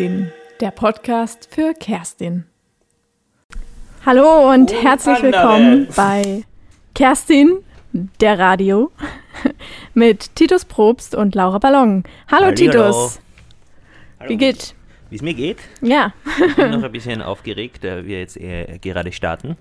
[0.00, 2.46] Kerstin, der Podcast für Kerstin.
[4.06, 5.22] Hallo und Oh, herzlich anderes.
[5.34, 6.44] willkommen bei
[6.94, 7.58] Kerstin,
[8.18, 8.90] der Radio,
[9.92, 12.04] mit Titus Probst und Laura Ballon.
[12.32, 12.54] Hallo Hallihallo.
[12.54, 13.20] Titus,
[14.20, 14.30] Hallo.
[14.30, 14.74] wie geht?
[15.10, 15.58] Wie es mir geht?
[15.82, 16.14] Ja,
[16.48, 19.58] Ich bin noch ein bisschen aufgeregt, da wir jetzt äh, gerade starten.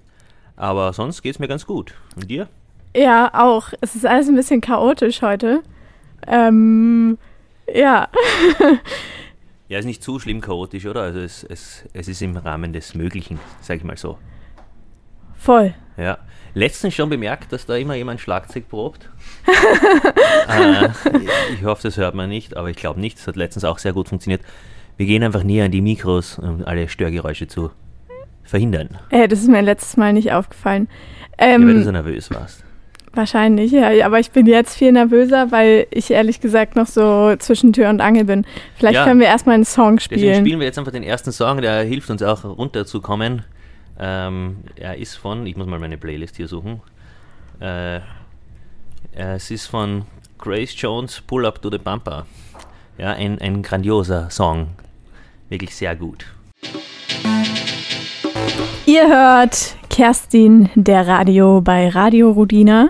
[0.55, 1.95] Aber sonst geht es mir ganz gut.
[2.15, 2.47] Und dir?
[2.95, 3.73] ja, auch.
[3.81, 5.63] Es ist alles ein bisschen chaotisch heute.
[6.25, 7.17] Ähm,
[7.73, 8.07] ja,
[9.69, 11.01] Ja, ist nicht zu schlimm chaotisch, oder?
[11.03, 14.17] Also es, es, es ist im Rahmen des Möglichen, sag ich mal so.
[15.37, 15.73] voll.
[15.95, 16.17] Ja.
[16.55, 19.07] Letztens schon bemerkt, dass da immer jemand Schlagzeug probt.
[20.49, 20.89] äh,
[21.53, 23.19] ich hoffe, das hört man nicht, aber ich glaube nicht.
[23.19, 24.41] Das hat letztens auch sehr gut funktioniert.
[24.97, 27.69] Wir gehen einfach näher an die Mikros, um alle Störgeräusche zu
[28.43, 28.97] verhindern.
[29.11, 30.87] Äh, das ist mir letztes Mal nicht aufgefallen.
[31.39, 32.63] Ja, Ähm, weil du so nervös warst.
[33.13, 34.05] Wahrscheinlich, ja.
[34.05, 38.01] Aber ich bin jetzt viel nervöser, weil ich ehrlich gesagt noch so zwischen Tür und
[38.01, 38.45] Angel bin.
[38.75, 39.03] Vielleicht Ja.
[39.05, 40.45] können wir erstmal einen Song Deswegen spielen.
[40.45, 43.43] spielen wir jetzt einfach den ersten Song, der hilft uns auch runterzukommen.
[43.99, 46.81] Ähm, er ist von, ich muss mal meine Playlist hier suchen.
[47.59, 47.99] Äh,
[49.13, 50.03] es ist von
[50.37, 52.25] Grace Jones, Pull Up to the Bumper.
[52.97, 54.67] Ja, ein, ein grandioser Song.
[55.49, 56.25] Wirklich sehr gut.
[58.91, 62.89] Ihr hört Kerstin, der Radio bei Radio Rudina.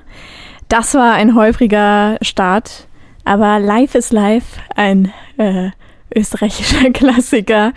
[0.69, 2.87] Das war ein holpriger Start,
[3.25, 5.71] aber Life is Life, ein äh,
[6.15, 7.73] österreichischer Klassiker,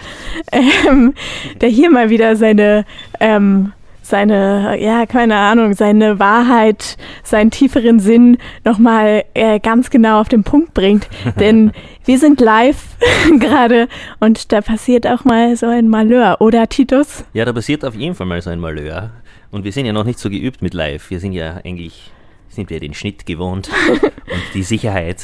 [0.53, 1.15] ähm,
[1.61, 2.85] der hier mal wieder seine,
[3.19, 10.29] ähm, seine, ja, keine Ahnung, seine Wahrheit, seinen tieferen Sinn nochmal äh, ganz genau auf
[10.29, 11.09] den Punkt bringt.
[11.41, 11.73] Denn
[12.05, 12.97] wir sind live
[13.39, 13.89] gerade
[14.21, 17.25] und da passiert auch mal so ein Malheur, oder Titus?
[17.33, 19.11] Ja, da passiert auf jeden Fall mal so ein Malheur.
[19.51, 21.11] Und wir sind ja noch nicht so geübt mit Live.
[21.11, 22.11] Wir sind ja eigentlich,
[22.49, 23.69] sind wir den Schnitt gewohnt
[24.01, 25.23] und die Sicherheit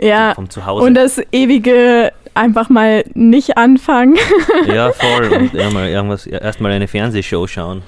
[0.00, 0.84] Ja, vom Zuhause.
[0.86, 4.16] und das ewige einfach mal nicht anfangen.
[4.66, 5.28] Ja, voll.
[5.32, 7.82] Und erstmal irgendwas, erstmal eine Fernsehshow schauen,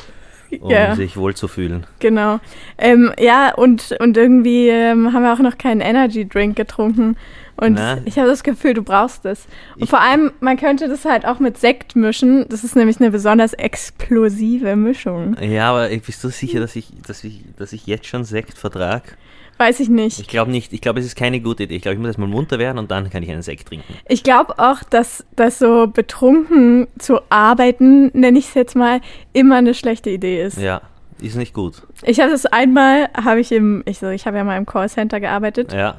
[0.61, 0.95] um Ja.
[0.95, 1.87] sich wohlzufühlen.
[2.01, 2.41] genau.
[2.79, 7.17] Ähm, ja, und, und irgendwie ähm, haben wir auch noch keinen Energy Drink getrunken.
[7.57, 7.99] Und Na.
[8.07, 9.47] ich habe das Gefühl, du brauchst es.
[9.77, 12.47] Und Ich- vor allem, man könnte das halt auch mit Sekt mischen.
[12.49, 15.37] Das ist nämlich eine besonders explosive Mischung.
[15.41, 19.17] Ja, aber bist du sicher, dass ich, dass ich, dass ich jetzt schon Sekt vertrag?
[19.63, 20.19] Weiß ich nicht.
[20.19, 20.73] Ich glaube nicht.
[20.73, 21.77] Ich glaube, es ist keine gute Idee.
[21.77, 23.95] Ich glaube, ich muss erstmal munter werden und dann kann ich einen Sekt trinken.
[24.09, 29.01] Ich glaube auch, dass, dass so betrunken zu arbeiten, nenne ich es jetzt mal,
[29.33, 30.59] immer eine schlechte Idee ist.
[30.59, 30.81] Ja,
[31.21, 31.83] ist nicht gut.
[32.03, 35.21] Ich habe das einmal, habe ich im, ich so, ich habe ja mal im Callcenter
[35.21, 35.73] gearbeitet.
[35.73, 35.95] Ja.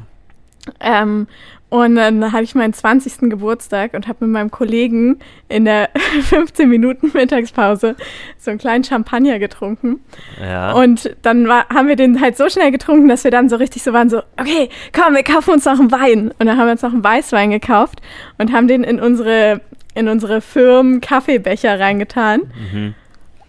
[0.82, 1.28] Ähm,
[1.74, 3.32] und dann hatte ich meinen 20.
[3.32, 5.18] Geburtstag und habe mit meinem Kollegen
[5.50, 5.90] in der
[6.22, 7.96] 15 Minuten Mittagspause
[8.38, 10.00] so einen kleinen Champagner getrunken.
[10.40, 10.74] Ja.
[10.74, 13.82] Und dann war, haben wir den halt so schnell getrunken, dass wir dann so richtig
[13.82, 16.32] so waren, so, okay, komm, wir kaufen uns noch einen Wein.
[16.38, 18.04] Und dann haben wir uns noch einen Weißwein gekauft
[18.38, 19.60] und haben den in unsere,
[19.96, 22.42] in unsere Firmen Kaffeebecher reingetan.
[22.72, 22.94] mhm.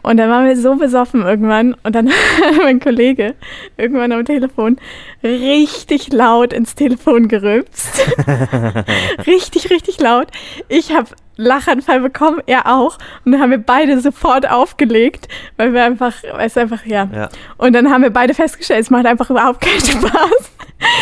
[0.05, 2.09] Und dann waren wir so besoffen irgendwann und dann
[2.45, 3.35] hat mein Kollege
[3.79, 4.77] irgendwann am Telefon
[5.23, 8.07] richtig laut ins Telefon gerülpst.
[9.27, 10.29] richtig, richtig laut.
[10.69, 12.99] Ich habe Lachanfall bekommen, er auch.
[13.25, 15.27] Und dann haben wir beide sofort aufgelegt,
[15.57, 17.09] weil wir einfach, weil es einfach, ja.
[17.11, 17.29] Ja.
[17.57, 20.51] Und dann haben wir beide festgestellt, es macht einfach überhaupt keinen Spaß,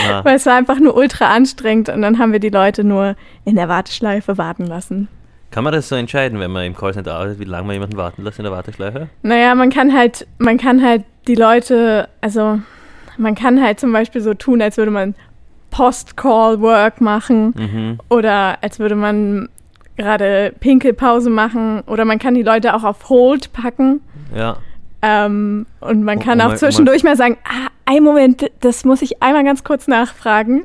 [0.08, 0.24] ja.
[0.24, 1.88] weil es war einfach nur ultra anstrengend.
[1.88, 5.08] Und dann haben wir die Leute nur in der Warteschleife warten lassen.
[5.52, 8.24] Kann man das so entscheiden, wenn man im Callcenter arbeitet, wie lange man jemanden warten
[8.24, 9.08] lässt in der Warteschleife?
[9.22, 12.58] Naja, man kann halt, man kann halt die Leute, also
[13.18, 15.14] man kann halt zum Beispiel so tun, als würde man
[15.70, 17.98] Post-Call-Work machen Mhm.
[18.08, 19.48] oder als würde man
[19.96, 24.00] gerade Pinkelpause machen oder man kann die Leute auch auf Hold packen
[24.34, 24.56] Ja.
[25.02, 28.84] ähm, und man Um- kann um auch um zwischendurch mal sagen, ah, ein Moment, das
[28.84, 30.64] muss ich einmal ganz kurz nachfragen.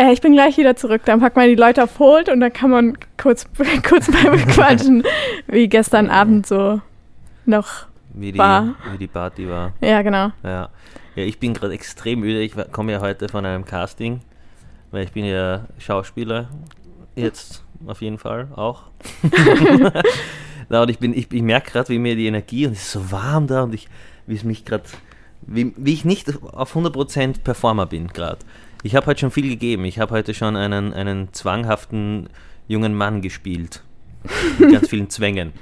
[0.00, 1.02] Äh, ich bin gleich wieder zurück.
[1.04, 3.46] Dann packt man die Leute auf Hold und dann kann man kurz,
[3.88, 5.04] kurz mal bequatschen,
[5.46, 6.80] wie gestern Abend so
[7.44, 7.86] noch.
[8.14, 8.74] Wie die, War.
[8.90, 9.72] wie die Party war.
[9.80, 10.32] Ja, genau.
[10.42, 10.70] Ja.
[11.16, 12.40] Ja, ich bin gerade extrem müde.
[12.40, 14.20] Ich komme ja heute von einem Casting,
[14.90, 16.48] weil ich bin ja Schauspieler.
[17.14, 18.84] Jetzt auf jeden Fall auch.
[20.68, 22.92] Na, und ich bin, ich, ich merke gerade, wie mir die Energie und es ist
[22.92, 23.88] so warm da und ich,
[24.26, 24.84] wie es mich gerade,
[25.42, 28.38] wie, wie ich nicht auf 100% Performer bin gerade.
[28.82, 29.84] Ich habe heute schon viel gegeben.
[29.84, 32.28] Ich habe heute schon einen, einen zwanghaften
[32.66, 33.82] jungen Mann gespielt.
[34.58, 35.52] Mit ganz vielen Zwängen.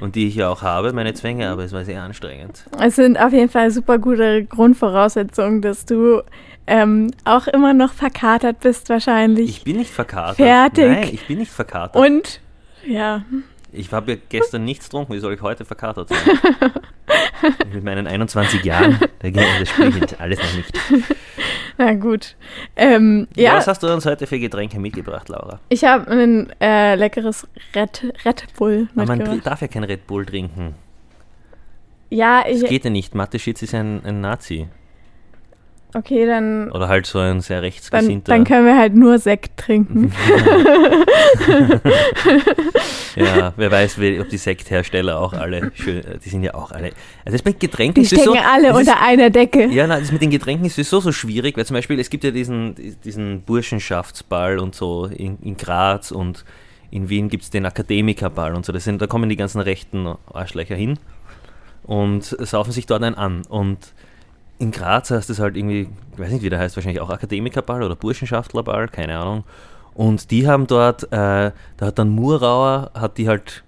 [0.00, 2.64] Und die ich ja auch habe, meine Zwänge, aber es war sehr anstrengend.
[2.78, 6.22] Es sind auf jeden Fall super gute Grundvoraussetzungen, dass du
[6.66, 9.50] ähm, auch immer noch verkatert bist wahrscheinlich.
[9.50, 10.36] Ich bin nicht verkatert.
[10.36, 10.86] Fertig.
[10.86, 11.96] Nein, ich bin nicht verkatert.
[11.96, 12.40] Und
[12.86, 13.24] ja,
[13.72, 16.18] Ich habe ja gestern nichts getrunken, wie soll ich heute verkatert sein?
[17.72, 20.78] Mit meinen 21 Jahren, das spiele ich alles noch nicht.
[21.78, 22.36] Na gut.
[22.76, 23.52] Ähm, Ja.
[23.52, 25.60] ja, Was hast du uns heute für Getränke mitgebracht, Laura?
[25.68, 29.40] ich habe ein äh, leckeres Red, Red Bull Aber man mitgebracht.
[29.40, 30.74] tr- darf ja kein Red Bull trinken.
[32.10, 33.14] Ja, Das ich, geht ja nicht.
[33.14, 34.68] Mateschitz ist ein, ein Nazi.
[35.94, 38.32] Okay, dann, Oder halt so ein sehr dann, rechtsgesinnter.
[38.32, 40.12] dann können wir halt nur Sekt trinken.
[43.16, 46.92] ja, wer weiß, ob die Sekthersteller auch alle schön, die sind ja auch alle.
[47.24, 49.66] Also das mit Getränken Die ist sowieso- stecken alle das ist- unter einer Decke.
[49.66, 52.24] Ja, nein, das mit den Getränken ist sowieso so schwierig, weil zum Beispiel, es gibt
[52.24, 56.44] ja diesen, diesen Burschenschaftsball und so in, in Graz und
[56.90, 58.72] in Wien gibt es den Akademikerball und so.
[58.72, 60.98] Das sind, da kommen die ganzen rechten Arschlöcher hin
[61.84, 63.42] und saufen sich dort einen an.
[63.48, 63.78] Und
[64.60, 67.82] in Graz heißt es halt irgendwie, ich weiß nicht, wie der heißt, wahrscheinlich auch Akademikerball
[67.82, 69.44] oder Burschenschaftlerball, keine Ahnung.
[69.94, 73.64] Und die haben dort, äh, da hat dann Murauer, hat die halt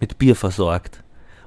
[0.00, 1.02] mit Bier versorgt.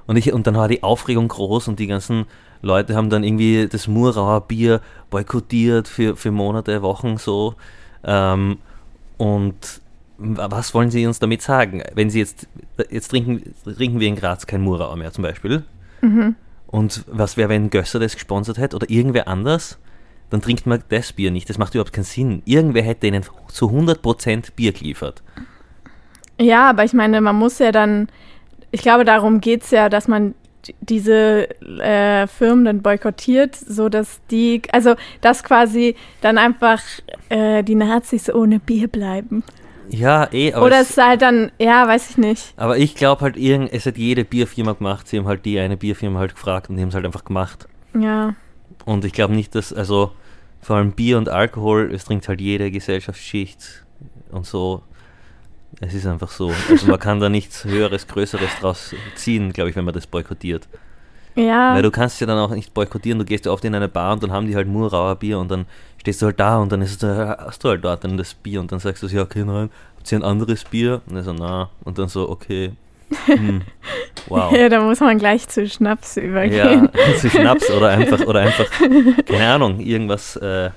[0.06, 2.26] Und, ich, und dann war die Aufregung groß und die ganzen
[2.62, 4.80] Leute haben dann irgendwie das Murauer Bier
[5.10, 7.56] boykottiert für, für Monate, Wochen so.
[8.04, 8.58] Ähm,
[9.18, 9.80] und
[10.18, 11.82] wa- was wollen Sie uns damit sagen?
[11.94, 12.46] Wenn Sie jetzt,
[12.90, 15.64] jetzt trinken, trinken wir in Graz kein Murauer mehr zum Beispiel.
[16.74, 19.78] Und was wäre, wenn Gösser das gesponsert hätte oder irgendwer anders?
[20.30, 21.48] Dann trinkt man das Bier nicht.
[21.48, 22.42] Das macht überhaupt keinen Sinn.
[22.46, 25.22] Irgendwer hätte ihnen zu 100% Bier geliefert.
[26.36, 28.08] Ja, aber ich meine, man muss ja dann,
[28.72, 30.34] ich glaube, darum geht's ja, dass man
[30.80, 31.48] diese
[31.78, 36.82] äh, Firmen dann boykottiert, so dass die, also dass quasi dann einfach
[37.28, 39.44] äh, die Nazis ohne Bier bleiben.
[39.90, 42.54] Ja, eh, aber Oder es- es ist halt dann, ja, weiß ich nicht.
[42.56, 45.08] Aber ich glaube halt, irgend, es hat jede Bierfirma gemacht.
[45.08, 47.68] Sie haben halt die eine Bierfirma halt gefragt und die haben es halt einfach gemacht.
[47.98, 48.34] Ja,
[48.84, 50.12] Und ich glaube nicht, dass, also
[50.60, 53.84] vor allem Bier und Alkohol, es trinkt halt jede Gesellschaftsschicht
[54.30, 54.82] und so.
[55.80, 56.52] Es ist einfach so.
[56.70, 60.68] Also man kann da nichts Höheres, Größeres draus ziehen, glaube ich, wenn man das boykottiert.
[61.36, 63.88] Ja, Weil du kannst ja dann auch nicht boykottieren, du gehst ja oft in eine
[63.88, 65.66] Bar und dann haben die halt Murauer Bier und dann
[65.98, 68.60] stehst du halt da und dann ist äh, hast du halt dort dann das Bier
[68.60, 71.00] und dann sagst du so, ja, okay, nein, habt ihr ein anderes Bier?
[71.06, 72.72] Und er so, na, und dann so, okay,
[73.26, 73.62] hm,
[74.28, 74.52] wow.
[74.52, 76.88] ja, da muss man gleich zu Schnaps Ja, übergehen.
[77.18, 78.66] zu Schnaps oder einfach, oder einfach,
[79.26, 80.70] keine Ahnung, irgendwas, äh,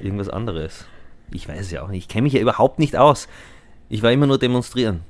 [0.00, 0.86] irgendwas anderes.
[1.30, 2.04] Ich weiß es ja auch nicht.
[2.04, 3.28] Ich kenne mich ja überhaupt nicht aus.
[3.88, 5.00] Ich war immer nur demonstrieren.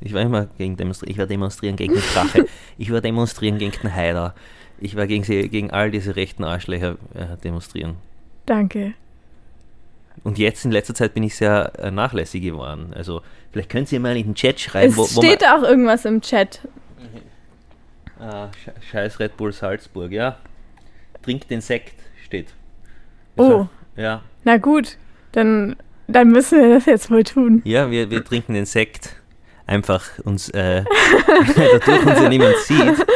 [0.00, 1.12] Ich war immer gegen demonstrieren.
[1.12, 2.46] Ich war demonstrieren gegen die Strache.
[2.78, 4.34] Ich war demonstrieren gegen den Haider.
[4.80, 7.96] Ich war gegen, sie, gegen all diese rechten Arschlöcher äh, demonstrieren.
[8.46, 8.94] Danke.
[10.24, 12.92] Und jetzt in letzter Zeit bin ich sehr äh, nachlässig geworden.
[12.94, 13.20] Also
[13.52, 16.20] vielleicht könnt ihr mal in den Chat schreiben, Es wo, wo steht auch irgendwas im
[16.22, 16.60] Chat.
[18.18, 20.36] Ah, Sche- Scheiß Red Bull Salzburg, ja.
[21.22, 21.94] Trink den Sekt,
[22.24, 22.48] steht.
[23.36, 23.66] Oh.
[23.96, 24.96] Ja, Na gut,
[25.32, 25.76] dann,
[26.06, 27.62] dann müssen wir das jetzt wohl tun.
[27.64, 29.16] ja wir, wir trinken den Sekt.
[29.70, 30.82] Einfach uns, äh,
[31.46, 33.06] dadurch uns ja niemand sieht,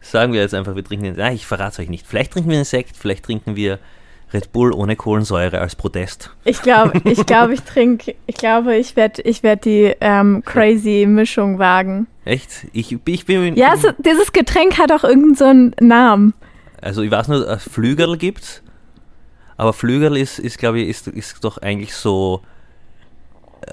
[0.00, 2.06] sagen wir jetzt einfach, wir trinken den Nein, ich verrate es euch nicht.
[2.06, 3.78] Vielleicht trinken wir den Sekt, vielleicht trinken wir
[4.32, 6.30] Red Bull ohne Kohlensäure als Protest.
[6.44, 11.04] Ich glaube, ich glaube, ich trinke, ich glaube, ich werde ich werd die ähm, crazy
[11.06, 12.06] Mischung wagen.
[12.24, 12.66] Echt?
[12.72, 13.54] Ich, ich bin.
[13.56, 16.32] Ja, es, dieses Getränk hat auch irgendeinen so einen Namen.
[16.80, 18.62] Also ich weiß nur, dass es Flügerl gibt,
[19.58, 22.40] aber Flügerl ist, ist glaube ich, ist, ist doch eigentlich so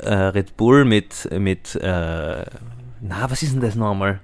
[0.03, 2.45] äh, Red Bull mit, mit äh,
[3.01, 4.19] na, was ist denn das nochmal?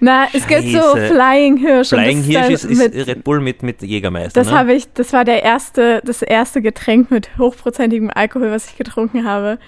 [0.00, 0.96] Na, es gibt so.
[0.96, 1.88] Flying Hirsch.
[1.88, 4.58] Flying Hirsch ist, ist mit, Red Bull mit, mit Jägermeister, Das ne?
[4.58, 9.24] habe ich, das war der erste, das erste Getränk mit hochprozentigem Alkohol, was ich getrunken
[9.24, 9.58] habe.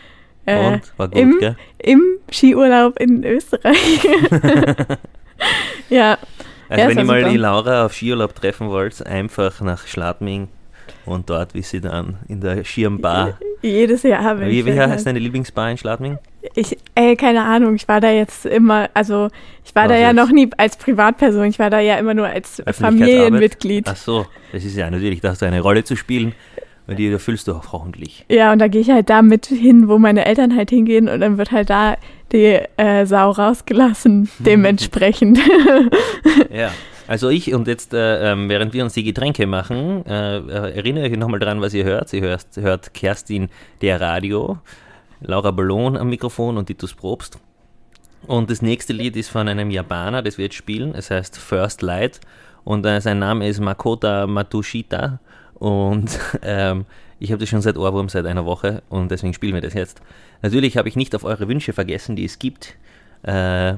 [0.45, 0.93] Äh, Und?
[0.97, 1.57] War gut, im, gell?
[1.79, 4.01] Im Skiurlaub in Österreich.
[5.89, 6.19] ja,
[6.69, 10.49] Also Ja, wenn ihr mal die Laura auf Skiurlaub treffen wollt, einfach nach Schladming
[11.09, 13.39] und dort, wie sie dann in der Schirmbar.
[13.63, 14.41] jedes Jahr.
[14.41, 16.19] Wie, ich wie weg heißt deine Lieblingsbar in Schladming?
[16.55, 19.29] Ich, ey, keine Ahnung, ich war da jetzt immer, also
[19.65, 20.17] ich war da Was ja jetzt?
[20.17, 22.63] noch nie als Privatperson, ich war da ja immer nur als?
[22.73, 23.89] Familienmitglied.
[23.89, 26.35] Ach so, das ist ja natürlich, da hast du eine Rolle zu spielen
[26.87, 28.25] und die erfüllst du auch hoffentlich.
[28.29, 31.21] Ja, und da gehe ich halt da mit hin, wo meine Eltern halt hingehen und
[31.21, 31.97] dann wird halt da
[32.33, 35.39] die äh, Sau rausgelassen, dementsprechend.
[36.51, 36.71] Ja,
[37.09, 41.09] also ich und jetzt, äh, ähm, während wir uns die Getränke machen, äh, äh, erinnere
[41.09, 42.13] ich nochmal dran, was ihr hört.
[42.13, 43.49] Ihr hört, hört Kerstin
[43.81, 44.59] der Radio,
[45.21, 47.39] Laura Ballon am Mikrofon und Titus Probst.
[48.27, 50.95] Und das nächste Lied ist von einem Japaner, das wir jetzt spielen.
[50.95, 52.21] Es heißt First Light
[52.65, 55.19] und äh, sein Name ist Makota Matushita.
[55.55, 56.85] Und ähm,
[57.19, 60.03] ich habe das schon seit Ohrwurm seit einer Woche und deswegen spielen wir das jetzt.
[60.43, 62.77] Natürlich habe ich nicht auf eure Wünsche vergessen, die es gibt.
[63.23, 63.75] Äh,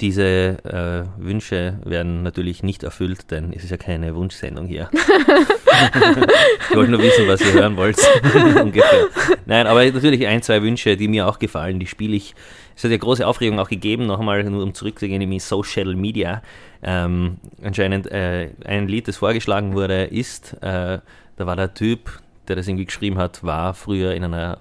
[0.00, 4.90] diese äh, Wünsche werden natürlich nicht erfüllt, denn es ist ja keine Wunschsendung hier.
[6.70, 7.98] ich wollte nur wissen, was ihr hören wollt.
[8.60, 9.08] Ungefähr.
[9.46, 12.34] Nein, aber natürlich ein, zwei Wünsche, die mir auch gefallen, die spiele ich.
[12.76, 16.42] Es hat ja große Aufregung auch gegeben, nochmal nur um zurückzugehen in Social Media.
[16.82, 20.98] Ähm, anscheinend äh, ein Lied, das vorgeschlagen wurde, ist, äh,
[21.36, 24.58] da war der Typ, der das irgendwie geschrieben hat, war früher in einer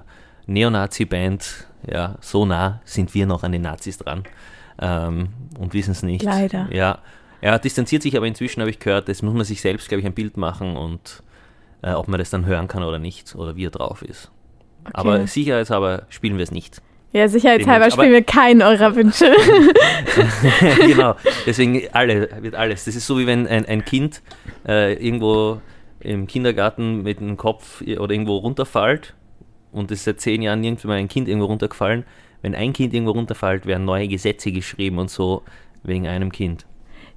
[0.47, 1.67] Neonazi-Band.
[1.89, 4.23] Ja, so nah sind wir noch an den Nazis dran
[4.81, 6.23] ähm, und wissen es nicht.
[6.23, 6.67] Leider.
[6.73, 6.99] Ja,
[7.39, 10.05] er distanziert sich aber inzwischen, habe ich gehört, das muss man sich selbst, glaube ich,
[10.05, 11.23] ein Bild machen und
[11.81, 14.31] äh, ob man das dann hören kann oder nicht oder wie er drauf ist.
[14.83, 14.93] Okay.
[14.93, 16.81] Aber sicherheitshalber spielen wir es nicht.
[17.13, 19.31] Ja, sicherheitshalber spielen wir keinen eurer Wünsche.
[20.85, 22.85] genau, deswegen alle, wird alles.
[22.85, 24.21] Das ist so wie wenn ein, ein Kind
[24.67, 25.61] äh, irgendwo
[25.99, 29.13] im Kindergarten mit dem Kopf oder irgendwo runterfällt
[29.71, 32.03] und es ist seit zehn Jahren nirgendwo mal ein Kind irgendwo runtergefallen.
[32.41, 35.41] Wenn ein Kind irgendwo runterfällt, werden neue Gesetze geschrieben und so
[35.83, 36.65] wegen einem Kind.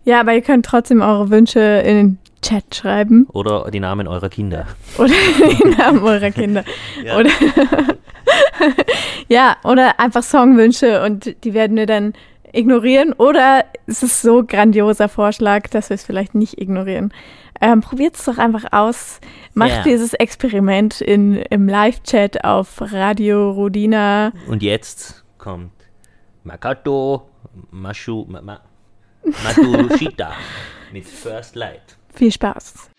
[0.04, 4.30] ja, aber ihr könnt trotzdem eure Wünsche in den Chat schreiben Oder die Namen eurer
[4.30, 4.66] Kinder.
[4.96, 5.12] oder
[5.62, 6.64] die Namen eurer Kinder.
[7.04, 7.18] Ja.
[7.18, 7.30] Oder
[9.28, 12.14] ja, oder einfach Songwünsche und die werden wir dann
[12.52, 13.12] ignorieren.
[13.12, 17.12] Oder es ist so grandioser Vorschlag, dass wir es vielleicht nicht ignorieren.
[17.60, 19.20] Ähm, Probiert es doch einfach aus.
[19.54, 19.82] Macht Ja.
[19.82, 24.32] dieses Experiment in, im Live-Chat auf Radio Rodina.
[24.48, 25.72] Und jetzt kommt
[26.44, 27.28] Makato
[27.70, 28.60] Mashu, ma, ma,
[29.24, 30.32] Matushita
[30.92, 31.96] mit First Light.
[32.14, 32.90] Viel Spaß.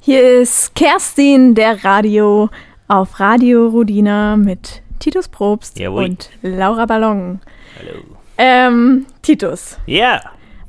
[0.00, 2.48] Hier ist Kerstin, der Radio
[2.88, 6.04] auf Radio Rodina mit Titus Probst Jawohl.
[6.04, 7.40] und Laura Ballon.
[7.78, 8.02] Hallo.
[8.36, 10.20] Ähm, Titus, Ja.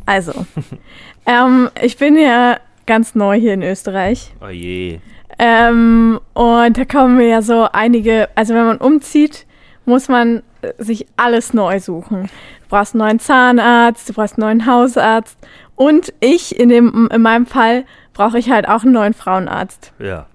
[0.05, 0.45] also,
[1.25, 4.33] ähm, ich bin ja ganz neu hier in Österreich.
[4.41, 4.99] Oh je.
[5.37, 9.45] Ähm, und da kommen mir ja so einige, also wenn man umzieht,
[9.85, 12.23] muss man äh, sich alles neu suchen.
[12.63, 15.37] Du brauchst einen neuen Zahnarzt, du brauchst einen neuen Hausarzt
[15.75, 19.93] und ich, in, dem, in meinem Fall, brauche ich halt auch einen neuen Frauenarzt.
[19.99, 20.25] Ja.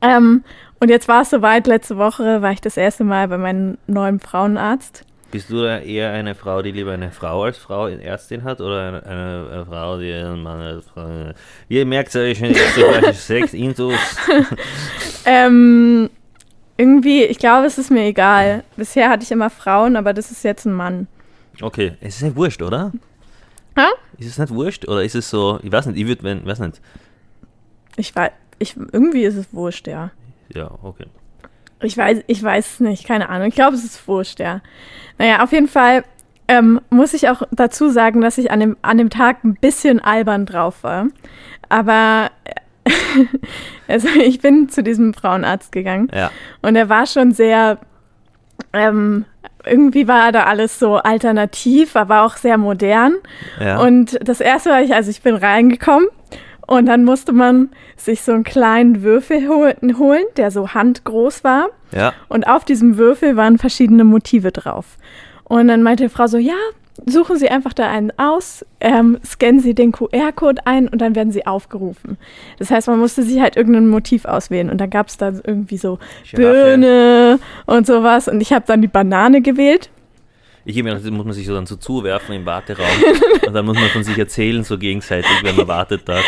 [0.00, 0.44] Ähm,
[0.80, 4.20] und jetzt war es soweit, letzte Woche war ich das erste Mal bei meinem neuen
[4.20, 5.04] Frauenarzt.
[5.30, 8.88] Bist du da eher eine Frau, die lieber eine Frau als Frau Ärztin hat oder
[8.88, 11.32] eine, eine, eine Frau, die einen Mann als Frau?
[11.68, 12.54] Wie ihr merkt, habe ich schon
[13.14, 13.94] Sex Intus.
[15.30, 16.08] Ähm,
[16.78, 18.64] irgendwie, ich glaube, es ist mir egal.
[18.76, 21.06] Bisher hatte ich immer Frauen, aber das ist jetzt ein Mann.
[21.60, 22.92] Okay, es ist nicht wurscht, oder?
[23.76, 23.82] Hä?
[24.16, 26.60] Ist es nicht wurscht oder ist es so, ich weiß nicht, ich würde, wenn, weiß
[26.60, 26.80] nicht.
[27.96, 30.12] Ich weiß, ich, irgendwie ist es wurscht, ja.
[30.54, 31.06] Ja, okay.
[31.80, 33.48] Ich weiß, ich weiß es nicht, keine Ahnung.
[33.48, 34.60] Ich glaube, es ist wurscht, ja.
[35.18, 36.04] Naja, auf jeden Fall
[36.48, 40.00] ähm, muss ich auch dazu sagen, dass ich an dem, an dem Tag ein bisschen
[40.00, 41.06] albern drauf war.
[41.68, 42.90] Aber äh,
[43.88, 46.30] also ich bin zu diesem Frauenarzt gegangen Ja.
[46.62, 47.78] und er war schon sehr,
[48.72, 49.24] ähm,
[49.64, 53.14] irgendwie war da alles so alternativ, aber auch sehr modern.
[53.60, 53.78] Ja.
[53.80, 56.08] Und das erste war ich, also ich bin reingekommen
[56.68, 61.70] und dann musste man sich so einen kleinen Würfel hol- holen, der so handgroß war.
[61.90, 62.12] ja.
[62.28, 64.96] Und auf diesem Würfel waren verschiedene Motive drauf.
[65.44, 66.54] Und dann meinte die Frau so, ja,
[67.06, 71.32] suchen Sie einfach da einen aus, ähm, scannen Sie den QR-Code ein und dann werden
[71.32, 72.18] Sie aufgerufen.
[72.58, 74.68] Das heißt, man musste sich halt irgendein Motiv auswählen.
[74.68, 75.98] Und dann gab es da irgendwie so
[76.30, 76.36] Giraffe.
[76.76, 78.28] Birne und sowas.
[78.28, 79.90] Und ich habe dann die Banane gewählt.
[80.68, 82.84] Ich gebe mir das muss man sich so dann so zuwerfen im Warteraum
[83.46, 86.18] und dann muss man von sich erzählen, so gegenseitig, wenn man wartet da.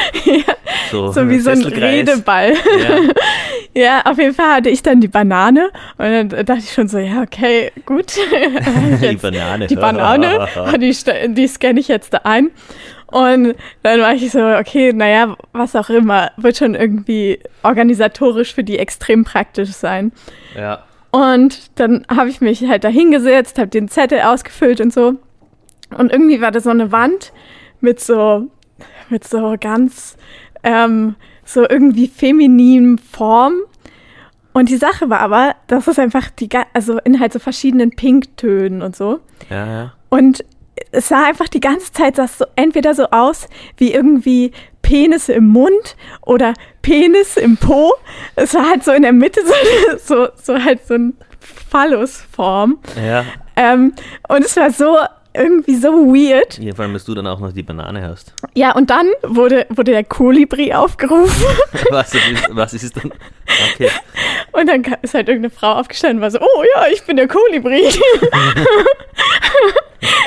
[0.91, 1.63] So, So wie so ein.
[1.63, 2.55] Redeball.
[2.55, 2.99] Ja.
[3.73, 6.99] Ja, auf jeden Fall hatte ich dann die Banane und dann dachte ich schon so,
[6.99, 8.17] ja, okay, gut.
[9.01, 9.69] Die Banane.
[9.69, 10.93] die Banane, die,
[11.35, 12.51] die scanne ich jetzt da ein.
[13.07, 13.55] Und
[13.85, 18.77] dann war ich so, okay, naja, was auch immer, wird schon irgendwie organisatorisch für die
[18.77, 20.11] extrem praktisch sein.
[20.57, 20.83] ja.
[21.11, 25.17] Und dann habe ich mich halt da hingesetzt, habe den Zettel ausgefüllt und so.
[25.97, 27.33] Und irgendwie war da so eine Wand
[27.81, 28.49] mit so,
[29.09, 30.17] mit so ganz,
[30.63, 33.55] ähm, so irgendwie femininen Form.
[34.53, 38.83] Und die Sache war aber, dass es einfach die, also in halt so verschiedenen Pinktönen
[38.83, 39.21] und so.
[39.49, 39.93] Ja, ja.
[40.11, 40.45] Und
[40.93, 45.49] es sah einfach die ganze Zeit sah so entweder so aus wie irgendwie Penis im
[45.49, 47.93] Mund oder Penis im Po.
[48.37, 49.55] Es war halt so in der Mitte so,
[50.05, 51.17] so, so halt so ein
[51.71, 52.79] Phallusform.
[52.97, 53.25] Ja.
[53.57, 53.93] Ähm,
[54.29, 54.97] und es war so
[55.33, 56.59] irgendwie so weird.
[56.59, 58.35] Ja, vor allem, dass du dann auch noch die Banane hast.
[58.55, 61.47] Ja, und dann wurde, wurde der Kolibri aufgerufen.
[61.91, 63.13] Was ist, was ist es dann?
[63.75, 63.91] Okay.
[64.53, 67.29] Und dann ist halt irgendeine Frau aufgestanden und war so, oh ja, ich bin der
[67.29, 67.83] Kolibri.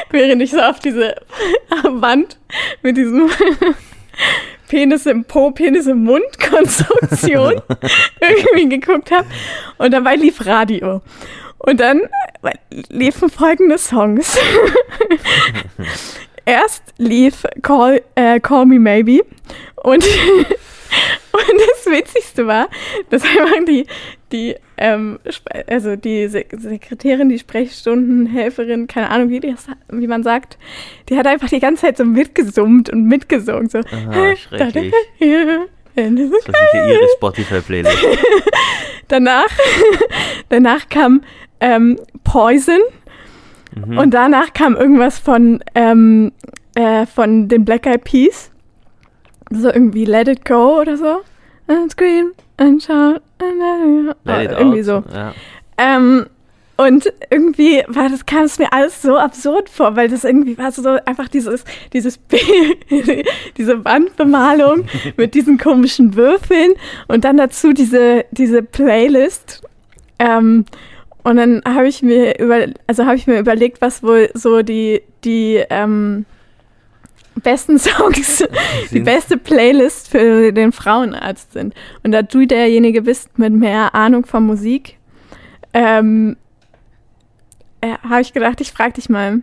[0.10, 1.15] Während ich so auf diese
[1.84, 2.38] Wand
[2.82, 3.30] mit diesem
[4.68, 7.62] Penis im Po, Penis im Mund Konstruktion
[8.20, 9.25] irgendwie geguckt habe.
[9.77, 11.01] Und dabei lief Radio.
[11.60, 12.01] Und dann
[12.89, 14.38] liefen folgende Songs.
[16.46, 19.22] Erst lief Call, äh, Call Me Maybe
[19.75, 20.03] und,
[21.34, 22.70] und das Witzigste war,
[23.10, 23.88] dass einfach die,
[24.32, 25.20] die, ähm,
[25.68, 30.58] also die Sekretärin, die Sprechstundenhelferin, keine Ahnung, wie, das, wie man sagt,
[31.10, 33.68] die hat einfach die ganze Zeit so mitgesummt und mitgesungen.
[33.70, 33.80] So.
[33.80, 34.94] Aha, schrecklich.
[36.46, 37.98] Das war sicher ihre Spotify-Playlist.
[39.08, 39.50] danach,
[40.50, 41.22] danach kam
[41.60, 42.80] ähm, Poison
[43.75, 43.98] mhm.
[43.98, 46.32] und danach kam irgendwas von, ähm,
[46.75, 48.52] äh, von den Black Eyed Peas.
[49.54, 51.22] So irgendwie Let It Go oder so.
[51.68, 54.86] And scream and shout and let it irgendwie out.
[54.86, 55.04] so.
[55.14, 55.34] Ja.
[55.78, 56.26] Ähm,
[56.76, 60.72] und irgendwie war das, kam es mir alles so absurd vor, weil das irgendwie war
[60.72, 62.20] so einfach dieses, dieses
[63.58, 64.86] diese Wandbemalung
[65.18, 66.74] mit diesen komischen Würfeln
[67.08, 69.62] und dann dazu diese, diese Playlist.
[70.18, 70.66] Ähm,
[71.24, 75.04] und dann habe ich mir über, also habe ich mir überlegt, was wohl so die,
[75.24, 76.26] die ähm,
[77.42, 78.44] besten Songs,
[78.92, 81.74] die beste Playlist für den Frauenarzt sind.
[82.04, 84.98] Und da du derjenige bist mit mehr Ahnung von Musik,
[85.74, 86.38] ähm,
[87.82, 89.42] äh, habe ich gedacht, ich frage dich mal.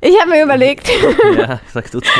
[0.00, 0.88] Ich habe mir überlegt.
[1.36, 2.00] Ja, sag du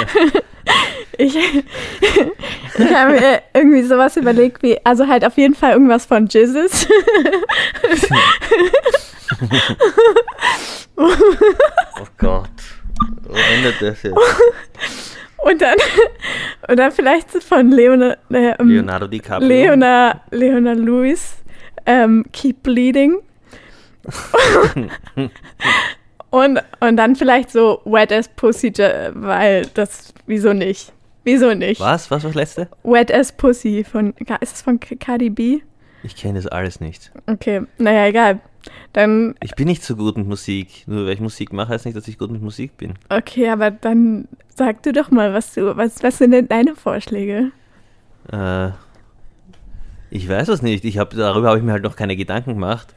[1.19, 6.27] Ich, ich habe mir irgendwie sowas überlegt wie, also halt auf jeden Fall irgendwas von
[6.27, 6.89] Jesus.
[10.97, 12.51] oh Gott.
[13.23, 14.17] Wo endet das jetzt?
[15.45, 15.77] Und dann,
[16.69, 19.47] und dann vielleicht von Leona, äh, Leonardo DiCaprio.
[19.47, 21.37] Leona, Leona Lewis,
[21.85, 23.17] ähm, Keep Bleeding.
[26.31, 28.73] und, und dann vielleicht so Wet as Pussy,
[29.15, 30.93] weil das, wieso nicht?
[31.25, 31.81] Wieso nicht?
[31.81, 32.11] Was?
[32.11, 32.69] Was war das letzte?
[32.83, 35.61] Wet as Pussy von, ist das von Cardi B?
[36.05, 37.11] Ich kenne das alles nicht.
[37.27, 38.41] Okay, naja, egal.
[38.93, 39.35] Dann.
[39.43, 40.85] Ich bin nicht so gut mit Musik.
[40.87, 42.95] Nur weil ich Musik mache, heißt nicht, dass ich gut mit Musik bin.
[43.09, 47.51] Okay, aber dann sag du doch mal, was du, was, was sind denn deine Vorschläge?
[48.31, 48.69] Äh,
[50.11, 50.85] ich weiß es nicht.
[50.85, 52.95] Ich hab, darüber habe ich mir halt noch keine Gedanken gemacht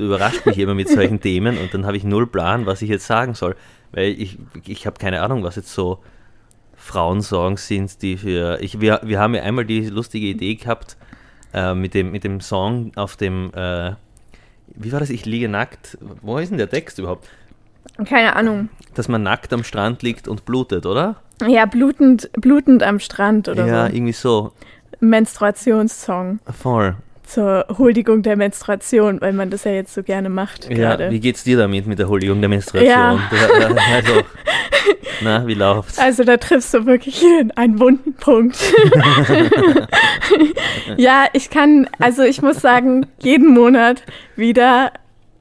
[0.00, 2.88] du überrascht mich immer mit solchen Themen und dann habe ich null Plan, was ich
[2.88, 3.54] jetzt sagen soll.
[3.92, 5.98] Weil ich, ich habe keine Ahnung, was jetzt so
[6.74, 8.58] Frauensongs sind, die für.
[8.60, 10.96] Ich, wir, wir haben ja einmal die lustige Idee gehabt
[11.52, 13.52] äh, mit, dem, mit dem Song auf dem.
[13.54, 13.92] Äh,
[14.74, 15.10] wie war das?
[15.10, 15.98] Ich liege nackt.
[16.22, 17.28] Wo ist denn der Text überhaupt?
[18.04, 18.68] Keine Ahnung.
[18.94, 21.16] Dass man nackt am Strand liegt und blutet, oder?
[21.46, 23.74] Ja, blutend, blutend am Strand oder ja, so.
[23.74, 24.52] Ja, irgendwie so.
[25.00, 26.40] Menstruationssong.
[26.46, 26.96] Voll
[27.30, 30.68] zur Huldigung der Menstruation, weil man das ja jetzt so gerne macht.
[30.68, 31.10] Ja, grade.
[31.10, 32.90] wie geht's dir damit mit der Huldigung der Menstruation?
[32.90, 33.20] Ja.
[33.94, 34.22] Also,
[35.20, 35.98] na, wie läuft's?
[35.98, 37.24] Also da triffst du wirklich
[37.56, 38.58] einen wunden Punkt.
[40.96, 44.02] ja, ich kann, also ich muss sagen, jeden Monat
[44.36, 44.92] wieder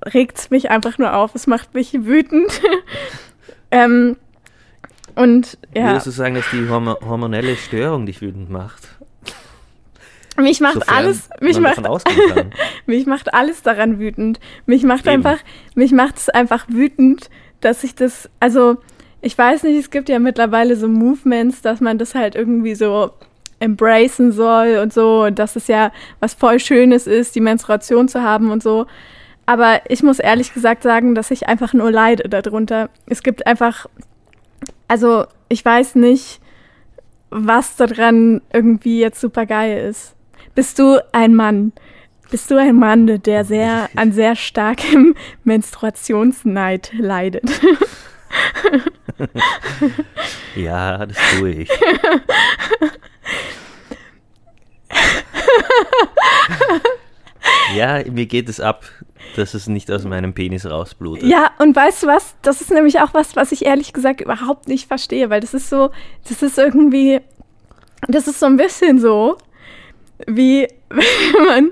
[0.06, 1.36] regt es mich einfach nur auf.
[1.36, 2.62] Es macht mich wütend.
[3.72, 4.18] ähm,
[5.16, 5.88] und ja.
[5.88, 8.88] Würdest du sagen, dass die hormonelle Störung dich wütend macht?
[10.38, 11.82] Mich macht Sofern alles, mich macht,
[12.86, 14.40] mich macht alles daran wütend.
[14.66, 15.26] Mich macht Eben.
[15.26, 15.44] einfach,
[15.76, 17.30] mich macht es einfach wütend,
[17.62, 18.78] dass ich das, also
[19.22, 23.12] ich weiß nicht, es gibt ja mittlerweile so Movements, dass man das halt irgendwie so
[23.60, 28.24] embracen soll und so und dass es ja was voll Schönes ist, die Menstruation zu
[28.24, 28.86] haben und so.
[29.46, 32.90] Aber ich muss ehrlich gesagt sagen, dass ich einfach nur leide darunter.
[33.08, 33.88] Es gibt einfach,
[34.88, 36.40] also ich weiß nicht,
[37.30, 40.16] was daran irgendwie jetzt super geil ist.
[40.56, 41.74] Bist du ein Mann?
[42.32, 47.50] Bist du ein Mann, der sehr an sehr starkem Menstruationsneid leidet?
[50.56, 51.70] ja, das tue ich.
[57.76, 58.86] ja, mir geht es ab,
[59.36, 61.30] dass es nicht aus meinem Penis rausblutet.
[61.30, 62.36] Ja, und weißt du was?
[62.42, 65.70] Das ist nämlich auch was, was ich ehrlich gesagt überhaupt nicht verstehe, weil das ist
[65.70, 65.92] so,
[66.28, 67.22] das ist irgendwie,
[68.08, 69.38] das ist so ein bisschen so,
[70.28, 71.72] wie wenn man.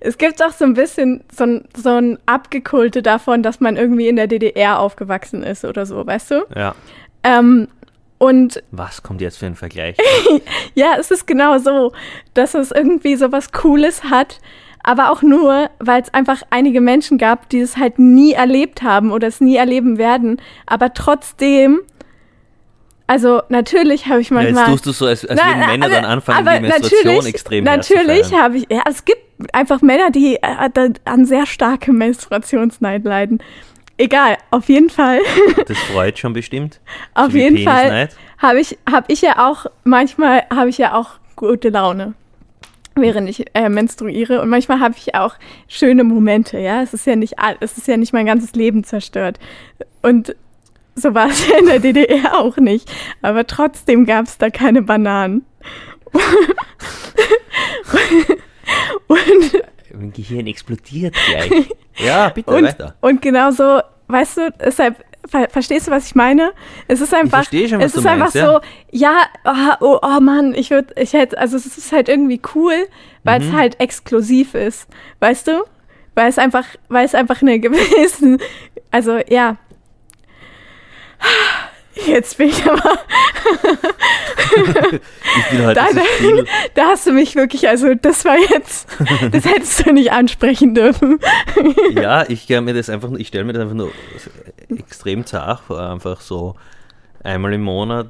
[0.00, 4.08] Es gibt auch so ein bisschen so ein, so ein Abgekulte davon, dass man irgendwie
[4.08, 6.46] in der DDR aufgewachsen ist oder so, weißt du?
[6.56, 6.74] Ja.
[7.22, 7.68] Ähm,
[8.18, 9.96] und was kommt jetzt für ein Vergleich?
[10.74, 11.92] ja, es ist genau so,
[12.34, 14.40] dass es irgendwie so was Cooles hat,
[14.82, 19.12] aber auch nur, weil es einfach einige Menschen gab, die es halt nie erlebt haben
[19.12, 21.80] oder es nie erleben werden, aber trotzdem
[23.10, 24.54] also natürlich habe ich manchmal.
[24.54, 27.64] Ja, jetzt tust du so, als, als würden Männer aber, dann anfangen, die Menstruation extrem
[27.64, 28.66] Natürlich habe ich.
[28.70, 29.20] Ja, es gibt
[29.52, 33.42] einfach Männer, die äh, an sehr starkem Menstruationsneid leiden.
[33.96, 35.18] Egal, auf jeden Fall.
[35.66, 36.78] Das freut schon bestimmt.
[37.14, 41.14] auf so jeden Fall habe ich, hab ich ja auch, manchmal habe ich ja auch
[41.34, 42.14] gute Laune.
[42.94, 44.40] während ich äh, menstruiere.
[44.40, 45.34] Und manchmal habe ich auch
[45.66, 46.80] schöne Momente, ja.
[46.80, 49.40] Es ist ja nicht es ist ja nicht mein ganzes Leben zerstört.
[50.00, 50.36] Und
[50.94, 52.90] so war es ja in der DDR auch nicht.
[53.22, 55.44] Aber trotzdem gab es da keine Bananen.
[59.06, 59.62] und,
[59.94, 61.68] Mein Gehirn explodiert gleich.
[61.98, 62.94] ja, bitte, und, weiter.
[63.00, 64.96] und genauso, weißt du, deshalb,
[65.28, 66.52] ver verstehst du, was ich meine?
[66.88, 70.70] Es ist einfach, schon, es ist einfach meinst, so, ja, oh, oh, oh Mann, ich
[70.70, 72.74] würde, ich hätte, also es ist halt irgendwie cool,
[73.24, 73.46] weil Mhm.
[73.48, 74.88] es halt exklusiv ist,
[75.20, 75.64] weißt du?
[76.14, 78.38] Weil es einfach, weil es einfach eine gewisse,
[78.90, 79.56] also ja.
[82.06, 82.80] Jetzt bin ich aber,
[84.56, 86.02] Ich bin heute da, da,
[86.74, 88.88] da hast du mich wirklich, also das war jetzt,
[89.30, 91.18] das hättest du nicht ansprechen dürfen.
[91.92, 93.90] Ja, ich stelle mir das einfach, ich stelle mir das einfach nur
[94.76, 96.54] extrem zart vor, einfach so
[97.22, 98.08] einmal im Monat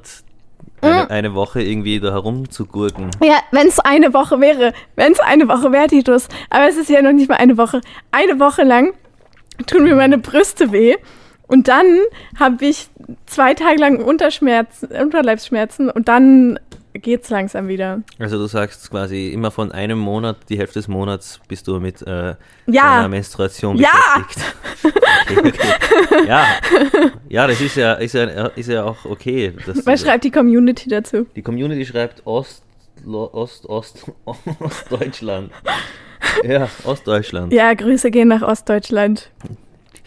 [0.81, 3.09] eine, eine Woche irgendwie da herumzugurken.
[3.23, 6.89] Ja, wenn es eine Woche wäre, wenn es eine Woche wäre, Titus, aber es ist
[6.89, 7.81] ja noch nicht mal eine Woche.
[8.11, 8.93] Eine Woche lang
[9.67, 10.95] tun mir meine Brüste weh
[11.51, 11.99] und dann
[12.39, 12.87] habe ich
[13.27, 16.59] zwei Tage lang Unterschmerzen, Unterleibsschmerzen und dann
[16.93, 18.01] geht's langsam wieder.
[18.19, 22.01] Also du sagst quasi immer von einem Monat, die Hälfte des Monats bist du mit
[22.01, 22.35] äh,
[22.65, 22.95] Ja.
[22.97, 23.89] deiner Menstruation Ja.
[24.15, 24.55] beschäftigt.
[25.29, 26.27] Okay, okay.
[26.27, 26.45] Ja,
[27.29, 29.53] ja, das ist ja, ist ja, ist ja auch okay.
[29.65, 31.27] Was du- schreibt die Community dazu?
[31.35, 32.63] Die Community schreibt Ost,
[33.05, 34.05] Ost, Ost,
[34.59, 35.51] Ostdeutschland.
[36.43, 37.53] Ja, Ostdeutschland.
[37.53, 39.29] Ja, Grüße gehen nach Ostdeutschland.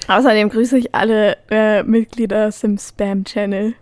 [0.08, 3.74] Außerdem grüße ich alle äh, Mitglieder aus dem Spam-Channel.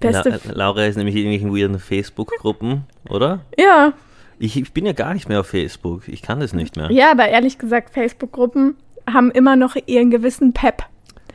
[0.00, 0.40] Beste.
[0.48, 3.40] La Laura ist nämlich in irgendwelchen weirden Facebook-Gruppen, oder?
[3.58, 3.92] ja,
[4.38, 6.08] Ich, ich bin ja gar nicht mehr auf Facebook.
[6.08, 6.90] Ich kann das nicht mehr.
[6.90, 8.74] ja, aber ehrlich gesagt, Facebook-Gruppen
[9.12, 10.84] haben immer noch ihren gewissen Pep.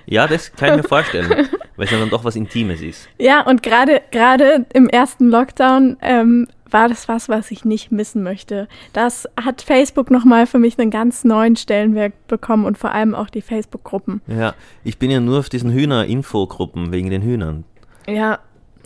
[0.05, 1.29] Ja, das kann ich mir vorstellen,
[1.75, 3.07] weil es ja dann doch was Intimes ist.
[3.17, 8.23] Ja, und gerade gerade im ersten Lockdown ähm, war das was, was ich nicht missen
[8.23, 8.67] möchte.
[8.93, 13.29] Das hat Facebook nochmal für mich einen ganz neuen Stellenwert bekommen und vor allem auch
[13.29, 14.21] die Facebook-Gruppen.
[14.27, 14.53] Ja,
[14.83, 17.63] ich bin ja nur auf diesen Hühner-Infogruppen wegen den Hühnern.
[18.07, 18.39] Ja,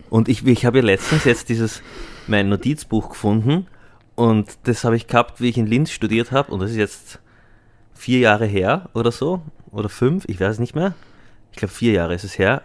[0.10, 1.82] Und ich, ich habe ja letztens jetzt dieses,
[2.28, 3.68] mein Notizbuch gefunden
[4.16, 7.20] und das habe ich gehabt, wie ich in Linz studiert habe und das ist jetzt
[7.94, 9.42] vier Jahre her oder so
[9.72, 10.96] oder fünf, ich weiß es nicht mehr.
[11.52, 12.62] Ich glaube vier Jahre ist es her.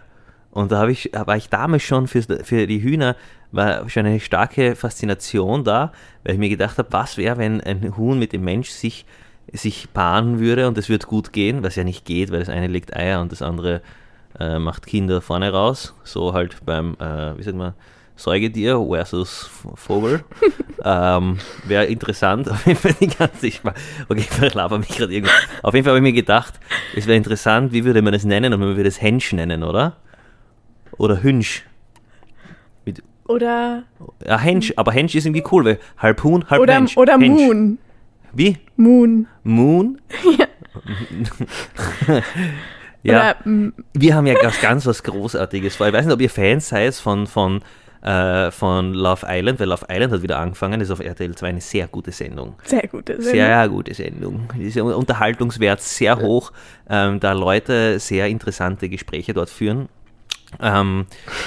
[0.51, 3.15] Und da habe ich, war ich damals schon für, für die Hühner,
[3.51, 5.91] war schon eine starke Faszination da,
[6.23, 9.05] weil ich mir gedacht habe, was wäre, wenn ein Huhn mit dem Mensch sich,
[9.51, 12.67] sich paaren würde und es wird gut gehen, was ja nicht geht, weil das eine
[12.67, 13.81] legt Eier und das andere
[14.39, 15.93] äh, macht Kinder vorne raus.
[16.03, 17.73] So halt beim, äh, wie sagt man,
[18.17, 20.23] Säugetier versus Vogel.
[20.83, 22.49] ähm, Wäre interessant.
[22.49, 23.75] Auf jeden Fall die ganze, war,
[24.09, 25.31] okay, ich verlaber mich gerade irgendwo.
[25.61, 26.55] Auf jeden Fall habe ich mir gedacht,
[26.95, 28.53] es wäre interessant, wie würde man das nennen?
[28.53, 29.97] Und man würde es Hensch nennen, oder?
[30.97, 31.63] Oder Hünsch.
[33.27, 33.83] Oder
[34.25, 36.97] ja, Hensch, aber Hensch ist irgendwie cool, weil halb Huhn, halb oder, Mensch.
[36.97, 37.41] oder Hensch.
[37.41, 37.77] Moon.
[38.33, 38.57] Wie?
[38.75, 39.27] Moon.
[39.43, 39.99] Moon?
[40.37, 40.45] ja.
[43.03, 45.87] Oder, mm, Wir haben ja ganz, ganz was Großartiges vor.
[45.87, 47.61] Ich weiß nicht, ob ihr Fans seid von, von,
[48.01, 50.81] äh, von Love Island, weil Love Island hat wieder angefangen.
[50.81, 52.55] Ist auf RTL 2 eine sehr gute Sendung.
[52.63, 53.31] sehr gute Sendung.
[53.31, 54.49] Sehr gute Sendung.
[54.55, 56.51] Dieser Unterhaltungswert sehr hoch,
[56.89, 59.89] ähm, da Leute sehr interessante Gespräche dort führen.
[60.61, 61.05] Ähm,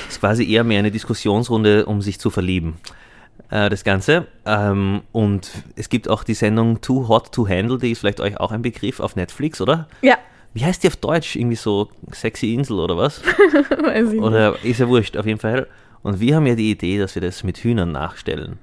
[0.08, 2.76] ist quasi eher mehr eine Diskussionsrunde, um sich zu verlieben.
[3.50, 4.26] Äh, das Ganze.
[4.46, 8.38] Ähm, und es gibt auch die Sendung Too Hot to Handle, die ist vielleicht euch
[8.38, 9.88] auch ein Begriff auf Netflix, oder?
[10.02, 10.18] Ja,
[10.54, 11.36] Wie heißt die auf Deutsch?
[11.36, 13.22] Irgendwie so Sexy Insel oder was?
[13.82, 14.22] weiß ich nicht.
[14.22, 15.66] Oder ist ja wurscht, auf jeden Fall.
[16.02, 18.58] Und wir haben ja die Idee, dass wir das mit Hühnern nachstellen.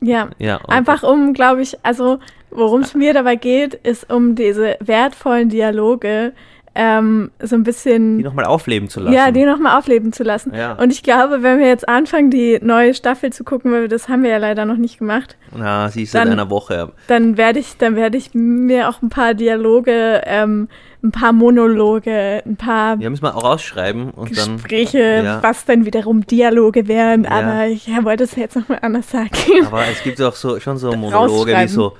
[0.00, 2.18] Ja, Ja, einfach um, glaube ich, also
[2.50, 6.32] worum es mir dabei geht, ist um diese wertvollen Dialoge
[6.74, 9.12] ähm, so ein bisschen, Die nochmal aufleben zu lassen.
[9.14, 10.54] ja, die nochmal aufleben zu lassen.
[10.54, 10.72] Ja.
[10.74, 14.22] Und ich glaube, wenn wir jetzt anfangen, die neue Staffel zu gucken, weil das haben
[14.22, 16.92] wir ja leider noch nicht gemacht, Na, sie ist Dann- einer Woche.
[17.08, 20.68] dann werde ich, dann werde ich mir auch ein paar Dialoge, ähm,
[21.04, 24.54] ein paar Monologe, ein paar Ja, müssen wir auch rausschreiben und dann.
[24.56, 25.42] Gespräche, ja.
[25.42, 27.24] was dann wiederum Dialoge wären.
[27.24, 27.30] Ja.
[27.30, 29.30] Aber ich ja, wollte es jetzt nochmal anders sagen.
[29.66, 31.96] Aber es gibt auch so, schon so Monologe wie so: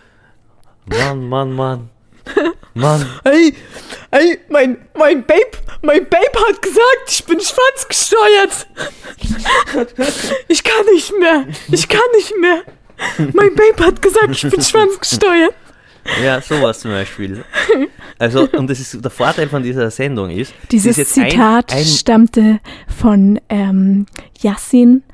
[0.86, 1.88] Mann, Mann, Mann.
[2.74, 3.06] Mann.
[3.24, 3.54] Hey,
[4.10, 8.66] hey, mein, mein Babe, mein Babe hat gesagt, ich bin schwanzgesteuert.
[10.48, 11.46] Ich kann nicht mehr.
[11.70, 12.62] Ich kann nicht mehr.
[13.32, 15.54] Mein Babe hat gesagt, ich bin schwanzgesteuert.
[16.22, 17.44] Ja, sowas zum Beispiel.
[18.18, 22.60] Also, und das ist der Vorteil von dieser Sendung ist, Dieses Zitat ein, ein, stammte
[22.88, 24.06] von ähm,
[24.40, 25.04] Yassin.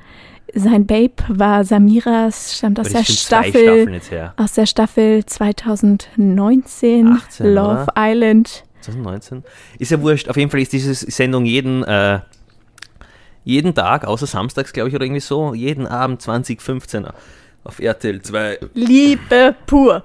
[0.53, 4.01] Sein Babe war Samiras, stammt aus der Staffel,
[4.37, 8.63] aus der Staffel 2019 18, Love Island.
[8.81, 9.43] 2019.
[9.77, 10.29] Ist ja wurscht.
[10.29, 12.19] Auf jeden Fall ist diese Sendung jeden, äh,
[13.43, 17.07] jeden Tag, außer samstags, glaube ich, oder irgendwie so, jeden Abend 20, 15
[17.63, 18.59] auf RTL 2.
[18.73, 20.03] Liebe pur.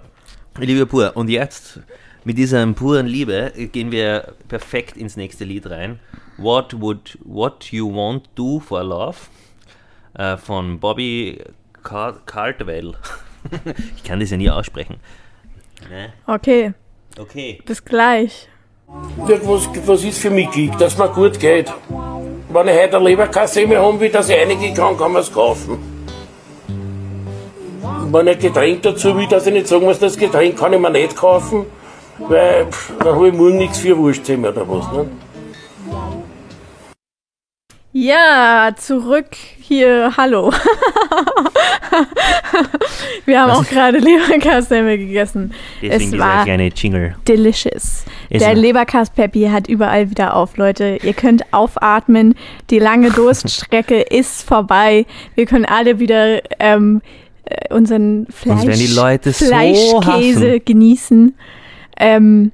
[0.59, 1.13] Liebe pur.
[1.15, 1.81] Und jetzt,
[2.25, 5.99] mit dieser puren Liebe, gehen wir perfekt ins nächste Lied rein.
[6.37, 9.17] What would what you want do for love?
[10.17, 11.41] Äh, von Bobby
[11.83, 12.95] Car Caldwell.
[13.97, 14.97] ich kann das ja nie aussprechen.
[15.91, 16.13] Ne?
[16.27, 16.73] Okay,
[17.19, 17.61] Okay.
[17.67, 18.49] bis gleich.
[19.17, 21.73] Was, was ist für mich Glück, dass mir gut geht.
[22.49, 25.33] Wenn ich heute eine Leberkasse mehr haben will, dass ich einige kann, kann man es
[25.33, 25.79] kaufen.
[28.13, 30.79] Wenn ich ein Getränk dazu will, dass ich nicht sagen muss, das Getränk kann ich
[30.79, 31.67] mir nicht kaufen,
[32.19, 34.93] weil pff, dann habe ich morgen nichts für Wurstzimmer oder was.
[34.93, 35.09] Ne?
[37.97, 40.15] Ja, zurück hier.
[40.17, 40.51] Hallo.
[43.25, 45.55] Wir haben Was auch ist- gerade Leberkassemmel gegessen.
[45.81, 47.15] Deswegen es war kleine Jingle.
[47.29, 48.05] delicious.
[48.31, 50.99] Es Der Leberkass-Peppi hat überall wieder auf, Leute.
[51.05, 52.35] Ihr könnt aufatmen.
[52.71, 55.07] Die lange Durststrecke ist vorbei.
[55.37, 57.01] Wir können alle wieder ähm,
[57.45, 60.65] äh, unseren Fleisch, so Fleischkäse hassen.
[60.65, 61.35] genießen.
[62.01, 62.51] Ähm,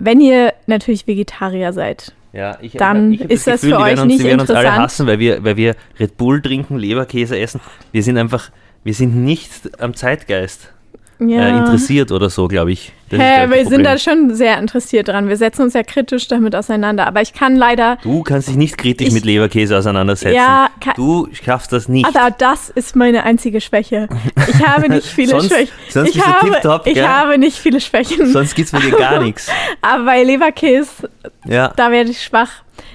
[0.00, 2.12] wenn ihr natürlich Vegetarier seid.
[2.38, 4.24] Ja, ich, Dann ich hab ist das Gefühl, für die werden euch uns, nicht die
[4.26, 7.60] werden uns alle hassen, weil wir, weil wir Red Bull trinken, Leberkäse essen.
[7.90, 8.52] Wir sind einfach,
[8.84, 10.72] wir sind nicht am Zeitgeist
[11.20, 11.48] Ja.
[11.48, 12.92] äh, interessiert oder so, glaube ich.
[13.10, 13.84] Das Hä, wir das sind Problem.
[13.84, 15.28] da schon sehr interessiert dran.
[15.28, 17.06] Wir setzen uns ja kritisch damit auseinander.
[17.08, 17.98] Aber ich kann leider.
[18.02, 20.36] Du kannst dich nicht kritisch Ich- mit Leberkäse auseinandersetzen.
[20.36, 22.06] Ja, ka- du schaffst das nicht.
[22.06, 24.08] Aber das ist meine einzige Schwäche.
[24.48, 25.72] Ich habe nicht viele Sonst- Schwächen.
[25.88, 27.08] sonst ich habe, tipptopp, ich gell?
[27.08, 28.30] habe nicht viele Schwächen.
[28.32, 29.48] Sonst gibt's von dir gar nichts.
[29.82, 31.10] Aber bei Leberkäse,
[31.46, 32.50] Ja, da werde ich schwach.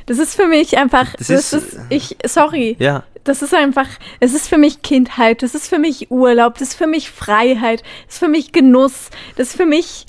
[0.06, 1.14] Das ist für mich einfach.
[1.18, 2.18] Das Das, ist- ist, ich.
[2.26, 2.78] Sorry.
[2.80, 3.04] ja.
[3.24, 3.88] Das ist einfach.
[4.20, 5.44] Es ist für mich Kindheit.
[5.44, 6.58] Das ist für mich Urlaub.
[6.58, 7.84] Das ist für mich Freiheit.
[8.06, 9.10] Das ist für mich Genuss.
[9.36, 10.06] Das ist für mich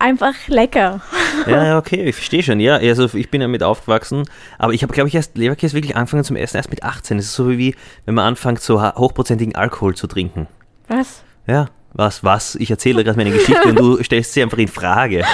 [0.00, 1.00] einfach lecker.
[1.46, 2.58] Ja, ja, okay, ich verstehe schon.
[2.58, 4.24] Ja, also ich bin ja mit aufgewachsen,
[4.58, 7.18] aber ich habe, glaube ich, erst Leberkäse wirklich angefangen zum Essen erst mit 18.
[7.18, 7.74] Das ist so wie,
[8.06, 10.48] wenn man anfängt, so hochprozentigen Alkohol zu trinken.
[10.88, 11.22] Was?
[11.46, 12.54] Ja, was, was?
[12.56, 15.24] Ich erzähle gerade meine Geschichte und du stellst sie einfach in Frage.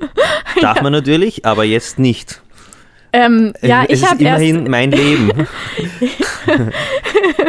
[0.60, 2.40] Darf man natürlich, aber jetzt nicht.
[3.24, 4.42] Ähm, ja, es ich ist habe erst.
[4.42, 5.30] immerhin mein Leben.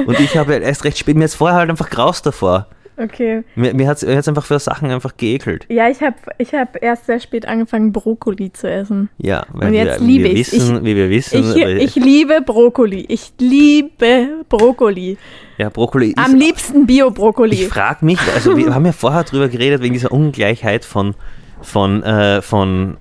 [0.06, 2.67] und ich habe erst recht spät, mir ist vorher halt einfach graus davor.
[2.99, 3.43] Okay.
[3.56, 5.67] Mir, mir hat es einfach für Sachen einfach geekelt.
[5.69, 9.10] Ja, ich habe ich hab erst sehr spät angefangen, Brokkoli zu essen.
[9.19, 10.51] Ja, weil Und jetzt wir, liebe wir ich's.
[10.53, 13.06] wissen, wie wir wissen, Ich, ich liebe Brokkoli.
[13.08, 15.15] Ich liebe Brokkoli.
[15.60, 17.65] ja, Brokkoli ist Am liebsten Ich Bio-Brokkoli.
[17.67, 21.13] frage mich, also wir haben ja vorher drüber geredet, wegen dieser Ungleichheit von,
[21.62, 22.97] von, äh, von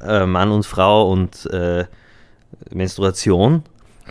[0.00, 1.84] äh, Mann und Frau und äh,
[2.70, 3.62] Menstruation.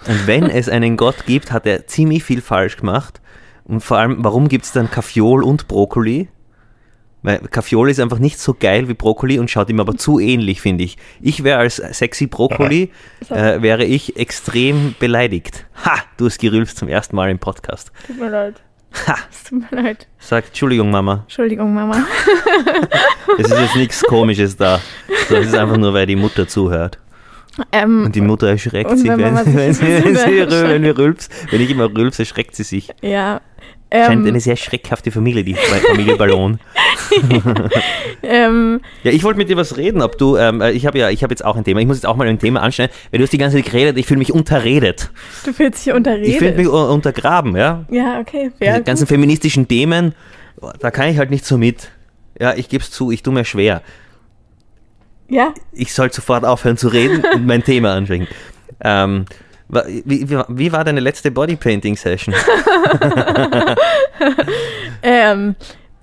[0.07, 3.21] Und wenn es einen Gott gibt, hat er ziemlich viel falsch gemacht.
[3.63, 6.29] Und vor allem, warum gibt es dann Kaffeol und Brokkoli?
[7.23, 10.61] Weil Kaffeol ist einfach nicht so geil wie Brokkoli und schaut ihm aber zu ähnlich,
[10.61, 10.97] finde ich.
[11.21, 12.91] Ich wäre als sexy Brokkoli,
[13.29, 15.65] äh, wäre ich extrem beleidigt.
[15.83, 17.91] Ha, du hast gerülpst zum ersten Mal im Podcast.
[18.05, 18.61] Tut mir leid.
[19.07, 20.07] Ha, Es tut mir leid.
[20.19, 21.19] sagt Entschuldigung, Mama.
[21.23, 22.05] Entschuldigung, Mama.
[23.37, 24.79] Es ist jetzt nichts Komisches da.
[25.27, 26.99] So, es ist einfach nur, weil die Mutter zuhört.
[27.71, 30.51] Ähm, Und die Mutter erschreckt sich, wenn wenn, wenn, wenn, sie, erschreckt.
[30.51, 31.29] wenn wir rülps.
[31.51, 32.89] Wenn ich immer rülps, erschreckt sie sich.
[33.01, 33.41] ja.
[33.93, 36.59] Scheint Ähm, eine sehr schreckhafte Familie, die Familie Ballon.
[38.23, 41.09] ähm, Ja, ich wollte mit dir was reden, ob du, ähm, äh, ich habe ja,
[41.09, 43.19] ich habe jetzt auch ein Thema, ich muss jetzt auch mal ein Thema anschneiden, weil
[43.19, 45.11] du hast die ganze Zeit geredet, ich fühle mich unterredet.
[45.45, 46.67] du fühlst dich Ich fühle mich unterredet.
[46.93, 47.85] untergraben, ja.
[47.89, 48.51] Ja, okay.
[48.59, 50.13] Diese Ja, ganzen feministischen Themen,
[50.79, 51.91] da kann ich halt nicht so mit.
[52.39, 53.81] Ja, ich gebe es zu, ich tue mir schwer.
[55.29, 55.53] ja.
[55.71, 58.27] ich soll sofort aufhören zu reden und mein Thema ansprechen.
[58.81, 59.25] Ähm,
[59.69, 62.33] wie, wie, wie war deine letzte Bodypainting-Session?
[65.07, 65.55] Ähm,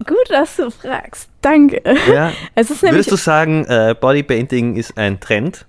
[0.07, 1.29] gut, dass du fragst.
[1.41, 1.83] Danke.
[2.13, 2.33] Ja?
[2.55, 5.67] Es ist nämlich Würdest du sagen, äh, Bodypainting ist ein Trend?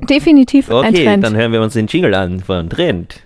[0.00, 1.24] definitiv ein Okay, Trend.
[1.24, 2.68] dann hören wir uns den Jingle an von.
[2.68, 3.20] Trend.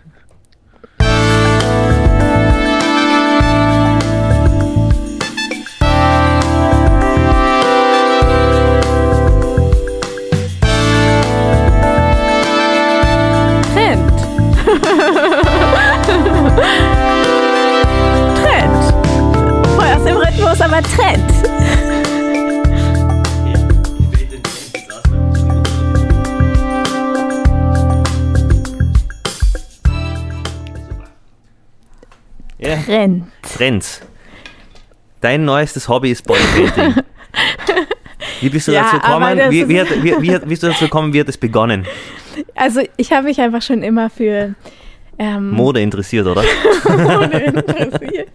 [20.63, 21.33] Rhythmus, aber Trend.
[32.59, 33.25] Ja, Trend.
[33.43, 34.01] Trends.
[35.21, 36.95] Dein neuestes Hobby ist Bodypainting.
[38.41, 39.39] Wie bist du Ja, dazu gekommen?
[39.51, 41.13] Wie, ist- wie, hat, wie, wie, hat, wie bist du dazu gekommen?
[41.13, 41.87] Wie hat es begonnen?
[42.55, 44.55] Also ich habe mich einfach schon immer für
[45.23, 46.43] ähm, Mode interessiert, oder?
[46.89, 48.29] Mode interessiert.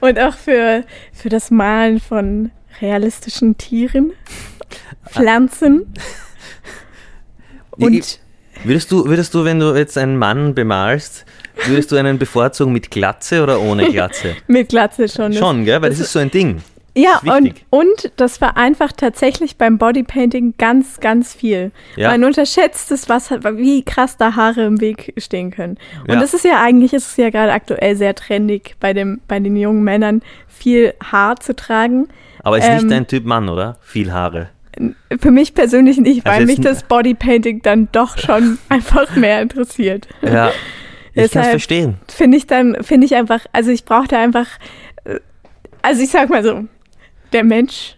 [0.00, 4.12] Und auch für, für das Malen von realistischen Tieren,
[5.08, 5.92] Pflanzen.
[7.72, 8.20] Und
[8.62, 11.24] Würdest du, würdest du, wenn du jetzt einen Mann bemalst,
[11.66, 14.36] Würdest du einen bevorzugen mit Glatze oder ohne Glatze?
[14.46, 15.32] Mit Glatze schon.
[15.32, 15.82] Schon, gell?
[15.82, 16.62] Weil das, ist so ein Ding.
[16.96, 21.70] Ja, und, und das vereinfacht tatsächlich beim Bodypainting ganz, ganz viel.
[21.96, 22.10] Ja.
[22.10, 25.78] Man unterschätzt es, was, wie krass da Haare im Weg stehen können.
[26.02, 26.20] Und Ja.
[26.20, 29.54] das ist ja eigentlich, ist es ja gerade aktuell sehr trendig, bei, dem, bei den
[29.56, 32.08] jungen Männern viel Haar zu tragen.
[32.42, 33.78] Aber ist Ähm, nicht dein Typ Mann, oder?
[33.82, 34.48] Viel Haare.
[35.20, 40.08] Für mich persönlich nicht, weil Also mich das Bodypainting dann doch schon einfach mehr interessiert.
[40.22, 40.50] Ja.
[41.12, 41.96] Ich kann es verstehen.
[42.06, 44.46] Finde ich dann, finde ich einfach, also ich brauchte einfach,
[45.04, 45.18] äh,
[45.82, 46.66] also ich sag mal so,
[47.32, 47.96] der Mensch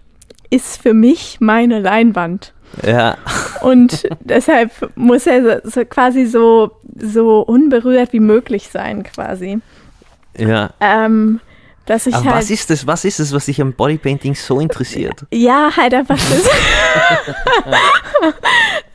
[0.51, 2.53] ist für mich meine Leinwand.
[2.87, 3.17] Ja.
[3.63, 9.61] Und deshalb muss er so, so quasi so, so unberührt wie möglich sein, quasi.
[10.37, 10.71] Ja.
[10.81, 11.41] Ähm,
[11.87, 12.37] dass ich Aber halt.
[12.37, 12.87] was ist das?
[12.87, 15.27] Was ist es, was dich am Bodypainting so interessiert?
[15.33, 16.49] Ja, halt einfach das.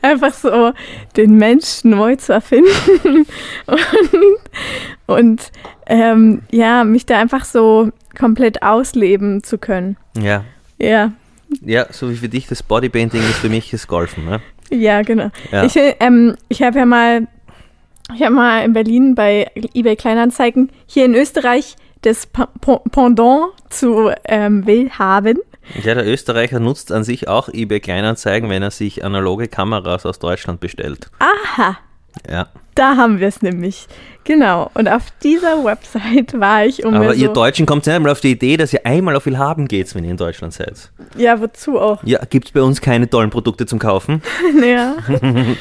[0.02, 0.72] einfach so
[1.16, 3.26] den Menschen neu zu erfinden.
[3.66, 3.78] und
[5.06, 5.52] und
[5.86, 9.96] ähm, ja, mich da einfach so komplett ausleben zu können.
[10.16, 10.44] Ja.
[10.78, 11.12] Ja,
[11.64, 14.40] Ja, so wie für dich das Bodypainting ist für mich das Golfen, ne?
[14.70, 15.30] ja, genau.
[15.50, 15.64] Ja.
[15.64, 17.26] Ich, ähm, ich habe ja mal,
[18.14, 22.26] ich habe mal in Berlin bei eBay Kleinanzeigen hier in Österreich das
[22.90, 25.38] Pendant zu ähm, Willhaben.
[25.82, 30.18] Ja, der Österreicher nutzt an sich auch eBay Kleinanzeigen, wenn er sich analoge Kameras aus
[30.18, 31.10] Deutschland bestellt.
[31.18, 31.78] Aha,
[32.30, 32.48] Ja.
[32.78, 33.86] Da haben wir es nämlich.
[34.24, 34.70] Genau.
[34.74, 38.20] Und auf dieser Website war ich, um Aber ihr so, Deutschen kommt nicht einmal auf
[38.20, 40.90] die Idee, dass ihr einmal auf Willhaben geht, wenn ihr in Deutschland seid.
[41.16, 42.02] ja, wozu auch?
[42.04, 44.22] Ja, gibt's bei uns keine tollen Produkte zum Kaufen.
[44.62, 44.96] ja.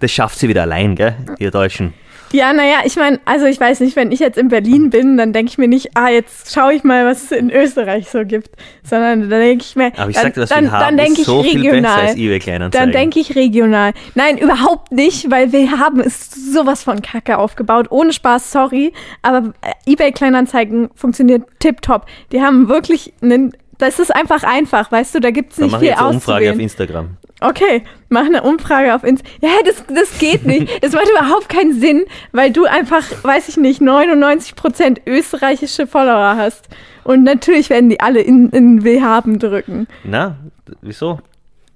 [0.00, 1.92] Das schafft sie wieder allein, gell, ihr Deutschen.
[2.32, 5.32] Ja, naja, ich meine, also ich weiß nicht, wenn ich jetzt in Berlin bin, dann
[5.32, 8.50] denke ich mir nicht, ah, jetzt schaue ich mal, was es in Österreich so gibt,
[8.84, 11.24] sondern dann denke ich mir, Aber ich dann, sagte, dann, Willhaben dann denke ist ich
[11.26, 12.00] so viel besser regional.
[12.00, 12.92] als eBay Kleinanzeigen.
[12.92, 13.92] Dann denke ich regional.
[14.14, 17.86] Nein, überhaupt nicht, weil wir haben ist sowas von Kacke aufgebaut.
[17.90, 18.92] Ohne Spaß, sorry.
[19.22, 22.06] Aber äh, eBay Kleinanzeigen funktioniert tipptopp.
[22.32, 23.52] Die haben wirklich einen.
[23.80, 26.50] Das ist einfach einfach, weißt du, da gibt es nicht viel jetzt eine Umfrage auf
[26.50, 26.60] auszuwählen.
[26.60, 27.08] Instagram.
[27.40, 29.26] Okay, mach eine Umfrage auf Insta.
[29.40, 30.70] Ja, das, das geht nicht.
[30.82, 36.68] Es macht überhaupt keinen Sinn, weil du einfach, weiß ich nicht, 99% österreichische Follower hast.
[37.02, 39.88] Und natürlich werden die alle in, in Willhaben drücken.
[40.04, 40.36] Na,
[40.82, 41.18] wieso?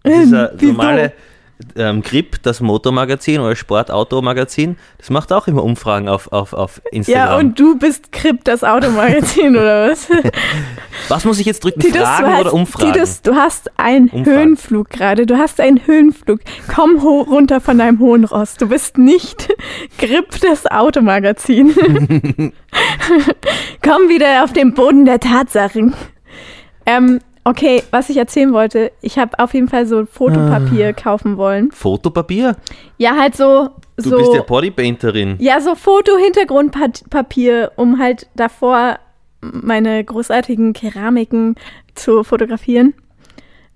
[0.02, 0.72] Das ist ein Wieso?
[0.74, 1.12] normale
[1.76, 7.28] ähm, Grip, das Motormagazin oder Sportautomagazin, das macht auch immer Umfragen auf, auf, auf Instagram.
[7.28, 10.08] Ja, und du bist Krip, das Automagazin, oder was?
[11.08, 11.80] Was muss ich jetzt drücken?
[11.80, 12.92] Titus, Fragen du hast, oder Umfragen?
[12.92, 14.24] Titus, du hast einen Umfragen.
[14.24, 15.26] Höhenflug gerade.
[15.26, 16.40] Du hast einen Höhenflug.
[16.72, 18.54] Komm runter von deinem hohen Ross.
[18.56, 19.48] Du bist nicht
[19.98, 21.74] Grip das Automagazin.
[23.82, 25.94] Komm wieder auf den Boden der Tatsachen.
[26.86, 31.70] Ähm, okay, was ich erzählen wollte, ich habe auf jeden Fall so Fotopapier kaufen wollen.
[31.72, 32.57] Fotopapier?
[32.98, 33.68] Ja, halt so.
[33.96, 35.37] Du so bist ja Bodypainterin.
[35.38, 38.98] ja, so Foto-Hintergrundpapier, um halt davor
[39.40, 41.54] meine großartigen Keramiken
[41.94, 42.94] zu fotografieren.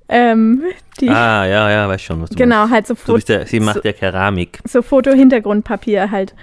[0.08, 0.62] Ähm,
[1.00, 3.06] die, Ah, ja, ja, weiß schon, was du genau, halt so, meinst.
[3.06, 4.60] Du Fo bist ja, sie macht so- ja Keramik.
[4.64, 6.34] so Foto-Hintergrundpapier halt.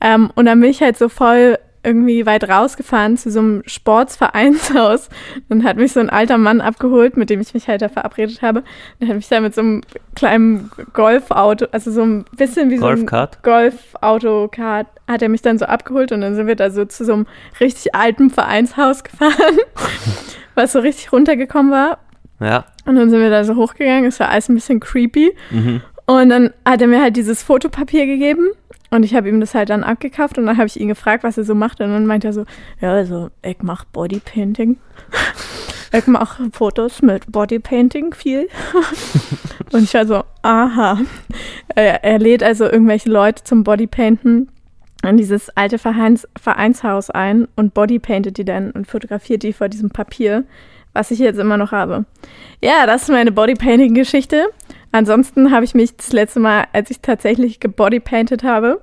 [0.00, 5.08] Ähm, und dann bin ich halt so voll irgendwie weit rausgefahren zu so einem Sportsvereinshaus.
[5.48, 8.42] Dann hat mich so ein alter Mann abgeholt, mit dem ich mich halt da verabredet
[8.42, 8.62] habe.
[9.00, 9.80] Dann hat mich da mit so einem
[10.14, 13.42] kleinen Golfauto, also so ein bisschen wie so ein Golfkart?
[13.42, 17.14] Golfauto-Kart, hat er mich dann so abgeholt und dann sind wir da so zu so
[17.14, 17.26] einem
[17.58, 19.58] richtig alten Vereinshaus gefahren,
[20.54, 21.98] was so richtig runtergekommen war.
[22.40, 22.66] Ja.
[22.84, 25.34] Und dann sind wir da so hochgegangen, es war alles ein bisschen creepy.
[25.50, 25.80] Mhm.
[26.06, 28.48] Und dann hat er mir halt dieses Fotopapier gegeben
[28.90, 31.36] und ich habe ihm das halt dann abgekauft und dann habe ich ihn gefragt, was
[31.36, 31.80] er so macht.
[31.80, 32.44] Und dann meint er so,
[32.80, 34.78] ja, also ich mache Bodypainting.
[35.92, 38.48] ich mache Fotos mit Bodypainting viel.
[39.72, 40.98] und ich war so, aha.
[41.74, 44.48] Er, er lädt also irgendwelche Leute zum Bodypainten
[45.04, 49.90] in dieses alte Vereins, Vereinshaus ein und bodypaintet die dann und fotografiert die vor diesem
[49.90, 50.44] Papier,
[50.92, 52.04] was ich jetzt immer noch habe.
[52.62, 54.46] Ja, das ist meine Bodypainting-Geschichte.
[54.92, 58.80] Ansonsten habe ich mich das letzte Mal, als ich tatsächlich gebodypainted habe,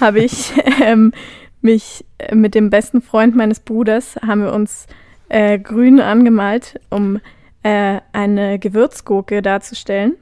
[0.00, 1.12] habe ich ähm,
[1.60, 4.86] mich äh, mit dem besten Freund meines Bruders, haben wir uns
[5.28, 7.20] äh, grün angemalt, um
[7.62, 10.14] äh, eine Gewürzgurke darzustellen.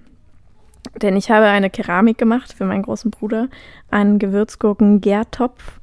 [1.02, 3.48] Denn ich habe eine Keramik gemacht für meinen großen Bruder,
[3.90, 5.80] einen Gewürzgurken-Gärtopf.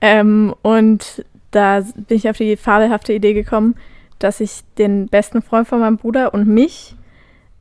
[0.00, 3.76] Ähm, und da bin ich auf die fabelhafte Idee gekommen,
[4.18, 6.96] dass ich den besten Freund von meinem Bruder und mich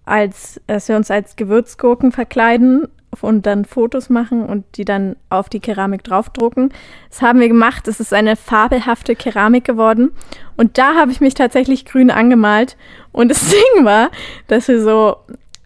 [0.06, 2.88] als, dass wir uns als Gewürzgurken verkleiden
[3.20, 6.74] und dann Fotos machen und die dann auf die Keramik draufdrucken.
[7.10, 7.88] Das haben wir gemacht.
[7.88, 10.12] Es ist eine fabelhafte Keramik geworden.
[10.56, 12.78] Und da habe ich mich tatsächlich grün angemalt.
[13.12, 14.12] Und das Ding war,
[14.48, 15.18] dass wir so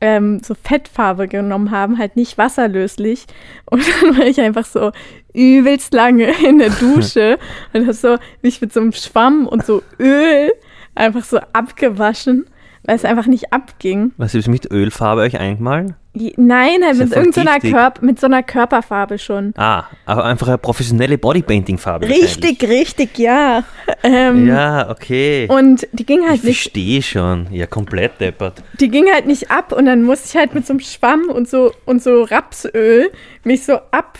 [0.01, 3.25] ähm, so Fettfarbe genommen haben, halt nicht wasserlöslich.
[3.65, 4.91] Und dann war ich einfach so
[5.33, 7.37] übelst lange in der Dusche
[7.73, 10.51] und habe so mich mit so einem Schwamm und so Öl
[10.95, 12.45] einfach so abgewaschen,
[12.85, 14.11] weil es einfach nicht abging.
[14.17, 15.95] Was ist mit Ölfarbe euch eingemahlen?
[16.37, 17.73] Nein, halt mit irgendeiner giftig.
[17.73, 19.53] Körp mit so einer Körperfarbe schon.
[19.57, 22.07] Ah, aber einfach eine professionelle Bodypainting-Farbe.
[22.07, 23.63] Richtig, richtig, ja.
[24.01, 25.47] Ähm, Ja, okay.
[25.49, 27.47] Und die ging halt ich nicht verstehe schon.
[27.51, 28.63] Ja, komplett deppert.
[28.79, 31.49] die ging halt nicht ab und dann musste ich halt mit so einem Schwamm und
[31.49, 33.11] so und so Rapsöl
[33.43, 34.17] mich so ab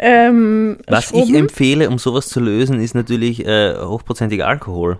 [0.00, 1.34] ähm, Was ich schrubben.
[1.34, 4.98] empfehle, um sowas zu lösen, ist natürlich äh, hochprozentiger Alkohol.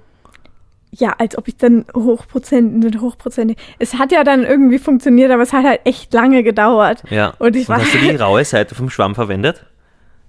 [0.99, 3.57] Ja, als ob ich dann hochprozentig mit hochprozentig.
[3.79, 7.03] Es hat ja dann irgendwie funktioniert, aber es hat halt echt lange gedauert.
[7.11, 7.35] Ja.
[7.39, 9.65] Und ich war hast du die raue Seite vom Schwamm verwendet?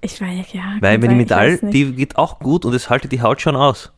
[0.01, 2.89] ich war ja, ja Weil wenn die Metall, weiß die geht auch gut und es
[2.89, 3.91] haltet die Haut schon aus.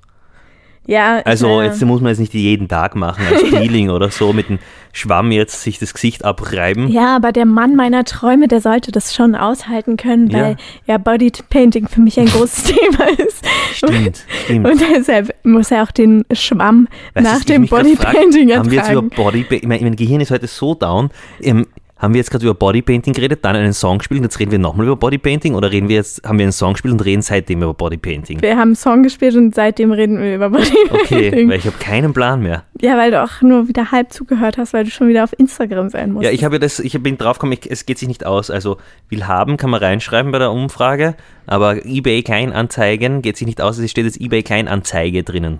[0.88, 4.50] Ja, Also jetzt muss man jetzt nicht jeden Tag machen als Peeling oder so mit
[4.50, 4.60] dem
[4.92, 6.88] Schwamm jetzt sich das Gesicht abreiben.
[6.90, 10.40] ja, aber der Mann meiner Träume, der sollte das schon aushalten können, Ja.
[10.40, 10.58] weil
[10.88, 13.46] ja Bodypainting für mich ein großes Thema ist.
[13.74, 14.68] Stimmt, stimmt.
[14.68, 18.58] Und deshalb muss er auch den Schwamm Weißt nach dem grad Bodypainting frag?
[18.60, 19.46] Haben wir jetzt über ertragen.
[19.52, 21.12] Ich meine, mein Gehirn ist heute so down.
[21.42, 21.68] Ähm,
[22.00, 24.60] haben wir jetzt gerade über Bodypainting geredet, dann einen Song gespielt und jetzt reden wir
[24.60, 27.62] nochmal über Bodypainting oder reden wir jetzt, haben wir einen Song gespielt und reden seitdem
[27.62, 28.42] über Bodypainting?
[28.42, 30.90] Wir haben einen Song gespielt und seitdem reden wir über Bodypainting.
[30.92, 32.64] Okay, weil ich habe keinen Plan mehr.
[32.82, 35.90] Ja, weil du auch nur wieder halb zugehört hast, weil du schon wieder auf Instagram
[35.90, 36.24] sein musst.
[36.24, 38.50] Ja, ich habe ja das, ich bin draufgekommen, es geht sich nicht aus.
[38.50, 38.78] Also
[39.10, 43.62] will haben kann man reinschreiben bei der Umfrage, aber eBay kein Anzeigen geht sich nicht
[43.62, 43.78] aus.
[43.78, 45.60] Es steht jetzt eBay kein Anzeige drinnen.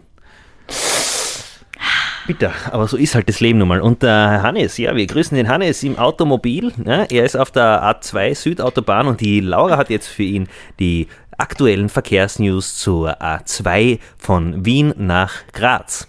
[2.28, 3.82] Bitte, aber so ist halt das Leben nun mal.
[3.82, 6.72] Und der Hannes, ja, wir grüßen den Hannes im Automobil.
[6.86, 10.48] Ja, er ist auf der A2 Südautobahn und die Laura hat jetzt für ihn
[10.80, 11.08] die
[11.38, 16.08] aktuellen Verkehrsnews zur A2 von Wien nach Graz.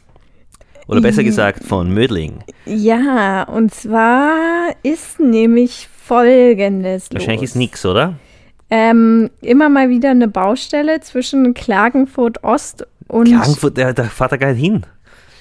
[0.86, 2.40] Oder besser gesagt von Mödling.
[2.66, 7.50] Ja, und zwar ist nämlich folgendes Wahrscheinlich los.
[7.50, 8.14] ist nix, oder?
[8.70, 13.28] Ähm, immer mal wieder eine Baustelle zwischen Klagenfurt Ost und.
[13.28, 14.84] Klagenfurt, da, da fährt er gar nicht hin.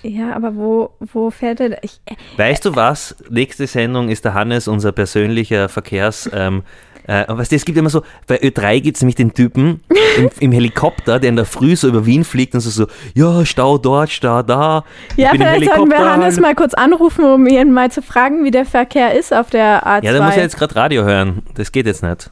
[0.03, 1.83] Ja, aber wo, wo fährt er?
[1.83, 3.15] Ich, äh, Weißt du was?
[3.29, 6.29] Nächste Sendung ist der Hannes, unser persönlicher Verkehrs...
[6.39, 6.63] Ähm,
[7.09, 9.81] äh, was es gibt immer so, bei Ö3 gibt es nämlich den Typen
[10.17, 12.85] im, im Helikopter, der in der Früh so über Wien fliegt und so, so
[13.15, 14.83] ja, Stau dort, Stau da.
[15.17, 15.97] Ich ja, vielleicht sollten wir.
[15.97, 19.87] Hannes mal kurz anrufen, um ihn mal zu fragen, wie der Verkehr ist auf der
[19.87, 20.03] A2.
[20.05, 21.41] Ja, der muss ja jetzt gerade Radio hören.
[21.55, 22.29] Das geht jetzt nicht.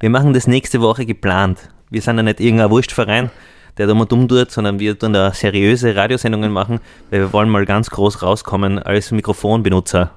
[0.00, 1.58] Wir machen das nächste Woche geplant.
[1.90, 3.30] Wir sind ja nicht irgendein Wurstverein,
[3.76, 7.48] der da mal dumm tut, sondern wir tun da seriöse Radiosendungen machen, weil wir wollen
[7.50, 10.10] mal ganz groß rauskommen als Mikrofonbenutzer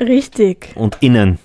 [0.00, 1.38] Richtig, und innen.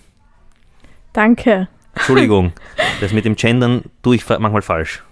[1.14, 1.68] danke.
[1.96, 2.54] Entschuldigung,
[3.02, 5.04] das mit dem Gendern tue ich manchmal falsch.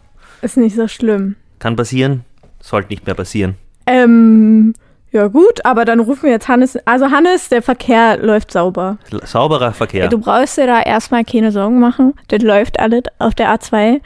[0.42, 1.36] Ist nicht so schlimm.
[1.60, 2.24] Kann passieren,
[2.62, 3.56] sollte nicht mehr passieren.
[3.88, 4.74] Ähm,
[5.16, 6.78] ja gut, aber dann rufen wir jetzt Hannes.
[6.86, 8.98] Also Hannes, der Verkehr läuft sauber.
[9.24, 10.08] Sauberer Verkehr.
[10.10, 12.14] Du brauchst dir da erstmal keine Sorgen machen.
[12.28, 14.02] Das läuft alles auf der A2.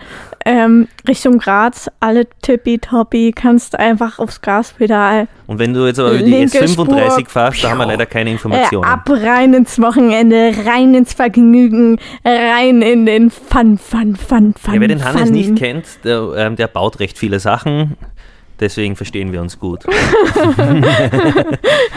[0.45, 5.27] Ähm, Richtung Graz, alle tippitoppi, kannst einfach aufs Gaspedal.
[5.47, 7.25] Und wenn du jetzt aber über die Linke S35 Spur.
[7.27, 8.85] fährst, da haben wir leider keine Äh, Informationen.
[8.85, 14.73] ab rein ins Wochenende, rein ins Vergnügen, rein in den Fun, Fun, Fun, Fun.
[14.75, 15.31] Ja, wer den Hannes Fun.
[15.31, 17.97] nicht kennt, der, ähm, der baut recht viele Sachen.
[18.59, 19.85] Deswegen verstehen wir uns gut.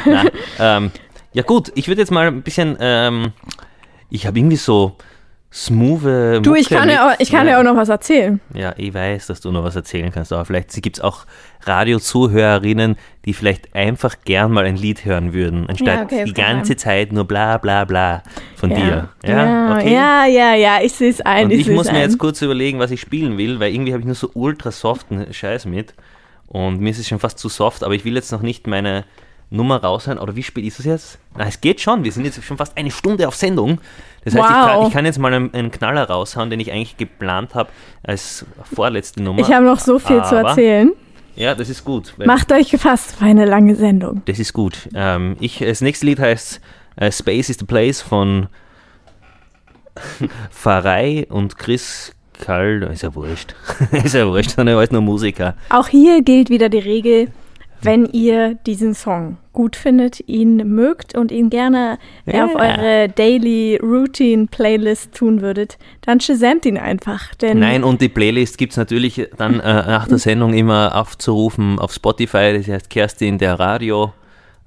[0.04, 0.24] Na,
[0.58, 0.90] ähm,
[1.32, 3.32] ja gut, ich würde jetzt mal ein bisschen, ähm,
[4.10, 4.96] ich habe irgendwie so
[5.52, 8.40] smooth Du, ich kann, ja auch, ich kann ja auch noch was erzählen.
[8.54, 11.26] Ja, ich weiß, dass du noch was erzählen kannst, aber vielleicht gibt es auch
[11.64, 16.44] Radiozuhörerinnen, die vielleicht einfach gern mal ein Lied hören würden, anstatt Ja, okay, die kann
[16.44, 16.56] sein.
[16.56, 18.22] ganze Zeit nur bla bla bla
[18.56, 19.10] von dir.
[19.26, 19.92] ja, okay.
[19.92, 21.46] ja, ja, ja, ich sehe es ein.
[21.46, 22.02] Und ich ich muss mir ein.
[22.02, 25.32] jetzt kurz überlegen, was ich spielen will, weil irgendwie habe ich nur so ultra soften
[25.32, 25.94] Scheiß mit.
[26.52, 29.04] Und mir ist es schon fast zu soft, aber ich will jetzt noch nicht meine
[29.48, 30.18] Nummer raushauen.
[30.18, 31.18] Oder wie spät ist es jetzt?
[31.34, 32.04] Na, es geht schon.
[32.04, 33.78] Wir sind jetzt schon fast eine Stunde auf Sendung.
[34.22, 34.88] Das heißt, ich, kann, Wow.
[34.88, 37.70] ich kann jetzt mal einen, einen Knaller raushauen, den ich eigentlich geplant habe
[38.02, 38.44] als
[38.74, 39.40] vorletzte Nummer.
[39.40, 40.92] Ich habe noch so viel zu Aber- erzählen.
[41.36, 42.12] Ja, das ist gut.
[42.18, 44.20] Macht euch gefasst für eine lange Sendung.
[44.26, 44.90] Das ist gut.
[44.94, 46.60] Ähm, ich, das nächste Lied heißt
[46.96, 48.48] äh, Space is the Place von
[50.50, 52.82] Pfarrei und Chris Kall.
[52.92, 53.54] Ist ja wurscht.
[53.92, 55.54] ist ja wurscht, sondern er ist nur Musiker.
[55.70, 57.28] Auch hier gilt wieder die Regel,
[57.80, 62.44] wenn ihr diesen Song gut findet, ihn mögt und ihn gerne Ja.
[62.46, 67.34] auf eure Daily Routine Playlist tun würdet, dann shazamt ihn einfach.
[67.34, 71.78] Denn Nein, und die Playlist gibt es natürlich dann äh, nach der Sendung immer aufzurufen
[71.78, 72.54] auf Spotify.
[72.56, 74.12] Das heißt Kerstin der Radio.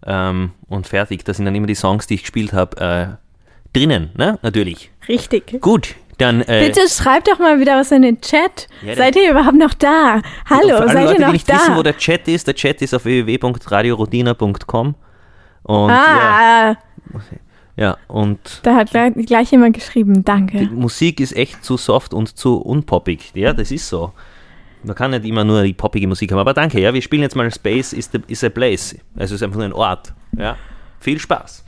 [0.05, 1.23] Ähm, und fertig.
[1.25, 4.09] Da sind dann immer die Songs, die ich gespielt habe, äh, drinnen.
[4.17, 4.37] Ne?
[4.41, 4.91] Natürlich.
[5.07, 5.59] richtig.
[5.61, 6.41] Gut, dann.
[6.41, 8.67] Äh, Bitte schreibt doch mal wieder was in den Chat.
[8.83, 10.21] Ja, seid ihr überhaupt noch da?
[10.49, 11.55] Hallo, seid Leute, ihr die noch nicht da?
[11.55, 14.95] wissen, wo der Chat ist, der Chat ist auf www.radiorodina.com.
[15.63, 17.21] Und ja, ah,
[17.77, 20.69] Ja, und Da hat gleich, gleich jemand geschrieben, die danke.
[20.71, 23.31] Musik ist echt zu soft und zu unpoppig.
[23.33, 24.13] Ja, das ist so.
[24.83, 26.39] Man kann nicht immer nur die poppige Musik haben.
[26.39, 28.95] Aber danke, ja, wir spielen jetzt mal Space is, the, is a Place.
[29.15, 30.13] Also es ist einfach nur ein Ort.
[30.37, 30.55] Ja,
[30.99, 31.63] viel Spaß.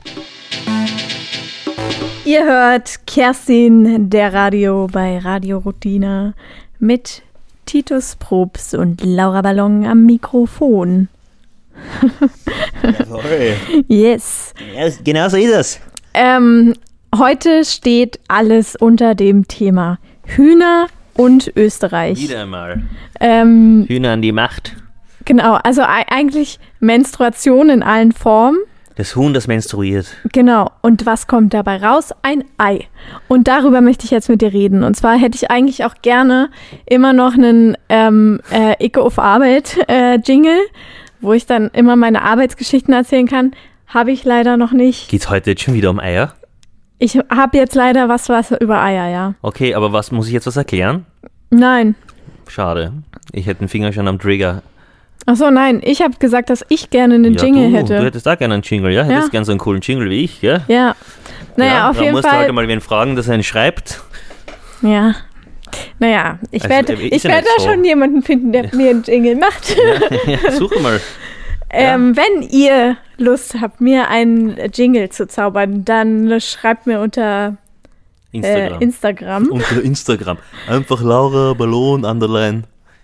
[2.28, 6.34] Ihr hört Kerstin, der Radio bei Radio Routine
[6.78, 7.22] mit
[7.64, 11.08] Titus Probst und Laura Ballon am Mikrofon.
[13.86, 14.52] Yes.
[14.76, 15.80] Ja, genau so ist es.
[16.12, 16.74] Ähm,
[17.16, 22.18] heute steht alles unter dem Thema Hühner und Österreich.
[22.20, 22.82] Wieder einmal.
[23.20, 24.76] Ähm, Hühner an die Macht.
[25.24, 28.58] genau, also ei- eigentlich Menstruation in allen Formen.
[28.98, 30.08] Das Huhn, das menstruiert.
[30.32, 30.72] Genau.
[30.82, 32.12] Und was kommt dabei raus?
[32.22, 32.88] Ein Ei.
[33.28, 34.82] Und darüber möchte ich jetzt mit dir reden.
[34.82, 36.50] Und zwar hätte ich eigentlich auch gerne
[36.84, 40.58] immer noch einen ähm, äh, Icke auf Arbeit äh, Jingle,
[41.20, 43.52] wo ich dann immer meine Arbeitsgeschichten erzählen kann.
[43.86, 45.08] Habe ich leider noch nicht.
[45.08, 46.34] Geht's heute jetzt schon wieder um Eier?
[46.98, 49.34] Ich habe jetzt leider was, was über Eier, ja.
[49.42, 51.06] Okay, aber was muss ich jetzt was erklären?
[51.50, 51.94] Nein.
[52.48, 52.92] Schade.
[53.30, 54.62] Ich hätte den Finger schon am Trigger.
[55.26, 55.80] Ach so, nein.
[55.84, 57.96] Ich habe gesagt, dass ich gerne einen ja, Jingle du, hätte.
[57.98, 59.02] Du hättest da gerne einen Jingle, ja?
[59.02, 59.30] Hättest Ja.
[59.30, 60.60] gerne so einen coolen Jingle wie ich, ja?
[60.68, 60.94] ja.
[61.56, 62.38] Naja, auf da jeden musst du Fall.
[62.40, 64.00] halt mal wen fragen, dass er einen schreibt.
[64.80, 65.14] Ja.
[65.98, 67.68] Naja, ich Also, werde äh, ich ja werd da so.
[67.70, 69.76] schon jemanden finden, der mir einen Jingle macht.
[70.26, 71.00] ja, suche mal.
[71.70, 77.58] Ähm, wenn ihr Lust habt, mir einen Jingle zu zaubern, dann schreibt mir unter
[78.32, 78.80] Instagram.
[78.80, 79.46] Äh, Instagram.
[79.48, 80.38] Unter Instagram.
[80.66, 82.62] Einfach Laura Ballon Underline.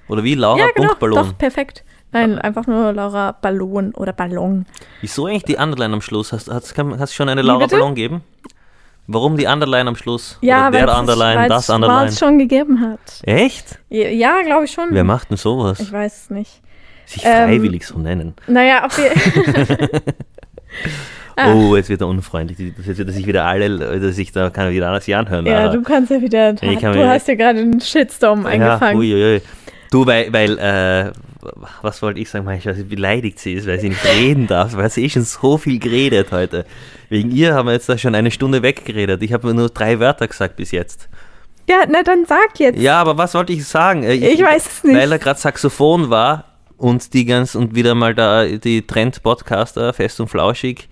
[0.08, 0.34] Oder wie?
[0.34, 1.14] Laura ja, genau, Punkt Ballon.
[1.26, 1.83] doch, perfekt.
[2.14, 4.66] Nein, einfach nur Laura Ballon oder Ballon.
[5.00, 6.32] Wieso eigentlich die Underline am Schluss?
[6.32, 6.52] Hast du
[6.98, 7.66] hast schon eine Laura?
[7.66, 8.22] Ballon gegeben?
[9.06, 10.38] Warum die Underline am Schluss?
[10.40, 12.08] Ja, Oder weil der Underline, das Underline.
[12.08, 13.00] es schon gegeben hat.
[13.24, 13.78] Echt?
[13.90, 14.86] Ja, Ja, glaube ich schon.
[14.90, 15.78] Wer macht denn sowas?
[15.80, 16.62] Ich weiß es nicht.
[17.04, 18.34] Sich ähm, freiwillig so nennen.
[18.46, 19.88] Naja, auf jeden
[21.36, 21.52] Ah.
[21.52, 22.58] Oh, jetzt wird er unfreundlich.
[22.58, 25.44] Jetzt wird er sich wieder alle, dass ich da kann er wieder anders anhören.
[25.46, 26.52] Ja, du kannst ja wieder.
[26.52, 29.02] Du hast ja gerade einen Shitstorm eingefangen.
[29.02, 29.42] Ja, uiuiui.
[29.90, 31.12] Du, weil, weil äh,
[31.82, 34.90] was wollte ich sagen, manchmal, wie beleidigt sie ist, weil sie nicht reden darf, weil
[34.90, 36.64] sie eh schon so viel geredet heute.
[37.08, 39.22] Wegen ihr haben wir jetzt da schon eine Stunde weggeredet.
[39.22, 41.08] Ich habe nur drei Wörter gesagt bis jetzt.
[41.68, 42.78] Ja, na dann sag jetzt.
[42.78, 44.02] Ja, aber was wollte ich sagen?
[44.02, 44.96] Äh, Ich weiß es nicht.
[44.96, 46.44] Weil er gerade Saxophon war
[46.76, 50.88] und die ganz und wieder mal da die Trend-Podcaster, fest und flauschig,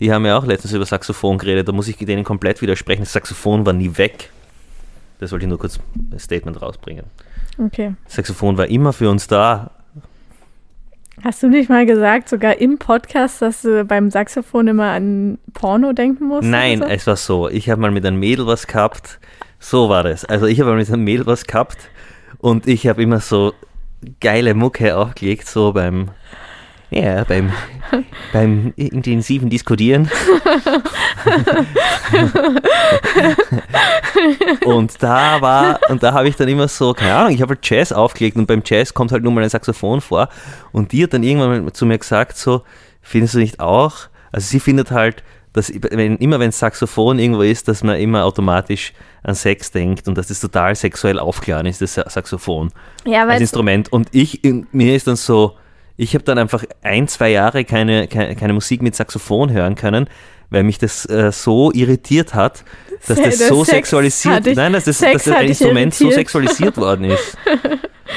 [0.00, 1.68] die haben ja auch letztens über Saxophon geredet.
[1.68, 3.02] Da muss ich denen komplett widersprechen.
[3.02, 4.30] Das Saxophon war nie weg.
[5.20, 5.78] Das wollte ich nur kurz
[6.12, 7.04] ein Statement rausbringen.
[7.58, 7.94] Okay.
[8.04, 9.70] Das Saxophon war immer für uns da.
[11.26, 15.92] Hast du nicht mal gesagt, sogar im Podcast, dass du beim Saxophon immer an Porno
[15.92, 16.44] denken musst?
[16.44, 16.84] Nein, so?
[16.84, 17.48] es war so.
[17.48, 19.18] Ich habe mal mit einem Mädel was gehabt.
[19.58, 20.24] So war das.
[20.24, 21.90] Also ich habe mal mit einem Mädel was gehabt
[22.38, 23.54] und ich habe immer so
[24.20, 26.10] geile Mucke aufgelegt, so beim
[26.90, 27.52] ja, beim,
[28.32, 30.10] beim intensiven Diskutieren.
[34.64, 37.68] und da war, und da habe ich dann immer so, keine Ahnung, ich habe halt
[37.68, 40.28] Jazz aufgelegt und beim Jazz kommt halt nur mal ein Saxophon vor.
[40.72, 42.62] Und die hat dann irgendwann zu mir gesagt, so,
[43.02, 43.94] findest du nicht auch?
[44.32, 45.22] Also sie findet halt,
[45.52, 50.18] dass wenn, immer wenn Saxophon irgendwo ist, dass man immer automatisch an Sex denkt und
[50.18, 52.70] dass das total sexuell aufgeladen ist, das Sa- Saxophon
[53.06, 53.90] ja, als Instrument.
[53.90, 55.56] Und ich, in, mir ist dann so,
[55.96, 60.08] ich habe dann einfach ein, zwei Jahre keine, keine, keine Musik mit Saxophon hören können,
[60.50, 62.64] weil mich das äh, so irritiert hat,
[63.08, 66.76] dass das so Sex sexualisiert, dich- nein, dass das, Sex dass das Instrument so sexualisiert
[66.76, 67.36] worden ist.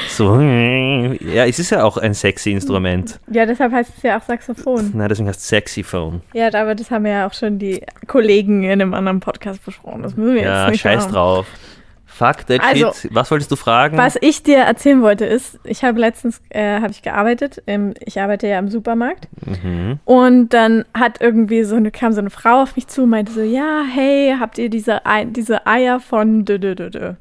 [0.08, 3.18] So, ja, es ist ja auch ein sexy Instrument.
[3.30, 4.92] ja, deshalb heißt es ja auch Saxophon.
[4.94, 6.22] Nein, deswegen heißt es Sexyphone.
[6.32, 10.02] Ja, aber das haben ja auch schon die Kollegen in einem anderen Podcast besprochen.
[10.02, 11.12] Das müssen wir Ja, jetzt nicht scheiß machen.
[11.12, 11.46] drauf.
[12.20, 13.14] Fuck that Also, shit.
[13.14, 13.96] Was wolltest du fragen?
[13.96, 18.20] Was ich dir erzählen wollte ist, ich habe letztens äh, habe ich gearbeitet, im, ich
[18.20, 19.98] arbeite ja im Supermarkt Mhm.
[20.04, 23.32] und dann hat irgendwie so eine kam so eine Frau auf mich zu und meinte
[23.32, 27.14] so, ja, hey, habt ihr diese Ei, diese Eier von dö, dö, dö, dö.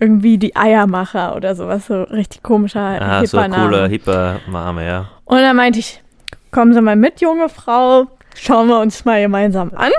[0.00, 4.84] irgendwie die Eiermacher oder sowas so richtig komischer Ah, so hipper ein cooler, hipper Name,
[4.86, 5.08] ja.
[5.24, 6.02] Und dann meinte ich,
[6.50, 9.92] kommen Sie mal mit, junge Frau, schauen wir uns mal gemeinsam an.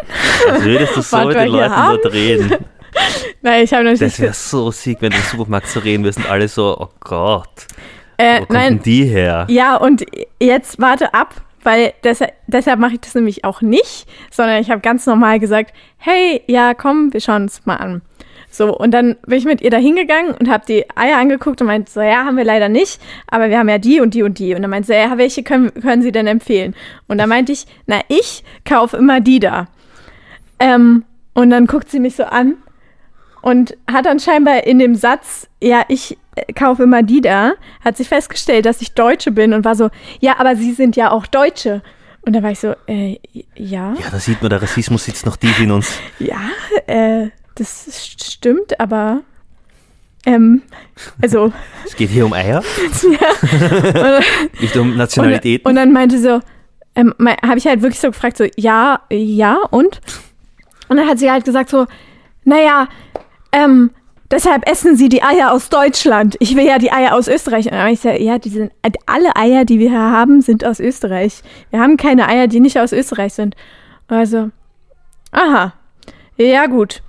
[0.52, 1.98] Als würdest du so mit den Leuten haben?
[2.04, 2.52] dort reden.
[3.42, 6.18] Nein, ich habe natürlich Das wäre so sick, wenn du im Supermarkt so reden wirst
[6.18, 7.68] und alle so, oh Gott,
[8.18, 9.46] äh, wo kommt nein, die her?
[9.50, 10.06] Ja, und
[10.40, 14.82] jetzt warte ab, weil deshalb, deshalb mache ich das nämlich auch nicht, sondern ich habe
[14.82, 18.02] ganz normal gesagt, hey, ja, komm, wir schauen uns mal an.
[18.50, 21.68] So, und dann bin ich mit ihr da hingegangen und habe die Eier angeguckt und
[21.68, 24.40] meinte so, ja, haben wir leider nicht, aber wir haben ja die und die und
[24.40, 24.56] die.
[24.56, 26.74] Und dann meinte sie, ja, welche können, können Sie denn empfehlen?
[27.08, 29.68] Und dann meinte ich, na, ich kaufe immer die da.
[30.60, 32.56] Ähm, und dann guckt sie mich so an
[33.42, 37.98] und hat dann scheinbar in dem Satz, ja, ich äh, kaufe immer die da, hat
[37.98, 41.28] sie festgestellt, dass ich Deutsche bin und war so, ja, aber Sie sind ja auch
[41.28, 41.82] Deutsche.
[42.22, 43.18] Und da war ich so, äh,
[43.56, 45.98] ja, Ja, da sieht man, der Rassismus sitzt noch tief in uns.
[46.20, 46.40] ja,
[46.88, 49.22] äh, das st- stimmt, aber
[50.26, 50.62] ähm,
[51.22, 51.54] also
[51.86, 52.62] Es geht hier um Eier,
[53.22, 54.20] ja.
[54.60, 55.68] nicht um Und, Nationalitäten.
[55.70, 56.42] und dann meinte so,
[56.96, 57.14] ähm,
[57.46, 60.02] habe ich halt wirklich so gefragt, so, ja, ja, und?
[60.90, 61.86] Und dann hat sie halt gesagt so,
[62.44, 62.88] naja,
[63.58, 63.92] ähm,
[64.30, 66.36] deshalb essen sie die Eier aus Deutschland.
[66.40, 67.72] Ich will ja die Eier aus Österreich.
[67.72, 68.72] Und ich gesagt, ja, die sind,
[69.06, 71.42] alle Eier, die wir hier haben, sind aus Österreich.
[71.72, 73.56] Wir haben keine Eier, die nicht aus Österreich sind.
[74.08, 74.52] Also,
[75.32, 75.74] aha,
[76.38, 77.02] ja gut.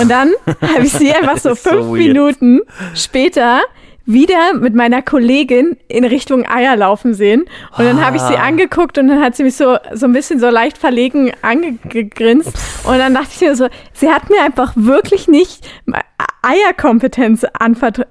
[0.00, 1.98] Und dann habe ich sie einfach so so fünf weird.
[1.98, 2.60] Minuten
[2.94, 3.60] später
[4.06, 7.44] wieder mit meiner Kollegin in Richtung Eier laufen sehen.
[7.78, 8.44] Und dann habe ich sie Ah.
[8.44, 12.52] angeguckt und dann hat sie mich so, so ein bisschen so leicht verlegen angegrinst.
[12.84, 15.66] Und dann dachte ich mir so, sie hat mir einfach wirklich nicht
[16.42, 18.08] Eierkompetenz anvertraut.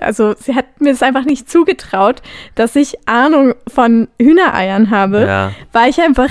[0.00, 2.22] Also sie hat mir es einfach nicht zugetraut,
[2.54, 5.52] dass ich Ahnung von Hühnereiern habe, Ja.
[5.72, 6.30] weil ich einfach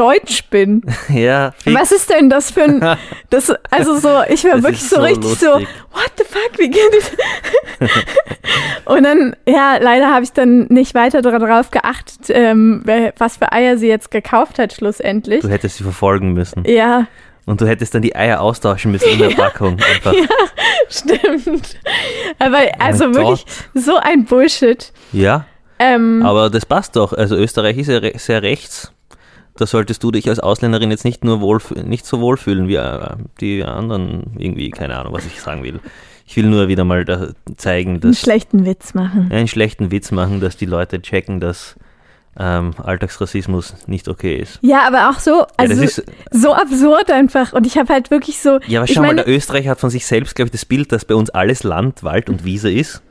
[0.00, 0.82] deutsch bin.
[1.08, 1.78] Ja, fix.
[1.78, 2.80] Was ist denn das für ein,
[3.30, 6.70] das, also so, ich war Das wirklich so, so richtig so, what the fuck, wie
[6.70, 7.90] geht das?
[8.84, 12.82] Und dann, ja, leider habe ich dann nicht weiter darauf geachtet, ähm,
[13.18, 15.40] was für Eier sie jetzt gekauft hat schlussendlich.
[15.42, 16.64] Du hättest sie verfolgen müssen.
[16.66, 17.06] Ja,
[17.46, 19.76] Und du hättest dann die Eier austauschen müssen in der Packung.
[19.94, 20.14] Einfach.
[20.88, 21.76] stimmt.
[22.38, 23.44] Aber also mein wirklich
[23.74, 24.92] so ein Bullshit.
[25.12, 25.44] Ja,
[25.78, 27.12] Ähm, aber das passt doch.
[27.12, 28.92] Also Österreich ist ja re sehr rechts.
[29.60, 33.10] Da solltest du dich als Ausländerin jetzt nicht nur wohl, nicht so wohlfühlen wie äh,
[33.42, 35.80] die anderen irgendwie, keine Ahnung, was ich sagen will.
[36.26, 39.30] Ich will nur wieder mal da zeigen, einen dass schlechten Witz machen.
[39.30, 41.76] einen schlechten Witz machen, dass die Leute checken, dass
[42.38, 44.58] ähm, Alltagsrassismus nicht okay ist.
[44.62, 47.52] Ja, aber auch so, also ja, ist, so absurd einfach.
[47.52, 48.60] Und ich habe halt wirklich so.
[48.66, 50.90] ja, aber schau mal, meine, der Österreicher hat von sich selbst, glaube ich, das Bild,
[50.90, 53.02] dass bei uns alles Land, Wald und Wiese ist.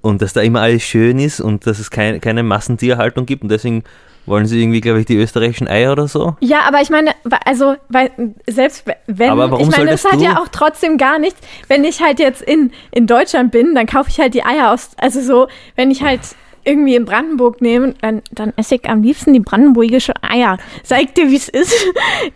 [0.00, 3.42] Und dass da immer alles schön ist und dass es kein, keine Massentierhaltung gibt.
[3.42, 3.82] Und deswegen
[4.26, 6.36] wollen sie irgendwie, glaube ich, die österreichischen Eier oder so.
[6.40, 7.12] Ja, aber ich meine,
[7.44, 8.10] also, weil
[8.46, 11.40] selbst wenn, Aber warum ich meine, das hat ja auch trotzdem gar nichts.
[11.68, 14.90] Wenn ich halt jetzt in, in Deutschland bin, dann kaufe ich halt die Eier aus,
[14.96, 16.20] also so, wenn ich halt
[16.64, 20.58] irgendwie in Brandenburg nehme, dann, dann esse ich am liebsten die brandenburgische Eier.
[20.82, 21.74] Sag dir, wie es ist.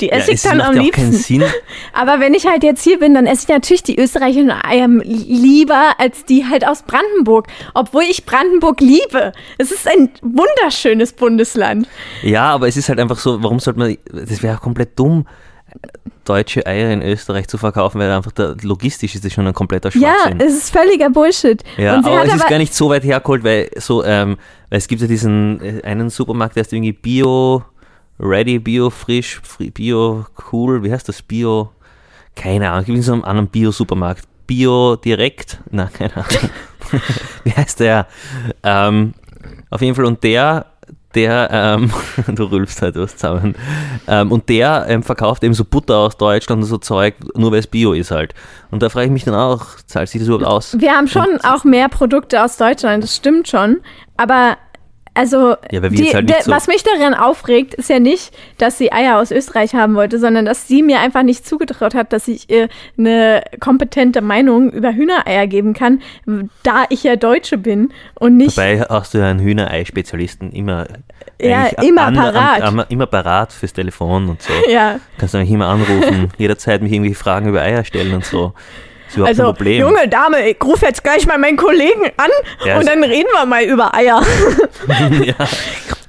[0.01, 1.43] Die esse ich es dann am ja liebsten.
[1.93, 5.93] Aber wenn ich halt jetzt hier bin, dann esse ich natürlich die österreichischen Eier lieber
[5.99, 7.49] als die halt aus Brandenburg.
[7.75, 9.33] Obwohl ich Brandenburg liebe.
[9.59, 11.89] Es ist ein wunderschönes Bundesland.
[12.23, 15.27] Ja, aber es ist halt einfach so, warum sollte man, das wäre komplett dumm,
[16.25, 19.91] deutsche Eier in Österreich zu verkaufen, weil einfach da, logistisch ist das schon ein kompletter
[19.97, 20.41] Ja, Schwachsinn.
[20.41, 21.63] es ist völliger Bullshit.
[21.79, 24.37] Ja, aber es ist aber, gar nicht so weit hergeholt, weil so, ähm,
[24.69, 27.65] weil es gibt ja diesen äh, einen Supermarkt, der ist irgendwie Bio
[28.21, 31.23] Ready, Bio Frisch, Fri- Bio Cool, wie heißt das?
[31.23, 31.71] Bio,
[32.37, 34.25] keine Ahnung, gibt es so einen anderen Bio-Supermarkt.
[34.47, 35.59] Bio Direkt?
[35.71, 36.51] Na, keine Ahnung.
[37.45, 38.07] wie heißt der?
[38.63, 39.15] Ähm,
[39.71, 40.67] auf jeden Fall, und der,
[41.15, 41.91] der, ähm,
[42.35, 43.55] du rülpst halt was zusammen,
[44.07, 47.61] ähm, und der ähm, verkauft eben so Butter aus Deutschland und so Zeug, nur weil
[47.61, 48.35] es Bio ist halt.
[48.71, 50.77] Und da frage ich mich dann auch, zahlt sich das überhaupt aus?
[50.79, 53.81] wir haben schon auch mehr Produkte aus Deutschland, das stimmt schon.
[54.17, 54.57] Aber
[55.19, 59.19] also, Ja, die, halt so- was mich daran aufregt, ist ja nicht, dass sie Eier
[59.19, 62.69] aus Österreich haben wollte, sondern dass sie mir einfach nicht zugetraut hat, dass ich ihr
[62.97, 66.01] eine kompetente Meinung über Hühnereier geben kann,
[66.63, 68.57] da ich ja Deutsche bin und nicht.
[68.57, 70.87] Dabei hast du ja einen Hühnerei-Spezialisten immer,
[71.41, 72.63] Ja, immer an- parat.
[72.63, 74.53] Am, am, immer parat fürs Telefon und so.
[74.71, 78.53] ja, Kannst du mich immer anrufen, jederzeit mich irgendwie Fragen über Eier stellen und so.
[79.17, 82.31] Also junge Dame, ich rufe jetzt gleich mal meinen Kollegen an
[82.65, 84.23] Ja, und dann reden wir mal über Eier.
[85.23, 85.35] ja.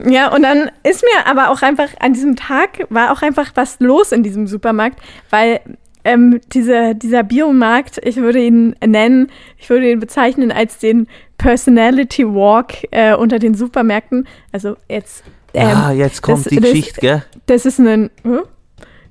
[0.05, 3.79] Ja, und dann ist mir aber auch einfach an diesem Tag war auch einfach was
[3.79, 5.59] los in diesem Supermarkt, weil
[6.05, 12.25] ähm, diese, dieser Biomarkt, ich würde ihn nennen, ich würde ihn bezeichnen als den Personality
[12.25, 14.27] Walk äh, unter den Supermärkten.
[14.53, 15.23] Also jetzt,
[15.53, 17.23] ähm, ah, jetzt kommt das- die das- Geschichte, gell?
[17.47, 18.41] das ist ein, hm?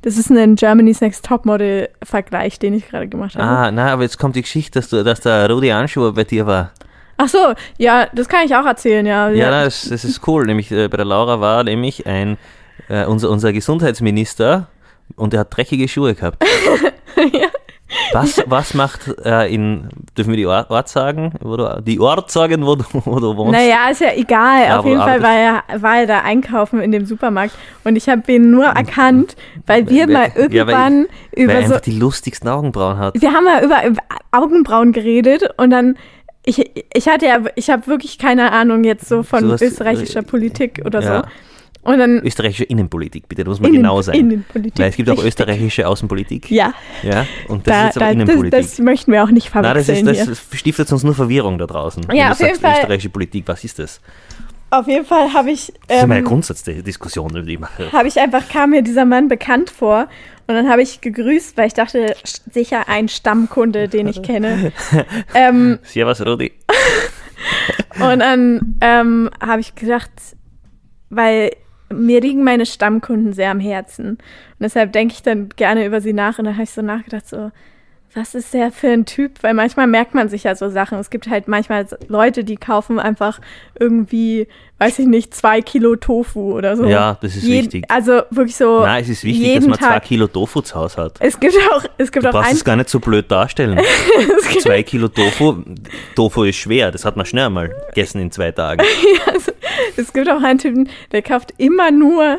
[0.03, 3.45] Das ist ein Germany's Next Topmodel Vergleich, den ich gerade gemacht habe.
[3.45, 6.47] Ah, na, aber jetzt kommt die Geschichte, dass, du, dass der Rudi Anschuber bei dir
[6.47, 6.73] war.
[7.17, 9.29] Ach so, ja, das kann ich auch erzählen, ja.
[9.31, 10.47] Ja, na, das, das ist cool.
[10.47, 12.39] Nämlich äh, bei der Laura war nämlich ein,
[12.89, 14.69] äh, unser, unser Gesundheitsminister
[15.17, 16.45] und er hat dreckige Schuhe gehabt.
[18.13, 21.33] Was, was macht äh, in, dürfen wir die Ort, Ort sagen?
[21.41, 23.53] Wo du, die Ort sagen, wo du, wo du wohnst?
[23.53, 24.65] Naja, ist ja egal.
[24.67, 27.55] Ja, Auf jeden Fall war er, war er da einkaufen in dem Supermarkt
[27.85, 29.37] und ich habe ihn nur erkannt,
[29.67, 33.21] weil wir Wer- mal ja, irgendwann Weil über er so, einfach die lustigsten Augenbrauen hat.
[33.21, 34.03] wir haben mal über, über
[34.33, 35.97] Augenbrauen geredet und dann
[36.45, 40.23] ich, ich hatte ja, ich habe wirklich keine Ahnung jetzt so von Du hast- österreichischer
[40.23, 41.17] Politik oder Ja.
[41.19, 41.23] so.
[41.89, 44.15] Und dann Österreichische Innenpolitik, bitte, da muss man Innen- genau sein.
[44.17, 44.79] Innenpolitik.
[44.79, 45.29] Weil es gibt auch richtig.
[45.29, 46.51] österreichische Außenpolitik.
[46.51, 48.61] Ja, Ja, und das da, ist jetzt aber da, das, Innenpolitik.
[48.61, 50.27] das möchten wir auch nicht Na, das, verwechseln ist, hier.
[50.27, 52.07] das stiftet uns nur Verwirrung da draußen.
[52.09, 52.75] wenn Ja, du auf jeden sagst, Fall.
[52.75, 54.01] österreichische Politik, was ist das?
[54.71, 55.73] auf jeden Fall habe ich.
[55.87, 57.91] Das ist immer eine Ähm, Grundsatzdiskussion, die ich mache.
[57.91, 60.09] habe ich einfach, kam mir dieser Mann bekannt vor
[60.47, 62.15] und dann habe ich gegrüßt, weil ich dachte,
[62.53, 64.73] sicher ein Stammkunde, den ich kenne.
[65.35, 66.53] ähm, Servus, Rudi.
[67.95, 70.11] und dann ähm, habe ich gedacht,
[71.09, 71.51] weil
[71.93, 74.11] mir liegen meine Stammkunden sehr am Herzen.
[74.11, 74.21] Und
[74.61, 76.39] deshalb denke ich dann gerne über sie nach.
[76.39, 77.51] Und dann habe ich so nachgedacht, so,
[78.15, 79.43] was ist der für ein Typ?
[79.43, 80.99] Weil manchmal merkt man sich ja so Sachen.
[80.99, 83.41] Es gibt halt manchmal Leute, die kaufen einfach
[83.79, 84.49] irgendwie,
[84.79, 86.87] weiß ich nicht, zwei Kilo Tofu oder so.
[86.87, 87.85] Ja, das ist wichtig.
[87.89, 88.81] Also wirklich so.
[88.81, 90.05] Nein, es ist wichtig, dass man zwei Tag.
[90.05, 91.17] Kilo Tofu zu Hause hat.
[91.21, 93.79] Es gibt auch, es gibt Du auch brauchst ein, es gar nicht so blöd darstellen.
[94.61, 95.63] Zwei Kilo Tofu,
[96.15, 98.83] Tofu ist schwer, das hat man schnell mal gegessen in zwei Tagen.
[99.97, 102.39] es gibt auch einen Typen, der kauft immer nur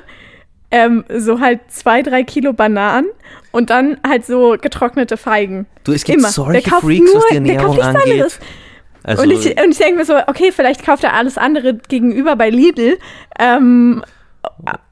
[0.72, 3.08] ähm, so halt zwei, drei Kilo Bananen
[3.52, 5.66] und dann halt so getrocknete Feigen.
[5.84, 6.30] Du, es gibt Immer.
[6.30, 8.40] solche Freaks, was nur, die der kauft Ernährung nichts angeht.
[9.04, 12.36] Also, und, ich, und ich denke mir so, okay, vielleicht kauft er alles andere gegenüber
[12.36, 12.98] bei Lidl.
[13.40, 14.04] Ähm,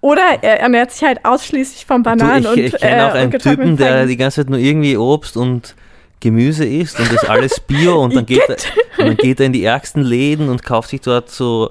[0.01, 3.19] oder er ernährt sich halt ausschließlich von du, Bananen ich, und ich kenne auch äh,
[3.19, 5.75] einen Typen, der die ganze Zeit nur irgendwie Obst und
[6.19, 8.57] Gemüse isst und das alles Bio und dann, geht er,
[8.97, 11.69] und dann geht er in die ärgsten Läden und kauft sich dort so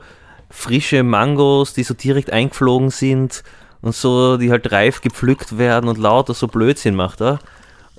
[0.50, 3.42] frische Mangos, die so direkt eingeflogen sind
[3.86, 7.38] und so, die halt reif gepflückt werden und lauter so Blödsinn macht er.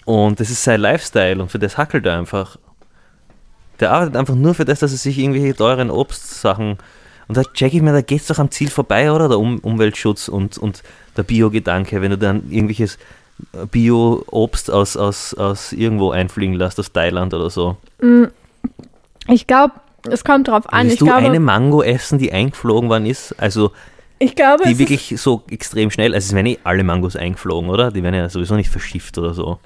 [0.05, 2.57] Und das ist sein Lifestyle und für das hackelt er einfach.
[3.79, 6.77] Der arbeitet einfach nur für das, dass er sich irgendwelche teuren Obstsachen.
[7.27, 9.27] Und da check ich mir, da geht's doch am Ziel vorbei, oder?
[9.27, 10.83] Der um Umweltschutz und, und
[11.15, 12.97] der Bio-Gedanke, wenn du dann irgendwelches
[13.71, 17.77] Bio-Obst aus, aus, aus irgendwo einfliegen lässt, aus Thailand oder so.
[19.27, 19.73] Ich glaube,
[20.09, 20.83] es kommt drauf an.
[20.83, 23.33] Willst Ich du glaube, eine Mango essen, die eingeflogen worden ist?
[23.39, 23.71] Also
[24.19, 27.91] ich glaube, die wirklich so extrem schnell, also es werden eh alle Mangos eingeflogen, oder?
[27.91, 29.59] Die werden ja sowieso nicht verschifft oder so.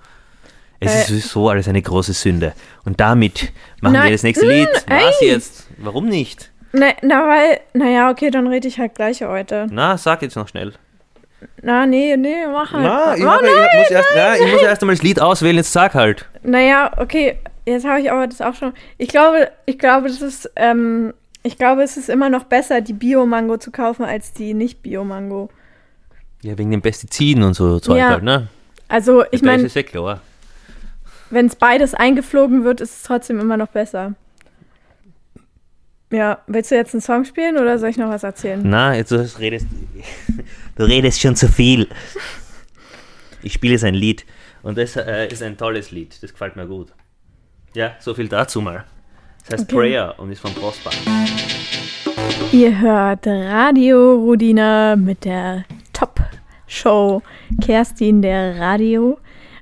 [0.79, 0.99] Es Äh.
[0.99, 2.53] ist sowieso alles eine große Sünde.
[2.85, 4.69] Und damit machen Nein, wir das nächste mm, Lied.
[4.87, 5.67] Was jetzt?
[5.77, 6.51] Warum nicht?
[6.73, 9.67] na, na, weil, naja, okay, dann rede ich halt gleich heute.
[9.69, 10.73] Na, sag jetzt noch schnell.
[11.61, 12.83] Na, nee, nee, mach halt.
[12.83, 15.19] Na, ich, oh, hab- nein, ich muss erst, na, ich muss erst einmal das Lied
[15.21, 16.25] auswählen, jetzt sag halt.
[16.43, 18.73] Naja, okay, jetzt habe ich aber das auch schon.
[18.97, 21.13] Ich glaube, ich glaube, das ist, ähm,
[21.43, 25.49] ich glaube, es ist immer noch besser, die Bio-Mango zu kaufen, als die nicht-Bio-Mango.
[26.43, 28.09] Ja, wegen den Pestiziden und so Zeug Ja.
[28.09, 28.47] halt, ne?
[28.87, 30.21] Also, ich meine, ist ja klar.
[31.29, 34.15] wenn es beides eingeflogen wird, ist es trotzdem immer noch besser.
[36.11, 38.59] Ja, willst du jetzt einen Song spielen oder soll ich noch was erzählen?
[38.63, 39.65] Na, jetzt du redest,
[40.75, 41.87] du redest schon zu viel.
[43.41, 44.25] Ich spiele jetzt ein Lied
[44.61, 46.91] und das äh, ist ein tolles Lied, das gefällt mir gut.
[47.73, 48.83] Ja, so viel dazu mal.
[49.51, 49.81] Das heißt Okay.
[49.81, 50.91] Prayer und ist von Prosper.
[52.53, 57.21] Ihr hört Radio Rudina mit der Top-Show
[57.61, 59.19] Kerstin der Radio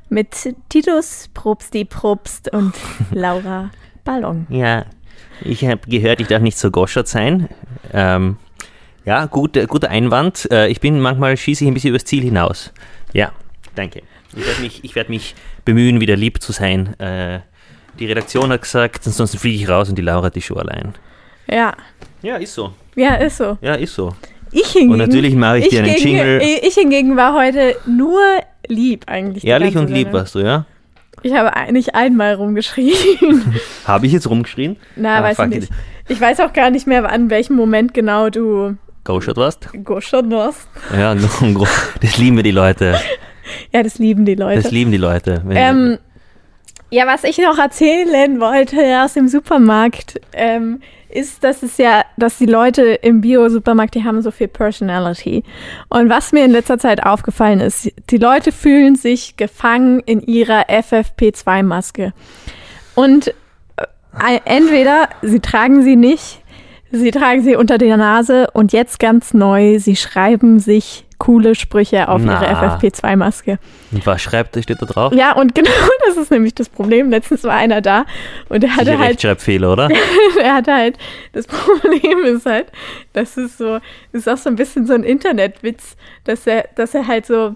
[0.10, 2.76] mit Titus Probsti Probst und
[3.12, 3.72] Laura
[4.04, 4.46] Ballon.
[4.50, 4.86] Ja,
[5.44, 7.50] ich habe gehört, ich darf nicht so goschert sein.
[7.92, 8.38] Ähm,
[9.06, 10.48] ja, gut, äh, guter Einwand.
[10.52, 12.72] Äh, ich bin manchmal schieße ich ein bisschen übers Ziel hinaus.
[13.14, 13.32] Ja,
[13.74, 14.04] danke.
[14.36, 15.34] Ich werde mich, ich werd mich
[15.66, 17.00] bemühen, wieder lieb zu sein.
[17.00, 17.40] Äh,
[18.00, 20.93] die Redaktion hat gesagt, ansonsten fliege ich raus und die Laura hat die Show allein.
[21.47, 21.74] Ja,
[22.22, 22.74] Ja, ist so.
[22.95, 23.58] ja, ist so.
[23.62, 24.14] Ja, ist so.
[24.52, 26.41] Ich hingegen, Und natürlich mache ich dir einen hingegen- Jingle.
[26.64, 28.20] Ich hingegen war heute nur
[28.68, 29.45] lieb eigentlich.
[29.45, 30.66] Ehrlich und lieb warst du, ja?
[31.22, 33.54] Ich habe nicht einmal rumgeschrien.
[33.86, 34.78] Habe ich jetzt rumgeschrien?
[34.95, 35.70] Na, Ah, weiß ich nicht.
[36.08, 39.70] Ich weiß auch gar nicht mehr, an welchem Moment genau du Goschert warst?
[39.84, 40.68] guschert warst.
[40.97, 41.14] Ja,
[42.02, 42.97] das lieben wir die Leute.
[43.74, 44.62] Ja, das lieben die Leute.
[44.62, 45.41] Das lieben die Leute.
[45.45, 45.97] Wenn- Ähm,
[46.90, 52.38] ja, was ich noch erzählen wollte aus dem Supermarkt, ähm, ist, dass es ja, dass
[52.38, 55.44] die Leute im Bio-Supermarkt, die haben so viel Personality.
[55.90, 60.70] Und was mir in letzter Zeit aufgefallen ist, die Leute fühlen sich gefangen in ihrer
[60.70, 62.14] FFP2-Maske.
[62.94, 63.34] Und
[63.78, 66.42] äh, entweder sie tragen sie nicht,
[66.92, 72.08] sie tragen sie unter der Nase und jetzt ganz neu, sie schreiben sich coole Sprüche
[72.08, 72.42] auf Na.
[72.42, 73.60] ihre FFP2-Maske.
[73.92, 75.14] Und was schreibt, steht da drauf?
[75.14, 75.70] Ja, und genau
[76.08, 77.12] das ist nämlich das Problem.
[77.12, 78.06] Letztens war einer da
[78.48, 79.90] und der hatte Sicher halt, Rechtschreibfehler, oder?
[80.42, 80.98] er hatte halt,
[81.34, 82.68] das Problem ist halt,
[83.14, 83.80] das ist so,
[84.12, 87.56] das ist auch so ein bisschen so ein Internetwitz, dass er, dass er halt so,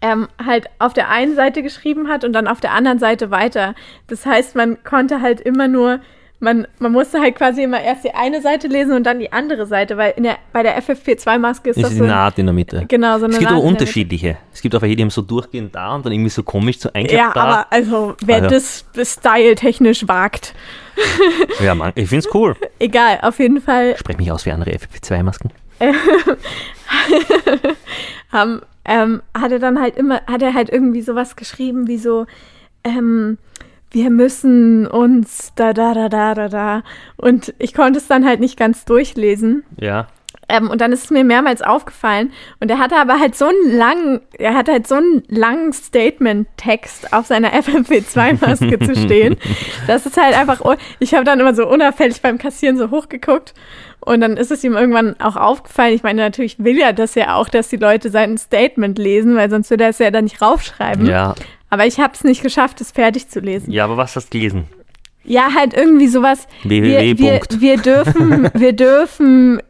[0.00, 3.74] ähm, halt auf der einen Seite geschrieben hat und dann auf der anderen Seite weiter.
[4.06, 6.00] Das heißt, man konnte halt immer nur,
[6.40, 9.66] man, man musste halt quasi immer erst die eine Seite lesen und dann die andere
[9.66, 12.04] Seite, weil in der, bei der FFP2-Maske ist Das das ist so.
[12.04, 12.84] die Naht in der Mitte.
[12.86, 14.36] Genau, so eine Es gibt Naht aber unterschiedliche.
[14.52, 16.90] Es gibt auch welche, die haben so durchgehend da und dann irgendwie so komisch so
[16.92, 18.84] einklappt Ja, aber also, wer Also.
[18.94, 20.54] das style-technisch wagt,
[21.62, 22.56] Ja, Mann, ich find's cool.
[22.78, 25.50] egal, auf jeden Fall Sprech mich aus wie andere FFP2-Masken.
[28.32, 32.26] haben, ähm, hat er dann halt immer, hat er halt irgendwie sowas geschrieben wie so,
[32.84, 33.38] ähm,
[33.90, 36.82] wir müssen uns da, da, da, da, da, da.
[37.16, 39.64] Und ich konnte es dann halt nicht ganz durchlesen.
[39.80, 40.08] Ja.
[40.50, 42.32] Ähm, und dann ist es mir mehrmals aufgefallen.
[42.60, 47.12] Und er hatte aber halt so einen langen, er hatte halt so einen langen Statement-Text
[47.12, 49.36] auf seiner FFP2-Maske zu stehen.
[49.86, 50.60] Das ist halt einfach,
[50.98, 53.54] ich habe dann immer so unauffällig beim Kassieren so hochgeguckt.
[54.00, 55.94] Und dann ist es ihm irgendwann auch aufgefallen.
[55.94, 59.50] Ich meine, natürlich will er das ja auch, dass die Leute sein Statement lesen, weil
[59.50, 61.06] sonst würde er es ja dann nicht raufschreiben.
[61.06, 61.34] Ja.
[61.70, 63.70] Aber ich habe es nicht geschafft, es fertig zu lesen.
[63.70, 64.64] Ja, aber was hast du gelesen?
[65.24, 66.46] Ja, halt irgendwie sowas.
[66.64, 67.18] Wir, www.
[67.18, 69.60] wir, wir dürfen, wir dürfen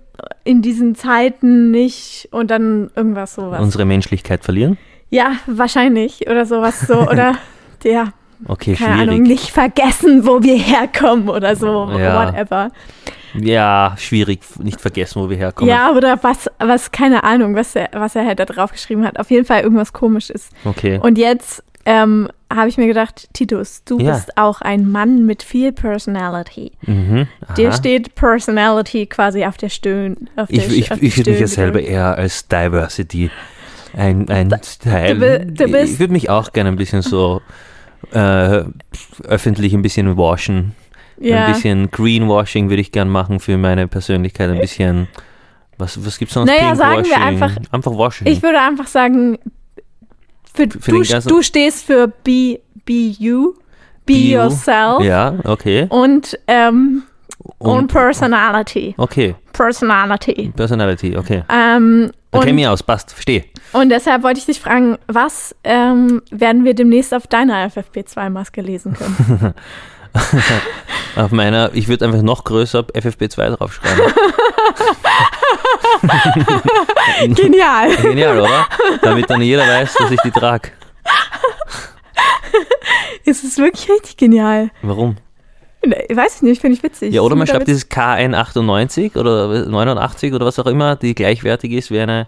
[0.44, 3.60] in diesen Zeiten nicht und dann irgendwas sowas.
[3.60, 4.78] Unsere Menschlichkeit verlieren?
[5.10, 7.36] ja, wahrscheinlich oder sowas so oder
[7.84, 8.12] ja,
[8.46, 9.08] Okay, keine schwierig.
[9.10, 12.26] Ahnung, nicht vergessen, wo wir herkommen oder so, Ja.
[12.26, 12.70] whatever.
[13.34, 14.40] Ja, schwierig.
[14.62, 15.68] Nicht vergessen, wo wir herkommen.
[15.68, 19.18] Ja, oder was, was, keine Ahnung, was er, was er halt da drauf geschrieben hat.
[19.18, 20.50] Auf jeden Fall irgendwas komisch ist.
[20.64, 20.98] Okay.
[21.02, 24.12] Und jetzt ähm, habe ich mir gedacht, Titus, du Ja.
[24.12, 26.72] bist auch ein Mann mit viel Personality.
[26.82, 27.26] mhm.
[27.56, 30.28] Dir steht Personality quasi auf der Stirn.
[30.36, 33.30] Auf der, Ich, ich, ich würde mich ja selber eher als Diversity
[33.96, 34.50] ein, ein
[34.82, 35.18] Teil.
[35.46, 37.40] du bist- ich würde mich auch gerne ein bisschen so
[38.12, 38.64] äh,
[39.24, 40.74] öffentlich ein bisschen washen.
[41.20, 41.46] Ja.
[41.46, 44.50] Ein bisschen Greenwashing würde ich gern machen für meine Persönlichkeit.
[44.50, 45.08] Ein bisschen.
[45.78, 46.50] Was, was gibt's sonst?
[46.50, 48.26] Naja, sagen wir einfach- Einfach waschen.
[48.26, 49.38] Ich würde einfach sagen,
[50.58, 53.52] für, Für du, du stehst für be, be you,
[54.04, 54.38] be, Be you.
[54.40, 55.86] yourself ja, okay.
[55.90, 57.02] und, ähm,
[57.58, 58.94] und, Und, Personality.
[58.98, 59.34] okay.
[59.52, 60.52] Personality.
[60.54, 61.42] Personality, okay.
[61.48, 63.44] Ähm, Da kenne ich aus, passt, verstehe.
[63.72, 68.94] und deshalb wollte ich dich fragen, was ähm, werden wir demnächst auf deiner FFP2-Maske lesen
[68.94, 69.54] können?
[71.16, 74.04] Auf meiner, ich würde einfach noch größer FFP2 draufschreiben.
[77.34, 77.94] Genial.
[77.96, 78.66] Genial, oder?
[79.02, 80.70] Damit dann jeder weiß, dass ich die trage.
[83.24, 84.70] Es ist wirklich richtig genial.
[84.80, 85.16] Warum?
[85.82, 87.12] Ich weiß ich nicht, finde ich witzig.
[87.12, 91.90] Ja, oder man schreibt dieses KN98 oder 89 oder was auch immer, die gleichwertig ist
[91.90, 92.26] wie eine,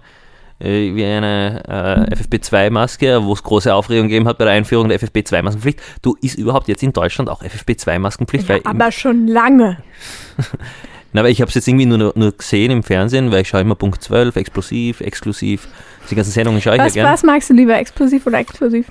[0.60, 5.00] äh, wie eine äh, FFP2-Maske, wo es große Aufregung gegeben hat bei der Einführung der
[5.00, 5.80] FFP2-Maskenpflicht.
[6.02, 8.48] Du, ist überhaupt jetzt in Deutschland auch FFP2-Maskenpflicht?
[8.48, 9.78] ja, aber schon lange.
[11.12, 13.60] Na, aber ich habe es jetzt irgendwie nur, nur gesehen im Fernsehen, weil ich schaue
[13.62, 15.66] immer Punkt 12, explosiv, exklusiv.
[16.10, 17.14] Die ganzen Sendungen schaue ich Was, ja gerne.
[17.14, 18.86] was magst du lieber, explosiv oder explosiv?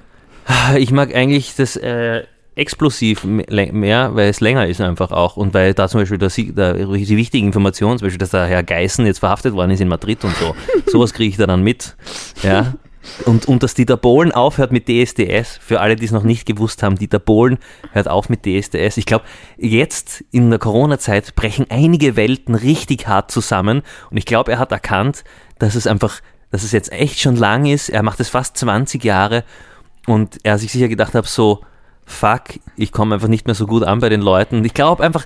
[0.78, 2.24] Ich mag eigentlich das äh,
[2.56, 6.52] explosiv mehr, weil es länger ist einfach auch und weil da zum Beispiel der, Sie-
[6.54, 9.88] der, die wichtigen Informationen, zum Beispiel, dass der Herr Geißen jetzt verhaftet worden ist in
[9.88, 10.56] Madrid und so,
[10.92, 11.96] sowas kriege ich da dann mit.
[12.44, 12.74] Ja.
[13.26, 16.84] Und, und dass Dieter Bohlen aufhört mit DSDS, für alle, die es noch nicht gewusst
[16.84, 17.58] haben, Dieter Bohlen
[17.92, 18.98] hört auf mit DSDS.
[18.98, 19.26] Ich glaube,
[19.58, 24.72] jetzt in der Corona-Zeit brechen einige Welten richtig hart zusammen und ich glaube, er hat
[24.72, 25.24] erkannt,
[25.60, 26.22] dass es einfach,
[26.52, 27.90] dass es jetzt echt schon lang ist.
[27.90, 29.44] Er macht es fast 20 Jahre
[30.06, 31.62] und er sich sicher gedacht hat, so,
[32.10, 32.42] fuck,
[32.76, 34.64] ich komme einfach nicht mehr so gut an bei den Leuten.
[34.66, 35.26] Ich glaube einfach,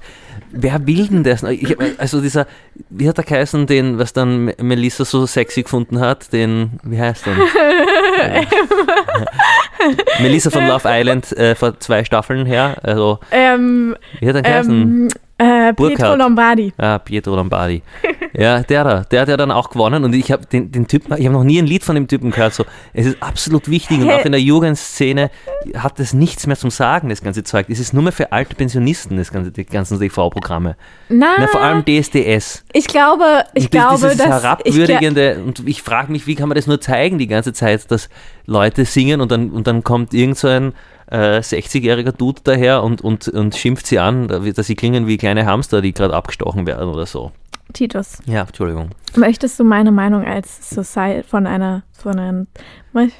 [0.51, 1.43] wer will denn das?
[1.43, 2.45] Ich, also dieser,
[2.89, 6.99] wie hat der geheißen, den, was dann Me- Melissa so sexy gefunden hat, den, wie
[6.99, 7.36] heißt der?
[10.21, 15.09] Melissa von Love Island äh, vor zwei Staffeln her, also, Ähm, wie hat er geheißen?
[15.38, 16.15] Äh, Pietro.
[16.15, 16.73] Lombardi.
[16.77, 17.81] Ah, Pietro Lombardi.
[18.36, 21.13] Ja, der da, der hat ja dann auch gewonnen und ich habe den, den Typen,
[21.19, 22.55] ich habe noch nie ein Lied von dem Typen gehört.
[22.55, 25.29] So, es ist absolut wichtig und auch in der Jugendszene
[25.77, 27.67] hat das nichts mehr zum Sagen, das ganze Zeug.
[27.69, 30.77] Es ist nur mehr für alte Pensionisten, das ganze, die ganzen TV-Programme.
[31.09, 32.63] Na, Na, vor allem DSDS.
[32.73, 36.49] ich glaube, ich Und glaube, dieses dass ich, herabwürdigende und ich frage mich, wie kann
[36.49, 38.09] man das nur zeigen die ganze Zeit, dass
[38.47, 40.73] Leute singen und dann und dann kommt irgend so ein
[41.14, 45.45] äh, 60-jähriger Dude daher und, und, und schimpft sie an, dass sie klingen wie kleine
[45.45, 47.32] Hamster, die gerade abgestochen werden oder so.
[47.72, 48.89] Titus, Ja, Entschuldigung.
[49.16, 52.47] möchtest du meine Meinung als Soci von einer von einem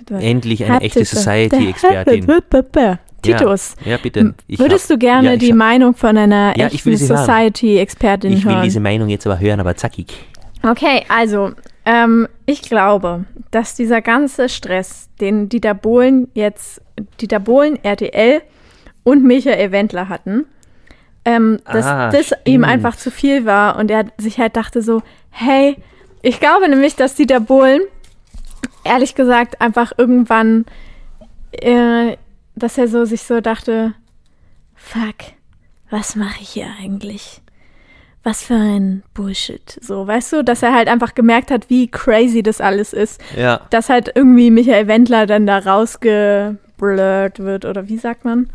[0.10, 2.28] Endlich eine echte Society-Expertin.
[3.22, 4.34] Titus, Ja, bitte.
[4.48, 7.26] Ich würdest hab- du gerne ja, die hab- Meinung von einer Ja, echten sie hören.
[7.26, 10.14] Society-Expertin Ich will diese Meinung jetzt aber hören, aber zackig.
[10.62, 11.52] Okay, also,
[11.86, 16.82] ähm, ich glaube, dass dieser ganze Stress, den Dieter Bohlen jetzt,
[17.20, 18.41] Dieter Bohlen, RTL
[19.04, 20.46] und Michael Wendler hatten,
[21.26, 22.41] ähm, dass Ah, das stimmt.
[22.48, 25.78] ihm einfach zu viel war und er sich halt dachte so, hey,
[26.22, 27.82] ich glaube nämlich, dass Dieter Bohlen,
[28.84, 30.66] ehrlich gesagt, einfach irgendwann,
[31.52, 32.18] äh,
[32.56, 33.94] dass er so sich so dachte,
[34.76, 35.16] fuck,
[35.89, 37.41] was mache ich hier eigentlich?
[38.26, 39.78] was für ein Bullshit.
[39.82, 43.20] So, weißt du, dass er halt einfach gemerkt hat, wie crazy das alles ist.
[43.36, 43.60] Ja.
[43.70, 45.58] Dass halt irgendwie Michael Wendler dann da
[46.84, 48.47] rausgeblurrt wird, oder wie sagt man?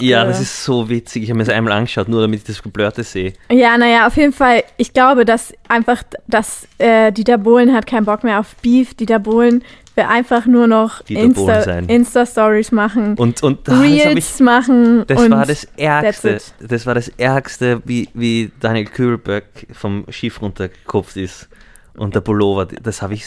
[0.00, 1.22] Ja, das ist so witzig.
[1.22, 3.34] Ich habe mir das einmal angeschaut, nur damit ich das Geblurrte sehe.
[3.48, 4.64] Ja, naja, auf jeden Fall.
[4.76, 8.94] Ich glaube, dass einfach, dass äh, Dieter Bohlen hat keinen Bock mehr auf Beef.
[8.94, 9.62] Dieter Bohlen
[9.94, 11.88] will einfach nur noch Bohlen Insta-.
[11.88, 15.04] Insta-Stories machen, Und, und ah, hab ich, Reels machen.
[15.06, 16.38] das war das Ärgste.
[16.58, 21.48] Das war das Ärgste, wie, wie Daniel Kühlberg vom Schiff runtergekopft ist.
[21.96, 23.24] Und der Pullover, das habe ich,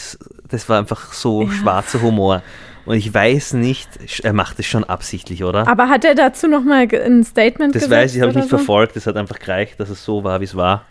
[0.50, 2.42] das war einfach so schwarzer Humor.
[2.86, 3.90] Und ich weiß nicht,
[4.24, 5.68] er macht es schon absichtlich, oder?
[5.68, 8.58] Aber hat er dazu nochmal ein Statement das weiß ich, habe ich nicht so?
[8.58, 8.96] verfolgt.
[8.96, 10.86] Das hat einfach gereicht, dass es so war, wie es war.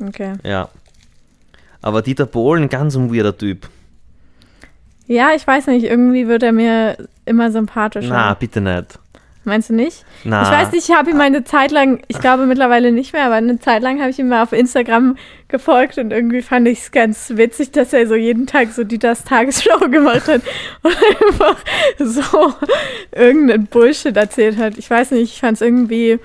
[0.00, 0.34] Okay.
[0.42, 0.68] Ja.
[1.82, 3.68] Aber Dieter Bohlen, ganz ein weirder Typ.
[5.06, 8.08] Ja, ich weiß nicht, irgendwie wird er mir immer sympathischer.
[8.08, 8.98] Na, bitte nicht.
[9.46, 10.04] Meinst du nicht?
[10.24, 10.42] Na.
[10.42, 13.36] Ich weiß nicht, ich habe ihm eine Zeit lang, ich glaube mittlerweile nicht mehr, aber
[13.36, 15.16] eine Zeit lang habe ich ihm mal auf Instagram
[15.46, 18.98] gefolgt und irgendwie fand ich es ganz witzig, dass er so jeden Tag so die
[18.98, 20.42] das Tagesschau gemacht hat
[20.82, 20.96] und
[21.30, 21.56] einfach
[22.00, 22.54] so
[23.12, 24.78] irgendeinen Bullshit erzählt hat.
[24.78, 26.18] Ich weiß nicht, ich fand es irgendwie,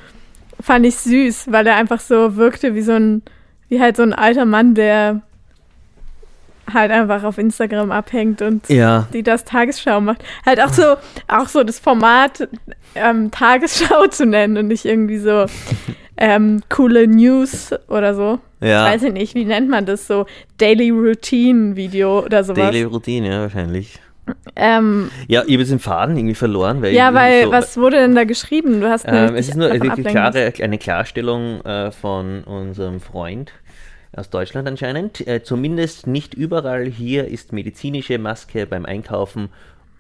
[0.60, 3.22] fand ich süß, weil er einfach so wirkte wie so ein,
[3.70, 5.22] wie halt so ein alter Mann, der
[6.74, 9.08] halt einfach auf Instagram abhängt und Ja.
[9.14, 10.24] die das Tagesschau macht.
[10.46, 10.96] Halt auch so,
[11.28, 12.48] auch so das Format
[12.96, 15.46] ähm, Tagesschau zu nennen und nicht irgendwie so
[16.18, 18.40] ähm, coole News oder so.
[18.60, 18.86] Ja.
[18.86, 20.26] Weiß ich nicht, wie nennt man das so?
[20.58, 22.58] Daily Routine Video oder sowas.
[22.72, 24.00] Daily Routine, ja, wahrscheinlich.
[24.56, 27.98] ähm, Ja, ich habe jetzt den Faden irgendwie verloren, weil ja, weil, so, was wurde
[27.98, 28.80] denn da geschrieben?
[28.82, 33.52] Du hast Ähm, es ist nur eine klare, eine Klarstellung äh, von unserem Freund
[34.16, 35.26] aus Deutschland anscheinend.
[35.28, 39.50] Äh, zumindest nicht überall hier ist medizinische Maske beim Einkaufen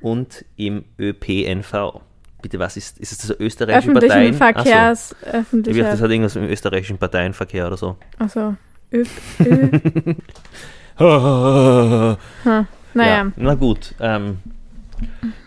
[0.01, 2.01] und im ÖPNV.
[2.41, 4.55] Bitte, was ist, ist es das österreichische Öffentlichen Parteien?
[4.55, 4.63] Ach so.
[4.63, 7.95] Verkehrs, Ich dachte, öffentlicher, das hat irgendwas mit dem österreichischen Parteienverkehr oder so.
[8.17, 8.55] achso,
[8.91, 9.05] Ö,
[10.99, 13.23] Ö, hm, naja.
[13.23, 13.93] Ja, na gut.
[13.99, 14.39] Ähm,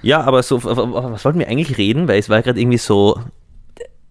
[0.03, 2.09] ja, aber so, was wollten wir eigentlich reden?
[2.09, 3.21] Weil es war gerade irgendwie so,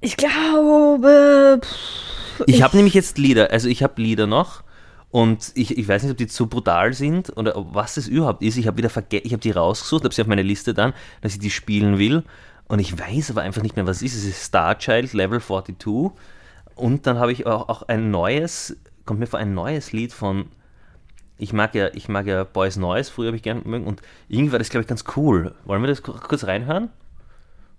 [0.01, 2.02] Ich glaube, pff,
[2.47, 4.63] Ich habe nämlich jetzt Lieder, also ich habe Lieder noch
[5.11, 8.57] und ich, ich weiß nicht, ob die zu brutal sind oder was es überhaupt ist.
[8.57, 11.33] Ich habe wieder vergessen, ich habe die rausgesucht, habe sie auf meine Liste dann, dass
[11.33, 12.23] ich die spielen will
[12.67, 14.15] und ich weiß aber einfach nicht mehr, was es ist.
[14.15, 16.11] Es ist Starchild Level 42
[16.75, 18.75] und dann habe ich auch, auch ein neues,
[19.05, 20.45] kommt mir vor, ein neues Lied von,
[21.37, 24.51] ich mag ja, ich mag ja Boys Noise, früher habe ich gerne mögen und irgendwie
[24.53, 25.53] war das, glaube ich, ganz cool.
[25.65, 26.89] Wollen wir das ku- kurz reinhören?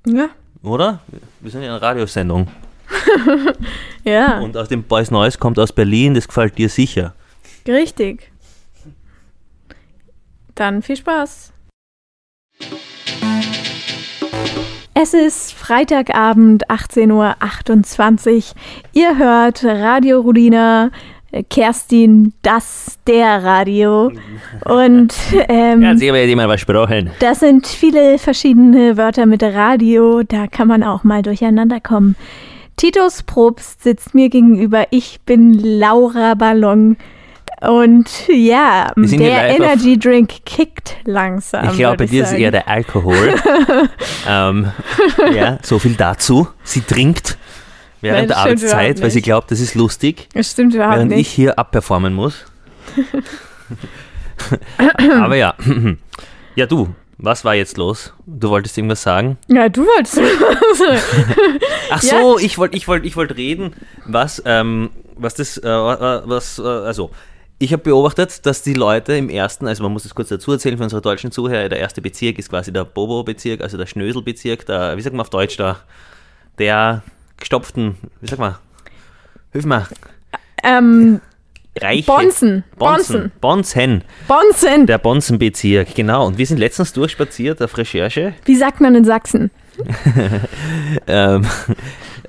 [0.07, 0.29] ja,
[0.63, 1.01] Oder?
[1.41, 2.47] Wir sind ja eine Radiosendung.
[4.05, 7.15] ja, Und aus dem Boys Noise kommt aus Berlin, das gefällt dir sicher.
[7.67, 8.31] richtig.
[10.55, 11.53] Dann viel Spaß.
[14.97, 18.43] Es ist Freitagabend, 18.28 Uhr.
[18.93, 20.91] Ihr hört Radio Rudina,
[21.33, 24.13] äh, Kerstin, das der Radio.
[24.65, 25.13] Und
[25.49, 27.11] ähm, Ja, Sie haben ja jemand versprochen.
[27.19, 32.15] das sind viele verschiedene Wörter mit Radio, da kann man auch mal durcheinander kommen.
[32.77, 36.97] Titus Probst sitzt mir gegenüber, ich bin Laura Ballon.
[37.61, 41.71] Und ja, der Energy Drink kickt langsam.
[41.71, 43.17] Ich glaube, dir ist eher der Alkohol.
[44.29, 44.71] ähm,
[45.35, 46.47] ja, so viel dazu.
[46.63, 47.39] Sie trinkt
[48.03, 51.31] während Nein, Arbeitszeit, weil sie glaubt, das ist lustig, Das stimmt überhaupt während ich nicht.
[51.31, 52.45] hier abperformen muss.
[55.23, 55.55] Aber ja.
[56.57, 56.95] Ja, du,
[57.25, 58.13] was war jetzt los?
[58.27, 59.39] Du wolltest irgendwas sagen?
[59.49, 60.21] Ja, du wolltest.
[61.91, 62.21] Ach Ja.
[62.21, 63.75] so, ich wollte ich wollt, ich wollt reden,
[64.07, 67.11] was, ähm, was das, äh, was, äh, also,
[67.59, 70.77] ich habe beobachtet, dass die Leute im ersten, also man muss es kurz dazu erzählen
[70.77, 74.97] für unsere deutschen Zuhörer, der erste Bezirk ist quasi der Bobo-Bezirk, also der Schnösel-Bezirk, der,
[74.97, 75.79] wie sagt man auf Deutsch da,
[76.59, 77.03] der
[77.39, 78.57] gestopften, wie sagt man,
[79.53, 79.87] hilf mal,
[80.63, 81.21] ähm,
[81.81, 82.07] reiche.
[82.07, 82.65] Bonzen.
[82.79, 83.33] Bonzen.
[83.41, 84.05] Bonzen.
[84.29, 84.87] Bonzen.
[84.87, 86.27] Der Bonzenbezirk, genau.
[86.27, 89.51] Und wir sind letztens durchspaziert auf Recherche Wie sagt man in Sachsen?
[91.07, 91.45] ähm,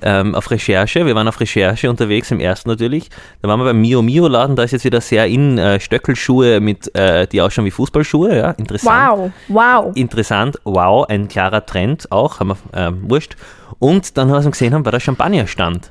[0.02, 1.06] ähm, auf Recherche.
[1.06, 3.08] Wir waren auf Recherche unterwegs, im ersten natürlich.
[3.40, 6.60] Da waren wir beim Mio Mio Laden, da ist jetzt wieder sehr in äh, Stöckelschuhe
[6.60, 9.18] mit, äh, die ausschauen wie Fußballschuhe, ja, interessant.
[9.18, 9.96] Wow, wow.
[9.96, 13.36] Interessant, wow, ein klarer Trend auch, haben wir, ähm, wurscht.
[13.78, 15.90] Und dann, was wir gesehen haben, war der Champagnerstand.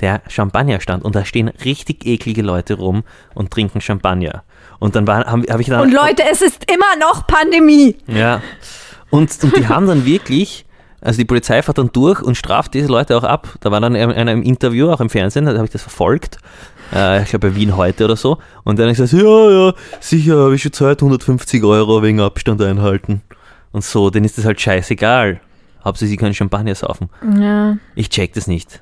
[0.00, 1.04] Der Champagnerstand.
[1.04, 3.02] Und da stehen richtig eklige Leute rum
[3.34, 4.42] und trinken Champagner.
[4.78, 5.80] Und dann habe hab ich dann.
[5.80, 7.96] Und Leute, es ist immer noch Pandemie.
[8.06, 8.42] Ja.
[9.10, 10.66] Und, und die haben dann wirklich,
[11.00, 13.48] also die Polizei fährt dann durch und straft diese Leute auch ab.
[13.60, 16.38] Da war dann einer im Interview, auch im Fernsehen, da habe ich das verfolgt.
[16.92, 18.38] Äh, ich glaube bei Wien heute oder so.
[18.64, 22.20] Und dann hat er gesagt, ja, ja, sicher habe ich schon Zeit, 150 Euro wegen
[22.20, 23.22] Abstand einhalten.
[23.72, 25.40] Und so, denen ist das halt scheißegal.
[25.84, 27.08] Hauptsache, sie können Champagner saufen.
[27.38, 27.76] Ja.
[27.94, 28.80] Ich check das nicht.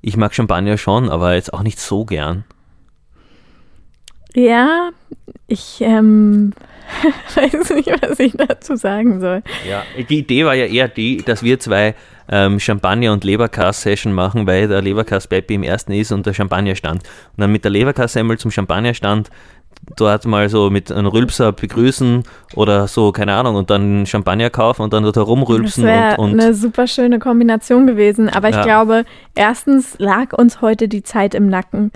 [0.00, 2.44] Ich mag Champagner schon, aber jetzt auch nicht so gern.
[4.34, 4.90] Ja,
[5.46, 6.52] ich ähm,
[7.34, 9.42] weiß nicht, was ich dazu sagen soll.
[9.68, 11.94] Ja, die Idee war ja eher die, dass wir zwei
[12.30, 17.02] ähm, Champagner- und Leberkass-Session machen, weil der Leberkass-Peppi im ersten ist und der Champagner stand.
[17.02, 19.30] Und dann mit der Leberkass-Semmel zum Champagnerstand
[19.96, 22.22] dort mal so mit einem Rülpser begrüßen
[22.54, 26.32] oder so, keine Ahnung, und dann Champagner kaufen und dann dort Das herumrülpsen wäre und,
[26.34, 28.28] und eine super schöne Kombination gewesen.
[28.28, 28.62] Aber ich Ja.
[28.62, 29.04] glaube,
[29.34, 31.90] erstens lag uns heute die Zeit im Nacken.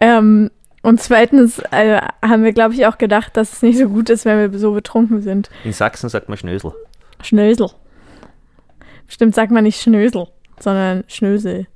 [0.00, 0.50] Ähm,
[0.82, 4.24] und zweitens äh, haben wir, glaube ich, auch gedacht, dass es nicht so gut ist,
[4.24, 5.50] wenn wir so betrunken sind.
[5.64, 6.72] in Sachsen sagt man Schnösel.
[7.22, 7.68] Schnösel.
[9.08, 10.26] Stimmt, sagt man nicht Schnösel,
[10.60, 11.66] sondern Schnösel.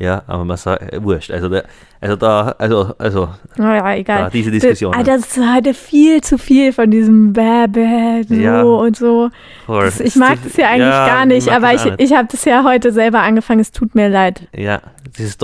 [0.00, 1.30] Ja, aber man sagt, äh, wurscht.
[1.32, 1.64] Also, der,
[2.00, 4.22] also da, also, also, Naja, egal.
[4.24, 4.92] da, diese Diskussion.
[4.92, 8.62] Das, Alter, das ist heute viel zu viel von diesem Bäh, Bäh, so Ja.
[8.62, 9.30] und so.
[9.66, 12.00] Das, ich mag das ja eigentlich Ja, gar nicht, aber ich, nicht.
[12.00, 13.58] ich habe das ja heute selber angefangen.
[13.60, 14.46] Es tut mir leid.
[14.56, 14.80] Ja,
[15.18, 15.36] dieses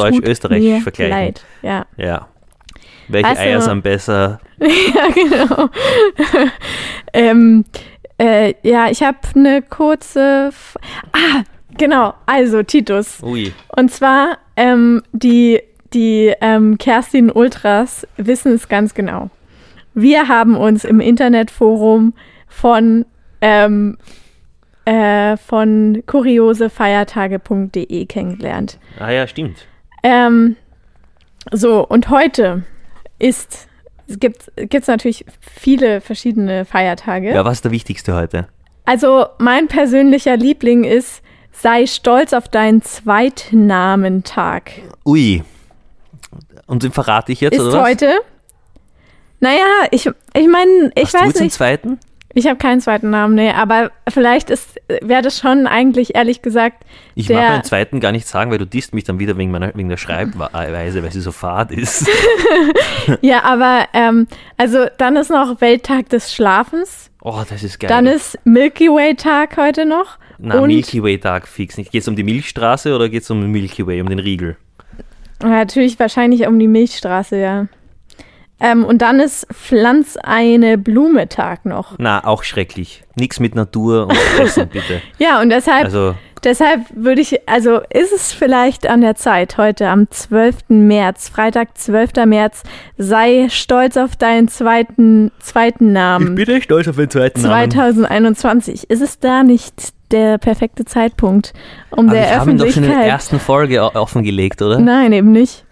[0.82, 1.10] vergleichen.
[1.10, 1.44] leid.
[1.62, 1.86] Ja.
[1.96, 2.28] Ja.
[3.08, 4.40] Welche du- Eier sind besser?
[4.60, 5.68] ja, genau.
[7.12, 7.64] ähm,
[8.18, 10.46] äh, ja, ich habe eine kurze.
[10.48, 10.76] F
[11.12, 11.42] ah,
[11.76, 12.14] genau.
[12.26, 13.22] Also, Titus.
[13.22, 13.52] Ui.
[13.76, 15.60] Und zwar, ähm, die,
[15.92, 19.30] die ähm, Kerstin Ultras wissen es ganz genau.
[19.94, 22.14] Wir haben uns im Internetforum
[22.48, 23.06] von,
[23.40, 23.96] ähm,
[24.84, 28.78] äh, von kuriosefeiertage.de kennengelernt.
[28.98, 29.66] Ah ja, stimmt.
[30.02, 30.56] Ähm,
[31.52, 32.64] so, und heute
[33.18, 33.68] ist,
[34.06, 37.32] es gibt es natürlich viele verschiedene Feiertage.
[37.32, 38.48] Ja, was ist der wichtigste heute?
[38.84, 41.22] Also mein persönlicher Liebling ist,
[41.54, 44.72] sei stolz auf deinen Zweitnamentag.
[45.06, 45.42] Ui.
[46.66, 47.88] Und den verrate ich jetzt, ist oder was?
[47.90, 48.12] heute.
[49.40, 51.54] Naja, ich, ich meine, ich Hast du weiß jetzt einen nicht.
[51.54, 51.98] zweiten?
[52.36, 56.84] Ich habe keinen zweiten Namen, nee, aber vielleicht ist, wäre das schon eigentlich, ehrlich gesagt,
[57.14, 59.72] Ich mag meinen zweiten gar nicht sagen, weil du disst mich dann wieder wegen, meiner,
[59.76, 62.08] wegen der Schreibweise, weil sie so fad ist.
[63.20, 64.26] ja, aber ähm,
[64.56, 67.88] also dann ist noch Welttag des Schlafens, Oh, das ist geil.
[67.88, 70.18] dann ist Milky Way Tag heute noch.
[70.38, 71.92] Na, und Milky Way Tag fix nicht.
[71.92, 74.56] Geht es um die Milchstraße oder geht es um Milky Way, um den Riegel?
[75.42, 77.66] natürlich wahrscheinlich um die Milchstraße, ja.
[78.60, 81.96] Ähm, und dann ist Pflanz eine Blume Tag noch.
[81.98, 83.04] Na, auch schrecklich.
[83.16, 85.02] Nix mit Natur und Essen, bitte.
[85.18, 86.14] Ja, und deshalb Also,
[86.44, 90.56] Deshalb würde ich, also ist es vielleicht an der Zeit, heute am 12.
[90.68, 92.26] März, Freitag, 12.
[92.26, 92.64] März,
[92.98, 96.34] sei stolz auf deinen zweiten, zweiten Namen.
[96.34, 97.70] bin echt stolz auf den zweiten Namen.
[97.70, 98.90] 2021.
[98.90, 101.52] Ist es da nicht der perfekte Zeitpunkt,
[101.90, 103.12] um Aber der wir haben ihn doch schon in der Öffentlichkeit...
[103.12, 104.78] ersten Folge offengelegt, oder?
[104.78, 105.64] Nein, eben nicht.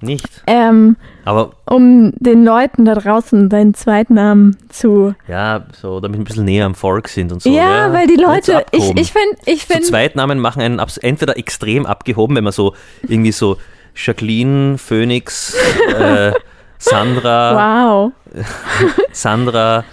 [0.00, 0.28] Nicht.
[0.46, 5.14] Ähm, Aber um den Leuten da draußen deinen Zweitnamen zu...
[5.28, 7.50] ja, so, damit wir ein bisschen näher am Volk sind und so.
[7.50, 11.36] ja, weil die so Leute, ich, ich finde, ich so finde, Zweitnamen machen einen entweder
[11.36, 12.74] extrem abgehoben, wenn man so
[13.08, 13.56] irgendwie so
[13.94, 15.56] Jacqueline, Phoenix,
[15.98, 16.32] äh,
[16.78, 18.12] Sandra, wow.
[19.12, 19.84] Sandra,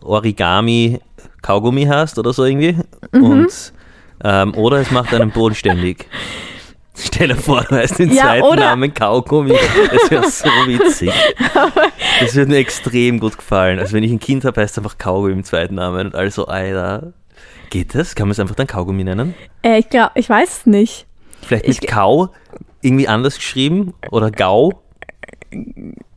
[0.00, 1.00] Origami,
[1.42, 2.76] Kaugummi hast oder so irgendwie.
[3.12, 3.22] Mhm.
[3.24, 3.72] Und,
[4.24, 6.06] ähm, oder es macht einen bodenständig.
[6.94, 9.54] Stell dir vor, du heißt den Ja, zweiten oder- Namen Kaugummi.
[9.90, 11.10] Das wäre so witzig.
[12.20, 13.78] Das würde mir extrem gut gefallen.
[13.78, 16.06] Also wenn ich ein Kind habe, heißt es einfach Kaugummi im zweiten Namen.
[16.08, 17.12] Und also, Alter.
[17.70, 18.14] Geht das?
[18.14, 19.34] Kann man es einfach dann Kaugummi nennen?
[19.62, 21.06] Äh, ich glaube, ich weiß es nicht.
[21.40, 22.28] Vielleicht mit Ich- Kau
[22.82, 23.94] irgendwie anders geschrieben?
[24.10, 24.82] Oder Gau?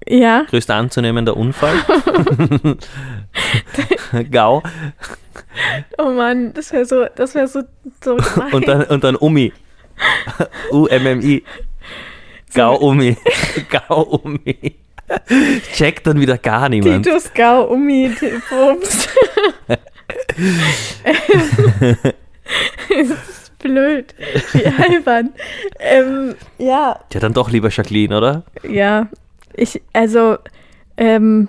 [0.07, 0.43] Ja.
[0.49, 1.75] Größter anzunehmender Unfall?
[4.31, 4.63] Gau.
[5.97, 7.61] Oh Mann, das wäre so, das wäre so,
[8.03, 8.53] so gemein.
[8.53, 9.51] Und dann, und dann Umi.
[10.71, 11.43] U-M-M-I.
[12.53, 13.17] Gau-Umi.
[13.69, 14.75] Gau-Umi.
[15.73, 17.05] Checkt dann wieder gar niemand.
[17.05, 18.11] Titus Gau, Umi,
[18.49, 19.07] Bums.
[22.89, 24.13] das ist blöd.
[24.53, 25.33] Wie albern.
[25.79, 28.43] Ähm, ja, Ja, dann doch lieber Jacqueline, oder?
[28.67, 29.07] ja.
[29.57, 30.37] Ich, also,
[30.97, 31.47] ähm,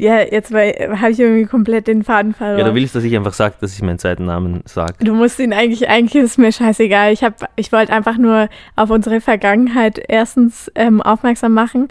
[0.00, 2.58] ja, jetzt habe ich irgendwie komplett den Faden verloren.
[2.60, 4.94] Ja, du willst, dass ich einfach sage, dass ich meinen zweiten Namen sage.
[5.00, 7.12] Du musst ihn eigentlich, eigentlich ist mir scheißegal.
[7.12, 11.88] Ich, hab, ich wollte einfach nur auf unsere Vergangenheit erstens ähm, aufmerksam machen.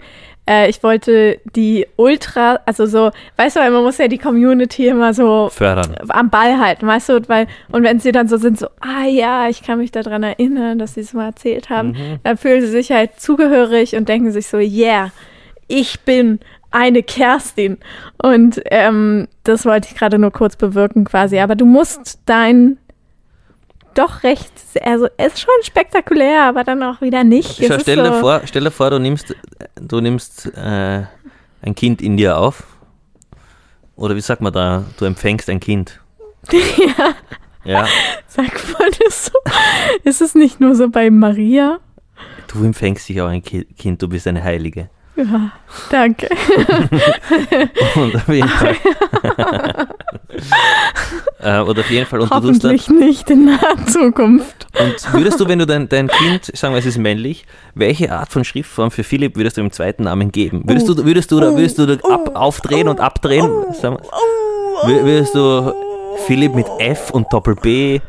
[0.48, 5.12] Äh, ich wollte die Ultra, also so, weißt du, man muss ja die Community immer
[5.12, 5.94] so Fördern.
[6.08, 9.50] am Ball halten, weißt du, weil, und wenn sie dann so sind, so, ah ja,
[9.50, 12.20] ich kann mich daran erinnern, dass sie es mal erzählt haben, Mhm.
[12.24, 15.10] dann fühlen sie sich halt zugehörig und denken sich so, yeah,
[15.66, 16.40] ich bin
[16.70, 17.78] eine Kerstin.
[18.22, 21.38] Und ähm, das wollte ich gerade nur kurz bewirken quasi.
[21.38, 22.78] Aber du musst dein
[23.94, 27.56] doch recht, also es ist schon spektakulär, aber dann auch wieder nicht.
[27.56, 29.34] Schau, ist stell, so, dir vor, stell dir vor, du nimmst,
[29.80, 31.02] du nimmst äh,
[31.62, 32.64] ein Kind in dir auf.
[33.96, 34.84] Oder wie sagt man da?
[34.98, 36.00] Du empfängst ein Kind.
[36.52, 37.14] ja,
[37.64, 37.86] Ja,
[38.28, 38.46] sag
[38.78, 39.32] mal das so.
[40.04, 41.80] Ist es nicht nur so bei Maria?
[42.48, 44.88] du empfängst dich auch ein Ki Kind, du bist eine Heilige.
[45.18, 45.50] Ja,
[45.90, 46.28] danke.
[47.96, 48.76] Und auf jeden Fall.
[51.40, 52.20] äh, oder auf jeden Fall.
[52.20, 54.66] Und, du Hoffentlich nicht in naher Zukunft.
[54.78, 58.30] und würdest du, wenn du dein, dein Kind, sagen wir es ist männlich, welche Art
[58.32, 60.62] von Schriftform für Philipp würdest du im zweiten Namen geben?
[60.66, 63.48] Würdest du, würdest du, da, würdest du da ab, aufdrehen und abdrehen?
[63.48, 63.98] Wir-
[64.84, 65.74] Wür- Würdest du
[66.26, 68.00] Philipp mit F und Doppel B?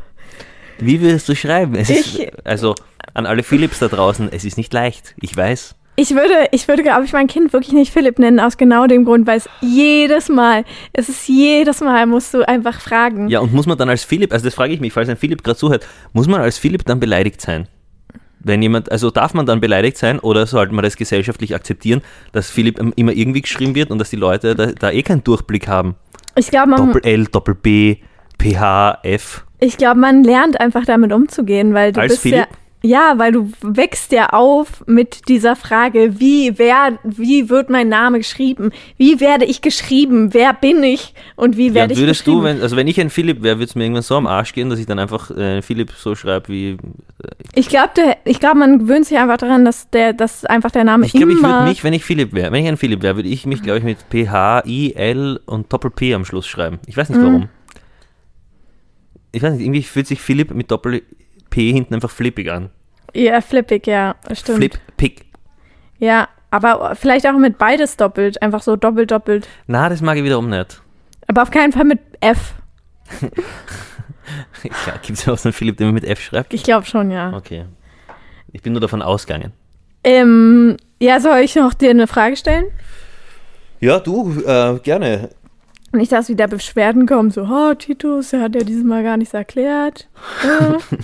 [0.77, 1.73] Wie würdest du schreiben?
[1.75, 2.75] Es ist, Ich- also
[3.15, 5.15] an alle Philipps da draußen, es ist nicht leicht.
[5.19, 5.75] Ich weiß.
[5.99, 9.03] Ich würde, ich würde, glaube ich, mein Kind wirklich nicht Philipp nennen, aus genau dem
[9.03, 10.63] Grund, weil es jedes Mal,
[10.93, 13.27] es ist jedes Mal, musst du einfach fragen.
[13.27, 15.43] Ja, und muss man dann als Philipp, also das frage ich mich, falls ein Philipp
[15.43, 17.67] gerade zuhört, muss man als Philipp dann beleidigt sein?
[18.39, 22.01] Wenn jemand, also darf man dann beleidigt sein oder sollte man das gesellschaftlich akzeptieren,
[22.31, 25.67] dass Philipp immer irgendwie geschrieben wird und dass die Leute da, da eh keinen Durchblick
[25.67, 25.95] haben?
[26.37, 27.97] Ich glaube, man, Doppel L, Doppel B,
[28.41, 29.45] PH, F.
[29.59, 32.39] ich glaube, man lernt einfach damit umzugehen, weil du Als bist Philipp?
[32.39, 32.47] ja,
[32.81, 38.19] ja, weil du wächst ja auf mit dieser Frage, wie, wer, wie wird mein Name
[38.19, 38.71] geschrieben?
[38.97, 40.33] Wie werde ich geschrieben?
[40.33, 41.13] Wer bin ich?
[41.35, 42.37] Und wie Ja, werde ich würdest geschrieben?
[42.39, 44.53] du, wenn, also wenn ich ein Philipp wäre, würde es mir irgendwann so am Arsch
[44.53, 46.77] gehen, dass ich dann einfach äh, Philipp so schreibe wie.
[47.53, 47.91] ich glaube,
[48.23, 51.33] ich glaube, man gewöhnt sich einfach daran, dass der, dass einfach der Name Ich glaube,
[51.33, 53.61] ich würde mich, wenn ich Philipp wäre, wenn ich ein Philipp wäre, würde ich mich,
[53.61, 56.79] glaube ich, mit PH, I, L und Doppel P am Schluss schreiben.
[56.87, 57.25] Ich weiß nicht Mhm.
[57.25, 57.49] warum.
[59.31, 61.03] Ich weiß nicht, irgendwie fühlt sich Philipp mit Doppel
[61.49, 62.69] P hinten einfach flippig an.
[63.13, 64.57] Ja, flippig, ja, stimmt.
[64.57, 65.25] Flip, Pick.
[65.97, 69.47] Ja, aber vielleicht auch mit beides doppelt, einfach so doppelt, doppelt.
[69.67, 70.81] Na, das mag ich wiederum nicht.
[71.27, 72.53] Aber auf keinen Fall mit F.
[74.63, 76.53] Ja, Gibt es auch so einen Philipp, der mir mit F schreibt?
[76.53, 77.33] Ich glaube schon, ja.
[77.33, 77.65] Okay.
[78.51, 79.53] Ich bin nur davon ausgegangen.
[80.03, 82.65] Ähm, ja, soll ich noch dir eine Frage stellen?
[83.79, 85.29] Ja, du, äh, gerne.
[85.91, 89.33] Nicht, dass wieder Beschwerden kommen, so, oh, Titus, der hat ja dieses Mal gar nichts
[89.33, 90.07] erklärt.
[90.43, 90.97] Äh,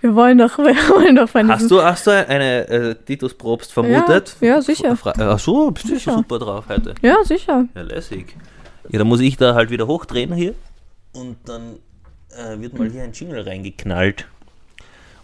[0.00, 3.72] wir wollen doch, wir wollen doch von Hast du, hast du eine äh, Titus Probst
[3.72, 4.36] vermutet?
[4.40, 4.96] Ja, ja, sicher.
[4.96, 6.12] Fra- Ach so, bist du Sicher.
[6.14, 6.94] super drauf heute.
[7.02, 7.66] Ja, sicher.
[7.74, 8.34] Ja, lässig.
[8.88, 10.54] Ja, dann muss ich da halt wieder hochdrehen hier.
[11.12, 11.76] Und dann
[12.30, 14.26] äh, wird mal hier ein Jingle reingeknallt.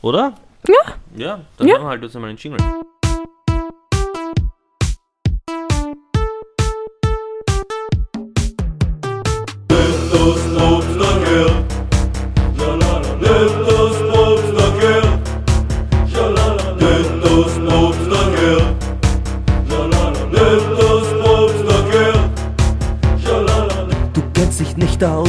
[0.03, 0.35] Oder?
[0.69, 0.75] Ja.
[1.17, 1.75] Ja, dann Ja.
[1.75, 2.59] machen wir halt jetzt mal einen Jingle.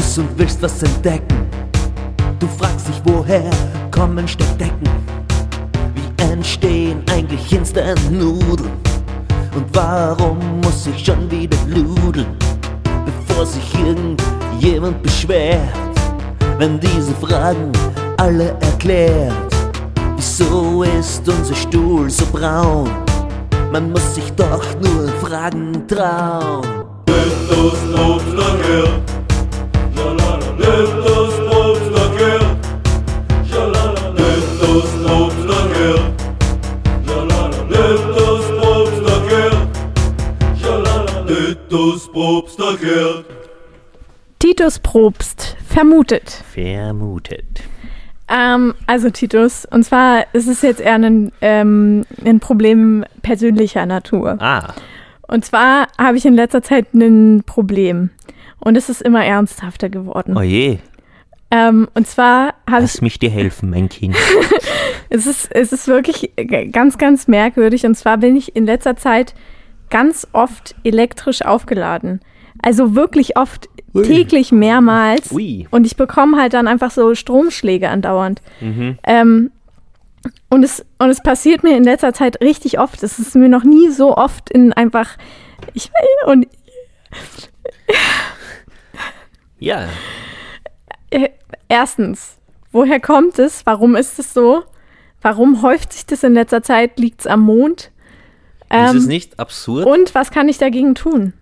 [0.07, 1.47] Aus und willst was entdecken.
[2.39, 3.49] Du fragst dich, woher
[3.91, 4.89] kommen Steckdecken?
[5.95, 8.71] Wie entstehen eigentlich Instant-Nudeln?
[9.55, 12.37] Und warum muss ich schon wieder ludeln,
[13.05, 15.73] bevor sich irgendjemand beschwert?
[16.57, 17.71] Wenn diese Fragen
[18.17, 19.33] alle erklärt,
[20.15, 22.89] wieso ist unser Stuhl so braun?
[23.71, 26.77] Man muss sich doch nur Fragen trauen.
[44.39, 46.43] Titus Probst vermutet.
[46.53, 47.63] Vermutet.
[48.27, 54.37] Ähm, also Titus, und zwar ist es jetzt eher ein, ähm, ein Problem persönlicher Natur.
[54.41, 54.73] Ah,
[55.27, 58.09] Und zwar habe ich in letzter Zeit ein Problem.
[58.59, 60.35] Und es ist immer ernsthafter geworden.
[60.37, 60.79] oje.
[61.49, 64.15] Ähm, und zwar habe ich Lass mich dir helfen, mein Kind.
[65.09, 67.85] Es ist, es ist wirklich g- ganz, ganz merkwürdig.
[67.85, 69.33] Und zwar bin ich in letzter Zeit
[69.89, 72.19] ganz oft elektrisch aufgeladen.
[72.61, 74.03] Also wirklich oft, Ui.
[74.03, 75.31] täglich mehrmals.
[75.31, 75.65] Ui.
[75.71, 78.41] Und ich bekomme halt dann einfach so Stromschläge andauernd.
[78.59, 78.97] Mhm.
[79.05, 79.51] Ähm,
[80.49, 83.01] und, es, und es passiert mir in letzter Zeit richtig oft.
[83.01, 85.11] Es ist mir noch nie so oft in einfach.
[85.73, 85.89] Ich
[86.25, 86.47] und
[89.59, 89.87] Ja,
[91.09, 91.29] äh,
[91.67, 92.37] erstens,
[92.71, 93.65] woher kommt es?
[93.65, 94.63] Warum ist es so?
[95.21, 96.99] Warum häuft sich das in letzter Zeit?
[96.99, 97.91] Liegt es am Mond?
[98.61, 99.85] ist Ähm, es nicht absurd?
[99.87, 101.33] Und was kann ich dagegen tun?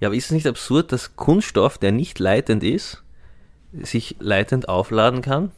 [0.00, 3.02] Ja, aber ist es nicht absurd, dass Kunststoff, der nicht leitend ist,
[3.72, 5.52] sich leitend aufladen kann?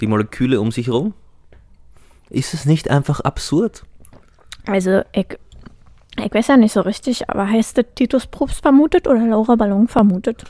[0.00, 1.14] Die Moleküle um sich herum?
[2.30, 3.84] Ist es nicht einfach absurd?
[4.66, 5.38] Also, ich,
[6.22, 9.88] ich weiß ja nicht so richtig, aber heißt das Titus Probst vermutet oder Laura Ballon
[9.88, 10.44] vermutet?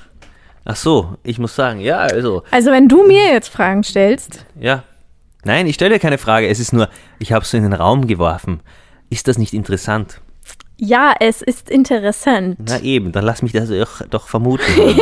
[0.70, 4.84] Ach so, ich muss sagen, ja, also, Also, wenn du mir jetzt Fragen stellst, ja.
[5.42, 7.72] Nein, ich stelle dir keine Frage, es ist nur, ich habe es so in den
[7.72, 8.60] Raum geworfen.
[9.08, 10.20] Ist das nicht interessant?
[10.76, 12.58] Ja, es ist interessant.
[12.58, 14.62] Na eben, dann lass mich das doch, doch vermuten.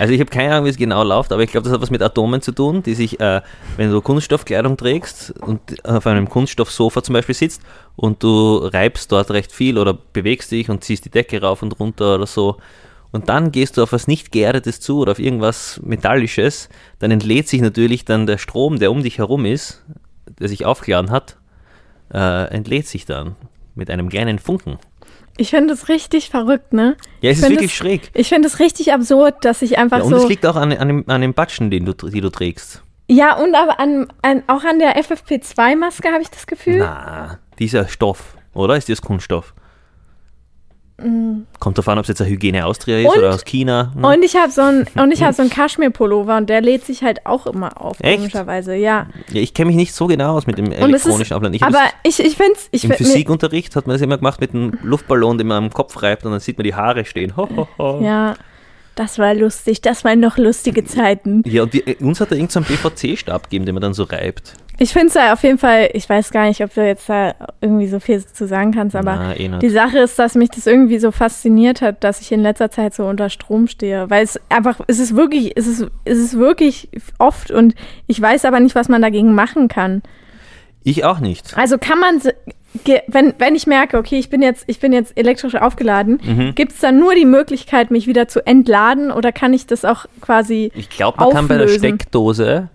[0.00, 1.90] Also ich habe keine Ahnung, wie es genau läuft, aber ich glaube, das hat was
[1.90, 3.42] mit Atomen zu tun, die sich, äh,
[3.76, 7.62] wenn du Kunststoffkleidung trägst und auf einem Kunststoffsofa zum Beispiel sitzt
[7.96, 11.78] und du reibst dort recht viel oder bewegst dich und ziehst die Decke rauf und
[11.80, 12.58] runter oder so
[13.12, 16.68] und dann gehst du auf was nicht geerdetes zu oder auf irgendwas Metallisches,
[16.98, 19.84] dann entlädt sich natürlich dann der Strom, der um dich herum ist,
[20.38, 21.36] der sich aufgeladen hat,
[22.12, 23.36] äh, entlädt sich dann
[23.74, 24.78] mit einem kleinen Funken.
[25.40, 26.96] Ich finde es richtig verrückt, ne?
[27.20, 28.10] Ja, es Ich ist wirklich es- schräg.
[28.14, 30.28] Ich finde es richtig absurd, dass ich einfach Ja, und es so.
[30.28, 32.82] liegt auch an, an, dem, an dem Batschen, den du, die du trägst.
[33.10, 36.78] Ja, und aber an, an, auch an der FFP2-Maske habe ich das Gefühl.
[36.80, 38.76] Na, dieser Stoff, oder?
[38.76, 39.54] Ist das Kunststoff?
[41.60, 43.08] Kommt davon, ob es jetzt eine Hygiene Austria ist Mm.
[43.08, 43.92] Und- oder aus China.
[43.94, 44.04] Hm?
[44.04, 47.02] Und ich habe so ein und ich habe so einen Kaschmir-Pullover und der lädt sich
[47.04, 48.16] halt auch immer auf, Echt?
[48.18, 49.06] komischerweise, ja.
[49.32, 51.54] Ja, ich kenne mich nicht so genau aus mit dem elektronischen ist, Abladen.
[51.54, 54.76] Ich aber ich, ich finde es, Im Physikunterricht hat man das immer gemacht mit einem
[54.82, 57.36] Luftballon, den man am Kopf reibt und dann sieht man die Haare stehen.
[57.36, 58.00] Ho, ho, ho.
[58.02, 58.34] ja,
[58.96, 61.42] das war lustig, das waren noch lustige Zeiten.
[61.46, 64.02] Ja, und wir, uns hat er irgendeinen so einen PVC-Stab gegeben, den man dann so
[64.02, 64.54] reibt.
[64.80, 67.34] Ich finde es ja auf jeden Fall, ich weiß gar nicht, ob du jetzt da
[67.60, 70.66] irgendwie so viel zu sagen kannst, aber Na, eh die Sache ist, dass mich das
[70.68, 74.40] irgendwie so fasziniert hat, dass ich in letzter Zeit so unter Strom stehe, weil es
[74.48, 76.88] einfach, es ist wirklich, es ist, es ist wirklich
[77.18, 77.74] oft und
[78.06, 80.02] ich weiß aber nicht, was man dagegen machen kann.
[80.84, 81.56] Ich auch nicht.
[81.58, 82.20] Also kann man,
[83.08, 86.54] wenn, wenn ich merke, okay, ich bin jetzt, ich bin jetzt elektrisch aufgeladen, Mhm.
[86.54, 90.06] gibt es dann nur die Möglichkeit, mich wieder zu entladen oder kann ich das auch
[90.20, 91.78] quasi Ich glaube, man kann bei der Auflösen.
[91.98, 92.68] Steckdose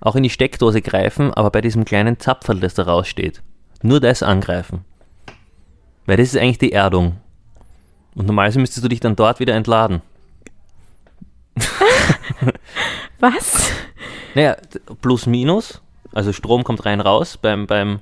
[0.00, 3.42] auch in die Steckdose greifen, aber bei diesem kleinen Zapferl, das da raussteht,
[3.82, 4.84] nur das angreifen.
[6.06, 7.16] Weil das ist eigentlich die Erdung.
[8.14, 10.02] Und normalerweise müsstest du dich dann dort wieder entladen.
[13.20, 13.72] was?
[14.34, 14.56] Naja,
[15.00, 18.00] plus minus, also Strom kommt rein raus beim, beim,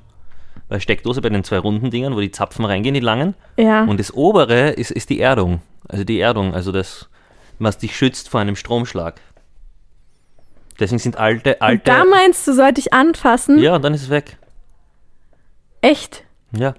[0.68, 3.34] bei Steckdose, bei den zwei runden Dingern, wo die Zapfen reingehen, die langen.
[3.56, 3.84] Ja.
[3.84, 5.60] Und das obere ist, ist die Erdung.
[5.88, 7.08] Also die Erdung, also das,
[7.58, 9.20] was dich schützt vor einem Stromschlag.
[10.78, 11.82] Deswegen sind alte, Und alte.
[11.84, 13.58] da meinst du, sollte ich anfassen?
[13.58, 14.36] ja, und dann ist es weg.
[15.80, 16.24] Echt?
[16.52, 16.74] Ja.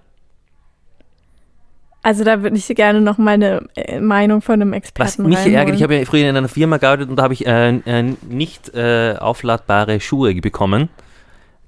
[2.03, 5.56] Also da würde ich gerne noch meine äh, Meinung von einem Was Experten mich reinholen.
[5.57, 8.03] ärgert, ich habe ja früher in einer Firma gearbeitet und da habe ich äh, äh,
[8.30, 10.90] nicht äh, aufladbare Schuhe bekommen.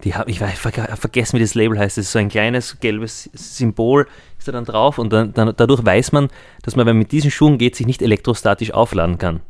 [0.05, 1.97] Die habe ich, ich verge- vergessen, wie das Label heißt.
[1.97, 4.07] Das ist so ein kleines gelbes Symbol,
[4.37, 6.29] ist da dann drauf und dann, dann, dadurch weiß man,
[6.61, 9.41] dass man, wenn man mit diesen Schuhen geht, sich nicht elektrostatisch aufladen kann.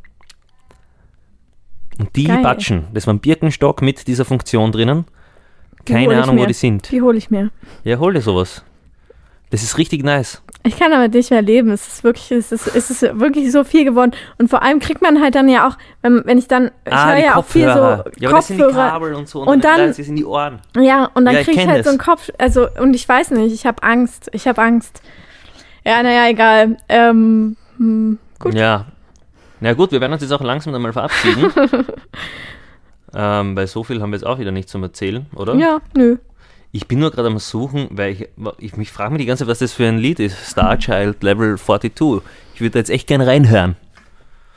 [2.00, 2.42] Und die Geil.
[2.42, 5.04] Batschen, das war ein Birkenstock mit dieser Funktion drinnen.
[5.84, 6.90] Keine ich Ahnung, wo die sind.
[6.90, 7.50] Die hole ich mir.
[7.84, 8.64] Ja, hol dir sowas.
[9.50, 10.42] Das ist richtig nice.
[10.62, 11.70] Ich kann damit nicht mehr leben.
[11.70, 14.12] Es ist wirklich, es ist, es ist wirklich so viel geworden.
[14.38, 17.08] Und vor allem kriegt man halt dann ja auch, wenn, wenn ich dann, ich ah,
[17.08, 18.04] höre ja auch viel so Kopfhörer.
[18.18, 18.88] ja, aber das sind die Kopfhörer.
[18.90, 19.40] Kabel und so.
[19.42, 20.60] Und dann- das ist in die Ohren.
[20.76, 21.98] Ja, und dann Ja, ich kriege ich kenn halt so das.
[21.98, 24.30] einen Kopf, also, und ich weiß nicht, ich habe Angst.
[24.32, 25.02] Ich habe Angst.
[25.84, 26.76] Ja, naja, egal.
[26.88, 28.54] Ähm, hm, gut.
[28.54, 28.86] Ja.
[29.60, 31.50] Na gut, wir werden uns jetzt auch langsam einmal verabschieden.
[33.14, 35.54] ähm, weil so viel haben wir jetzt auch wieder nicht zum Erzählen, oder?
[35.54, 36.16] Ja, nö.
[36.72, 38.28] Ich bin nur gerade am Suchen, weil ich,
[38.58, 40.36] ich mich frage mich die ganze Zeit, was das für ein Lied ist.
[40.50, 42.22] Star Child Level 42.
[42.54, 43.76] Ich würde da jetzt echt gern reinhören.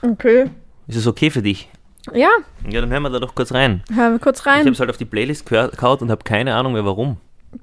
[0.03, 0.45] Okay.
[0.87, 1.69] Ist es okay für dich?
[2.13, 2.29] Ja,
[2.69, 3.81] Ja, dann hören wir da doch kurz rein.
[3.95, 4.67] hören wir kurz Ich habe rein.
[4.67, 7.17] es halt auf die Playlist gehört- gehaut und habe keine Ahnung mehr warum.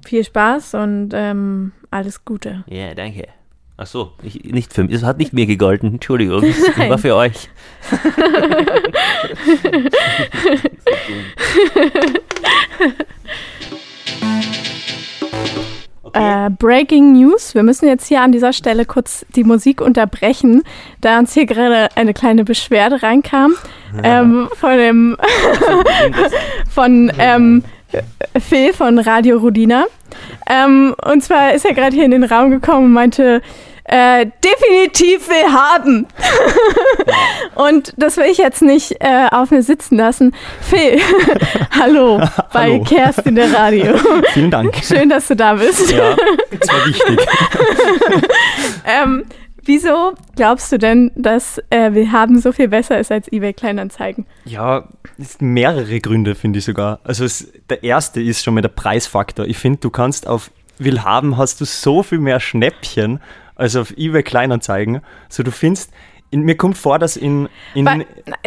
[0.05, 2.63] Viel Spaß und ähm, alles Gute.
[2.67, 3.27] Ja, danke.
[3.81, 4.93] Ach so, ich, nicht für mich.
[4.93, 5.93] Es hat nicht mir gegolten.
[5.93, 6.43] Entschuldigung.
[6.43, 7.49] Es war für euch.
[16.13, 17.55] Äh, Breaking News.
[17.55, 20.61] Wir müssen jetzt hier an dieser Stelle kurz die Musik unterbrechen,
[20.99, 23.53] da uns hier gerade eine kleine Beschwerde reinkam
[24.03, 25.17] ähm, von dem
[26.69, 27.63] von ähm,
[28.37, 29.85] Phil von Radio Rudina.
[30.49, 33.41] Ähm, und zwar ist er gerade hier in den Raum gekommen und meinte,
[33.83, 36.07] äh, definitiv will haben.
[37.55, 40.33] und das will ich jetzt nicht äh, auf mir sitzen lassen.
[40.61, 40.99] Phil,
[41.71, 42.21] hallo
[42.53, 42.83] bei Hallo.
[42.83, 43.95] Kerstin der Radio.
[44.33, 44.75] Vielen Dank.
[44.83, 45.91] Schön, dass du da bist.
[45.91, 46.15] Ja,
[46.59, 47.19] das war wichtig.
[48.85, 49.23] Ähm,
[49.63, 54.25] wieso glaubst du denn, dass äh, wir haben so viel besser ist als eBay Kleinanzeigen?
[54.45, 54.87] Ja,
[55.17, 56.99] es sind mehrere Gründe, finde ich sogar.
[57.03, 59.45] Also es, der erste ist schon mal der Preisfaktor.
[59.45, 63.19] Ich finde, du kannst auf Willhaben hast du so viel mehr Schnäppchen
[63.61, 65.01] als auf eBay Kleinanzeigen.
[65.29, 65.91] So du findest,
[66.31, 67.99] in, mir kommt vor, dass in, in Wa-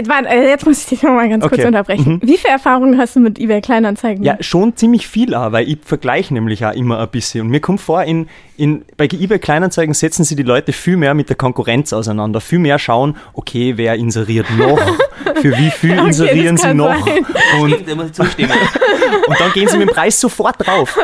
[0.06, 1.66] Warte, äh, jetzt muss ich dich noch mal ganz kurz Okay.
[1.66, 2.14] unterbrechen.
[2.22, 2.28] Mhm.
[2.28, 4.24] Wie viel Erfahrung hast du mit eBay Kleinanzeigen?
[4.24, 7.42] Ja, schon ziemlich viel auch, weil ich vergleiche nämlich auch immer ein bisschen.
[7.42, 11.12] Und mir kommt vor, in, in, bei eBay Kleinanzeigen setzen sie die Leute viel mehr
[11.14, 12.40] mit der Konkurrenz auseinander.
[12.40, 14.78] Viel mehr schauen, okay, wer inseriert noch,
[15.42, 16.94] für wie viel Okay, inserieren sie noch.
[17.06, 17.26] sein.
[17.60, 18.50] Und Stimmt, da muss ich zustimmen.
[19.26, 20.98] und dann gehen sie mit dem Preis sofort drauf.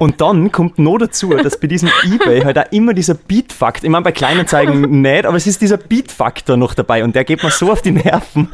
[0.00, 3.90] Und dann kommt noch dazu, dass bei diesem Ebay halt auch immer dieser Beat-Faktor, ich
[3.90, 5.76] meine bei Kleinanzeigen nicht, aber es ist dieser
[6.24, 8.50] Beat-Faktor noch dabei und der geht mir so auf die Nerven.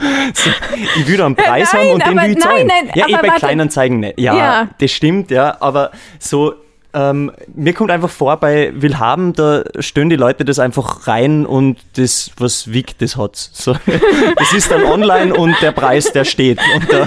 [0.97, 2.67] Ich will da einen Preis Nein, haben und den will ich nein, zahlen.
[2.67, 3.41] nein, ja, eh bei warte.
[3.41, 4.19] Kleinanzeigen nicht.
[4.21, 4.69] Ja, Ja.
[4.79, 6.55] das stimmt, ja, aber so
[6.93, 11.79] ähm, mir kommt einfach vor, bei Willhaben, da stellen die Leute das einfach rein und
[11.97, 13.51] das, was wiegt, das hat's.
[13.53, 13.77] So,
[14.37, 16.59] das ist dann online und der Preis, der steht.
[16.75, 17.07] Und da,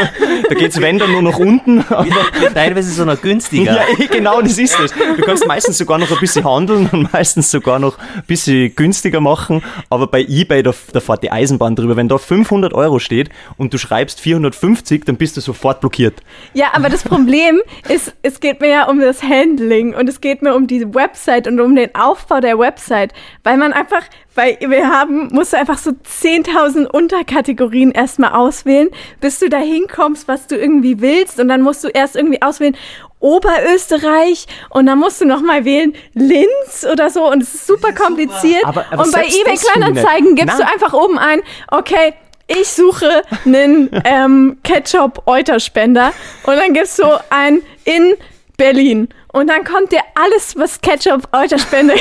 [0.48, 1.80] da geht's wenn dann nur nach unten.
[1.88, 2.06] Aber,
[2.54, 3.74] teilweise so noch günstiger.
[3.74, 4.92] ja, eh, genau, das ist es.
[4.92, 9.20] Du kannst meistens sogar noch ein bisschen handeln und meistens sogar noch ein bisschen günstiger
[9.20, 9.62] machen.
[9.90, 11.96] Aber bei eBay, da, da fährt die Eisenbahn drüber.
[11.96, 16.22] Wenn da 500 Euro steht und du schreibst 450, dann bist du sofort blockiert.
[16.52, 20.42] Ja, aber das Problem ist, es geht mir ja um das Handling und es geht
[20.42, 24.02] mir um die Website und um den Aufbau der Website, weil man einfach,
[24.34, 28.88] bei wir haben, musst du einfach so 10.000 Unterkategorien erstmal auswählen,
[29.20, 32.76] bis du da hinkommst, was du irgendwie willst und dann musst du erst irgendwie auswählen,
[33.20, 38.64] Oberösterreich und dann musst du nochmal wählen Linz oder so und es ist super kompliziert.
[38.64, 40.64] Aber- aber und bei eBay Kleinanzeigen gibst Na.
[40.66, 41.40] du einfach oben ein,
[41.70, 42.14] okay,
[42.46, 46.12] ich suche einen ähm, Ketchup-Euterspender
[46.44, 48.14] und dann gibst du ein in
[48.56, 49.08] Berlin.
[49.32, 52.00] Und dann kommt dir alles, was Ketchup-Euterspender in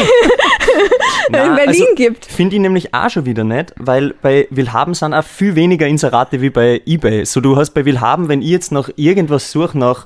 [1.32, 2.26] Na, Berlin also, gibt.
[2.26, 6.42] Finde ich nämlich auch schon wieder nicht, weil bei Willhaben sind auch viel weniger Inserate
[6.42, 7.26] wie bei eBay.
[7.26, 10.06] So, du hast bei Willhaben, wenn ich jetzt nach irgendwas suche, nach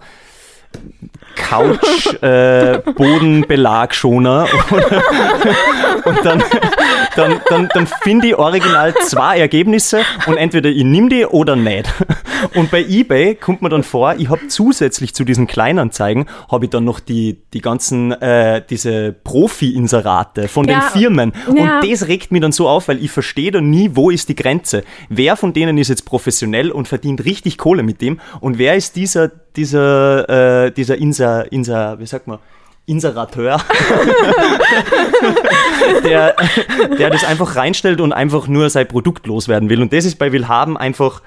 [1.35, 2.80] Couch, äh,
[6.06, 6.44] und dann,
[7.15, 11.94] dann, dann, dann finde ich original zwei Ergebnisse und entweder ich nehme die oder nicht.
[12.56, 16.72] Und bei eBay kommt mir dann vor, ich habe zusätzlich zu diesen Kleinanzeigen, habe ich
[16.72, 20.80] dann noch die, die ganzen, äh, diese Profi-Inserate von Ja.
[20.80, 21.34] den Firmen.
[21.56, 21.80] Ja.
[21.80, 24.35] Und das regt mich dann so auf, weil ich verstehe dann nie, wo ist die
[24.35, 24.84] Grenze.
[25.10, 28.95] Wer von denen ist jetzt professionell und verdient richtig Kohle mit dem und wer ist
[28.95, 32.40] dieser, dieser, äh, dieser Inser, Inser, wie sagt man,
[32.86, 33.60] Inserateur,
[36.06, 36.36] der,
[36.98, 39.82] der das einfach reinstellt und einfach nur sein Produkt loswerden will.
[39.82, 41.22] Und das ist bei Willhaben einfach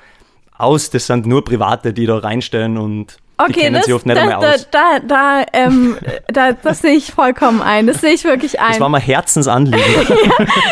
[0.56, 0.88] aus.
[0.88, 4.22] Das sind nur Private, die da reinstellen und die Okay, das, sich oft nicht da,
[4.22, 4.68] einmal da, aus.
[4.70, 5.96] da, da, ähm,
[6.28, 7.86] da, das sehe ich vollkommen ein.
[7.86, 8.70] Das sehe ich wirklich ein.
[8.70, 9.80] Das war mal Herzensanliegen.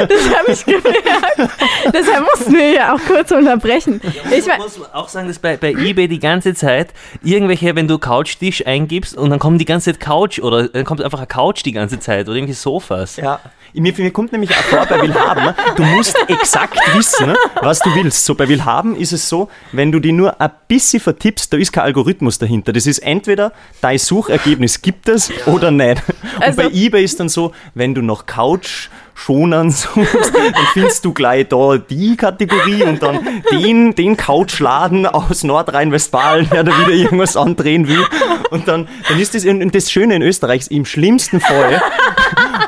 [0.09, 1.53] Das habe ich gemerkt.
[1.93, 4.01] Deshalb mussten wir ja auch kurz unterbrechen.
[4.31, 6.89] Ich muss auch sagen, dass bei, bei eBay die ganze Zeit
[7.23, 11.03] irgendwelche, wenn du Couchtisch eingibst und dann kommen die ganze Zeit Couch oder dann kommt
[11.03, 13.17] einfach eine Couch die ganze Zeit oder irgendwelche Sofas.
[13.17, 13.41] Ja.
[13.75, 18.25] Mir, mir kommt nämlich auch vor, bei Willhaben, du musst exakt wissen, was du willst.
[18.25, 21.73] So bei Willhaben ist es so, wenn du die nur ein bisschen vertippst, da ist
[21.73, 22.58] kein Algorithmus dahinter.
[22.65, 26.03] Das ist entweder dein Suchergebnis gibt es oder nicht.
[26.37, 31.05] Und Also- bei eBay ist dann so, wenn du nach Couch schonern suchst, dann findest
[31.05, 33.19] du gleich da die Kategorie und dann
[33.51, 38.05] den, den Couchladen aus Nordrhein-Westfalen, der da wieder irgendwas andrehen will.
[38.51, 41.83] Und dann, dann ist das, und das Schöne in Österreich, ist, im schlimmsten Fall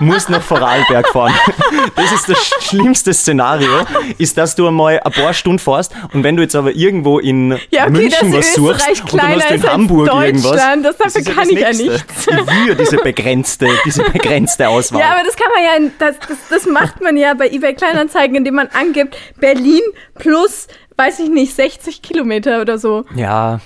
[0.01, 1.33] musst nach Vorarlberg fahren.
[1.95, 3.69] Das ist das sch- schlimmste Szenario,
[4.19, 7.59] ist, dass du einmal ein paar Stunden fährst und wenn du jetzt aber irgendwo in
[7.71, 10.51] ja, okay, München was suchst Österreich und dann hast du in Hamburg irgendwas.
[10.53, 12.27] Deutschland, das, dafür ist ja kann das ich ja nichts.
[12.27, 15.01] Ja diese begrenzte, diese begrenzte Auswahl.
[15.01, 18.37] Ja, aber das kann man ja, das, das, das macht man ja bei eBay Kleinanzeigen,
[18.37, 19.83] indem man angibt, Berlin
[20.19, 20.67] plus,
[20.97, 23.05] weiß ich nicht, 60 Kilometer oder so.
[23.15, 23.61] Ja.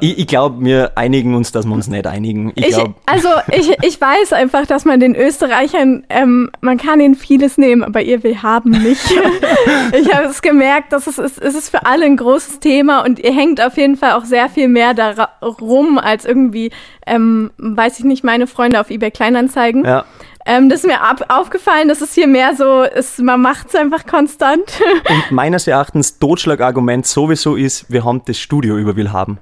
[0.00, 2.52] Ich, ich glaube, wir einigen uns, dass wir uns nicht einigen.
[2.54, 7.00] Ich Ich, glaube, also ich, ich weiß einfach, dass man den Österreichern, ähm, man kann
[7.00, 9.10] ihnen vieles nehmen, aber ihr will haben nicht.
[9.92, 13.18] ich habe es gemerkt, dass es ist, es ist für alle ein großes Thema und
[13.18, 16.70] ihr hängt auf jeden Fall auch sehr viel mehr darum als irgendwie,
[17.06, 19.84] ähm, weiß ich nicht, meine Freunde auf eBay Kleinanzeigen.
[19.84, 20.04] ja.
[20.48, 23.74] Ähm, das ist mir ab, aufgefallen, dass es hier mehr so ist, man macht es
[23.74, 24.62] einfach konstant.
[25.08, 29.40] Und meines Erachtens Totschlagargument sowieso ist, wir haben das Studio über Willhaben.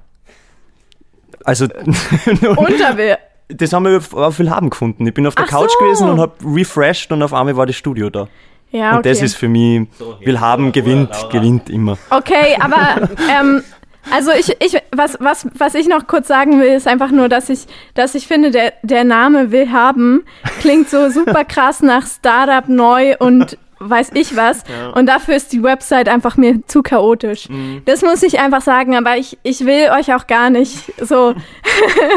[1.45, 1.65] Also,
[2.57, 3.17] Unter will.
[3.47, 5.07] das haben wir auf Willhaben gefunden.
[5.07, 5.85] Ich bin auf der Ach Couch so.
[5.85, 8.27] gewesen und habe refreshed und auf einmal war das Studio da.
[8.71, 8.97] Ja, okay.
[8.97, 9.87] Und das ist für mich,
[10.21, 11.97] Willhaben gewinnt, gewinnt immer.
[12.09, 13.07] Okay, aber
[13.39, 13.63] ähm,
[14.11, 17.49] also ich, ich was, was, was ich noch kurz sagen will, ist einfach nur, dass
[17.49, 20.23] ich, dass ich finde, der, der Name will haben
[20.59, 23.57] klingt so super krass nach Startup neu und
[23.89, 24.63] weiß ich was.
[24.93, 27.47] Und dafür ist die Website einfach mir zu chaotisch.
[27.85, 31.33] Das muss ich einfach sagen, aber ich, ich will euch auch gar nicht so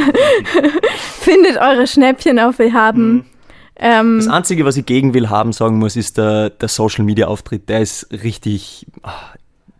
[1.20, 3.26] findet eure Schnäppchen auf Willhaben.
[3.76, 7.68] Ähm, Das Einzige, was ich gegen Willhaben sagen muss, ist der, der Social Media Auftritt.
[7.68, 9.12] Der ist richtig ah,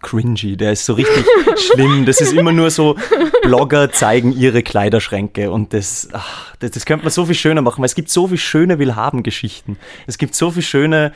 [0.01, 1.25] cringy, der ist so richtig
[1.57, 2.07] schlimm.
[2.07, 2.97] Das ist immer nur so,
[3.43, 7.81] Blogger zeigen ihre Kleiderschränke und das, ach, das, das könnte man so viel schöner machen,
[7.81, 9.79] weil es gibt so viel schöne Willhaben-Geschichten.
[10.07, 11.13] Es gibt so viel schöne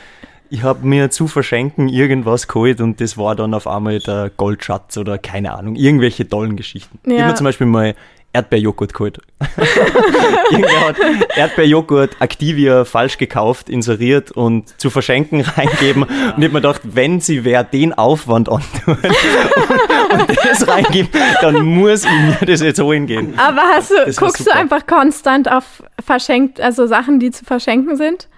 [0.53, 4.99] ich habe mir zu verschenken irgendwas geholt und das war dann auf einmal der Goldschatz
[4.99, 6.99] oder keine Ahnung, irgendwelche tollen Geschichten.
[7.05, 7.21] Ich Ja.
[7.21, 7.95] habe mir zum Beispiel mal
[8.35, 9.19] Erdbeerjoghurt geholt.
[10.51, 10.97] Irgendwer hat
[11.37, 16.05] Erdbeerjoghurt Activia falsch gekauft, inseriert und zu verschenken reingeben.
[16.05, 21.11] Und ich habe mir gedacht, wenn sie wer den Aufwand antun und, und das reingeben,
[21.41, 22.11] dann muss ich
[22.41, 23.35] mir das jetzt holen gehen.
[23.39, 27.97] Aber hast du, Das guckst du einfach konstant auf verschenkt, also Sachen, die zu verschenken
[27.97, 28.29] sind?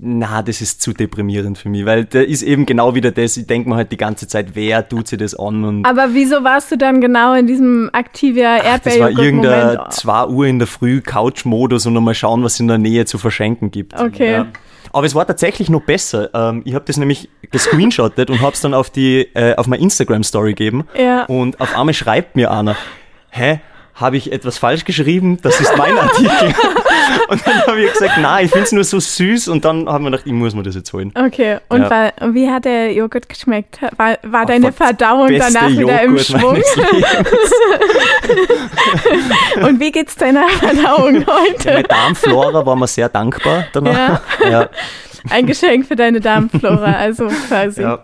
[0.00, 3.46] Na, das ist zu deprimierend für mich, weil da ist eben genau wieder das, ich
[3.46, 6.70] denke mir halt die ganze Zeit, wer tut sich das an und Aber wieso warst
[6.72, 11.86] du dann genau in diesem Activia das war irgendein 2 Uhr in der Früh Couch-Modus
[11.86, 13.98] und nochmal schauen, was es in der Nähe zu verschenken gibt.
[13.98, 14.32] Okay.
[14.32, 14.46] Ja.
[14.92, 16.30] Aber es war tatsächlich noch besser.
[16.32, 19.82] Ähm, ich habe das nämlich gescreenshottet und habe es dann auf, die, äh, auf meine
[19.82, 20.84] Instagram-Story gegeben.
[20.98, 21.24] Ja.
[21.24, 22.76] Und auf einmal schreibt mir einer,
[23.30, 23.60] hä,
[23.96, 25.38] habe ich etwas falsch geschrieben?
[25.42, 26.30] Das ist mein Artikel.
[27.28, 29.48] und dann habe ich gesagt, nein, ich finde es nur so süß.
[29.48, 31.12] Und dann haben wir gedacht, ich muss mir das jetzt holen.
[31.14, 31.90] Okay, und Ja.
[31.90, 33.80] war, wie hat der Joghurt geschmeckt?
[33.96, 36.62] War, war deine war das Verdauung danach wieder im Joghurt Schwung?
[39.66, 41.82] Und wie geht's deiner Verdauung Meine heute?
[41.84, 44.20] Darmflora war mir sehr dankbar danach.
[44.48, 44.68] Ja.
[45.30, 47.82] Ein Geschenk für deine Darmflora, also quasi.
[47.82, 48.00] Ja,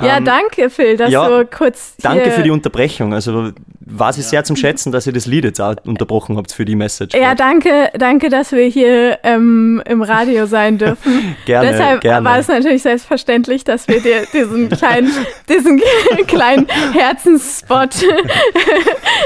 [0.00, 0.18] Ja.
[0.18, 2.10] Ähm, danke, Phil, dass ja, du kurz hier...
[2.10, 3.14] Danke für die Unterbrechung.
[3.14, 3.52] Also
[3.86, 6.74] war es sehr zum Schätzen, dass ihr das Lied jetzt auch unterbrochen habt für die
[6.74, 7.14] Message.
[7.14, 11.36] Ja, danke, danke, dass wir hier ähm, im Radio sein dürfen.
[11.44, 12.24] Gerne, Deshalb gerne.
[12.24, 15.10] war es natürlich selbstverständlich, dass wir dir diesen kleinen,
[15.48, 15.80] diesen
[16.26, 17.94] kleinen Herzensspot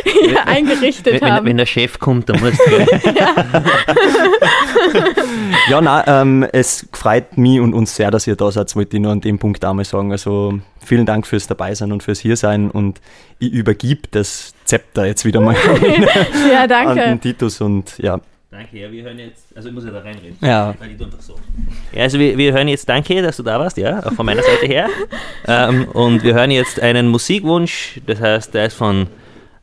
[0.05, 1.47] hier eingerichtet Wenn, wenn, haben.
[1.47, 2.85] wenn der Chef kommt, dann musst du.
[5.71, 9.03] Ja, nein, ähm, es freut mich und uns sehr, dass ihr da seid, wollte ich
[9.03, 10.13] nur an dem Punkt einmal sagen.
[10.13, 13.01] Also vielen Dank fürs Dabeisein und fürs Hiersein und
[13.39, 15.55] ich übergib das Zepter jetzt wieder mal
[16.53, 17.21] ja, an den.
[17.21, 18.21] Titus und ja.
[18.51, 19.55] Danke, ja, wir hören jetzt.
[19.55, 20.39] Also ich muss ja da reinreden.
[20.41, 20.75] Ja.
[20.79, 21.35] Weil ich so.
[21.93, 24.43] Ja, also wir, wir hören jetzt, danke, dass du da warst, ja, auch von meiner
[24.43, 24.89] Seite her.
[25.47, 29.09] ähm, und wir hören jetzt einen Musikwunsch, das heißt, der ist von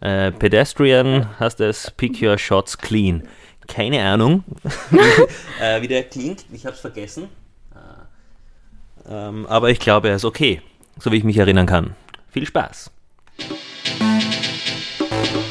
[0.01, 3.23] äh, Pedestrian, heißt das Pick Your Shots Clean.
[3.67, 4.43] Keine Ahnung,
[5.59, 7.27] äh, wie der klingt, ich habe es vergessen.
[7.73, 10.61] Äh, ähm, aber ich glaube, er ist okay,
[10.99, 11.91] so wie ich mich erinnern kann.
[12.29, 12.91] Viel Spaß.